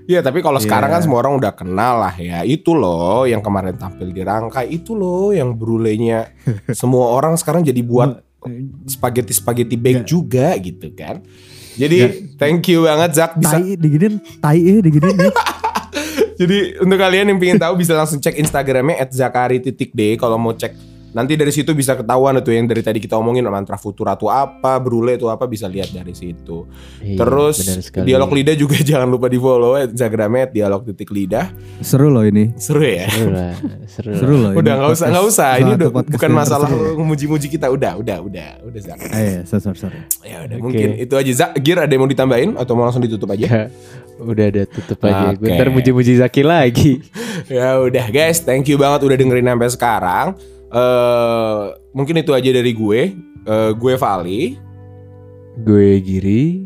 [0.02, 0.66] Iya, tapi kalau Iya.
[0.66, 2.42] sekarang kan semua orang udah kenal lah ya.
[2.42, 4.66] Itu loh yang kemarin tampil di rangkai.
[4.66, 6.26] Itu loh yang brulenya.
[6.74, 8.18] semua orang sekarang jadi buat
[8.90, 10.08] spaghetti-spaghetti bag Nggak.
[10.10, 11.22] juga gitu kan.
[11.78, 11.98] Jadi
[12.34, 13.56] thank you banget Zak bisa.
[13.56, 15.34] Tai diginin, tai eh diginin nih.
[16.42, 20.74] Jadi untuk kalian yang pengen tahu bisa langsung cek Instagramnya @zakari.d kalau mau cek
[21.12, 24.80] nanti dari situ bisa ketahuan itu yang dari tadi kita omongin mantra futura itu apa,
[24.80, 26.64] brule itu apa bisa lihat dari situ.
[27.04, 27.56] Iya, Terus
[28.02, 31.52] dialog lidah juga jangan lupa di follow Instagramnya dialog titik lidah.
[31.84, 32.52] Seru loh ini.
[32.56, 33.08] Seru ya.
[33.08, 33.54] Seru lah,
[33.86, 34.12] seru.
[34.16, 34.52] Seru loh.
[34.56, 35.50] Udah nggak usah nggak usah.
[35.60, 37.68] Ini udah bukan masalah memuji-muji kita.
[37.68, 38.98] Udah, udah, udah, udah Zak.
[38.98, 40.00] Eh, iya, sorry, sorry.
[40.24, 40.64] Ya udah Oke.
[40.64, 41.50] mungkin itu aja Zak.
[41.60, 43.68] Gir ada yang mau ditambahin atau mau langsung ditutup aja?
[44.22, 45.34] Udah ada tutup aja.
[45.34, 45.56] Gue Oke.
[45.58, 47.02] ntar muji-muji Zaki lagi.
[47.50, 50.26] ya udah guys, thank you banget udah dengerin sampai sekarang.
[50.72, 51.62] Eh
[51.92, 53.00] mungkin itu aja dari gue.
[53.42, 54.42] Eh, gue Vali.
[55.58, 56.64] Gue Giri.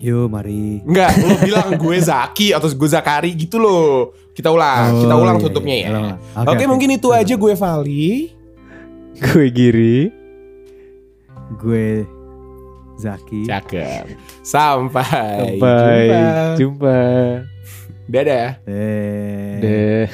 [0.00, 0.80] Yuk, mari.
[0.80, 4.16] Enggak, lo bilang gue Zaki atau gue Zakari gitu loh.
[4.32, 5.88] Kita ulang, kita Oh, ulang iya, tutupnya iya.
[5.92, 6.00] ya.
[6.40, 6.64] Oke, Oke, oke.
[6.72, 8.32] mungkin itu aja gue Vali.
[9.20, 10.08] Gue Giri.
[11.60, 12.08] Gue
[12.96, 13.44] Zaki.
[13.44, 14.16] Cakep.
[14.40, 16.56] Sampai, Sampai jumpa.
[16.56, 16.98] jumpa.
[18.08, 18.48] Dadah.
[18.64, 19.52] Eh.
[19.60, 20.06] Deh.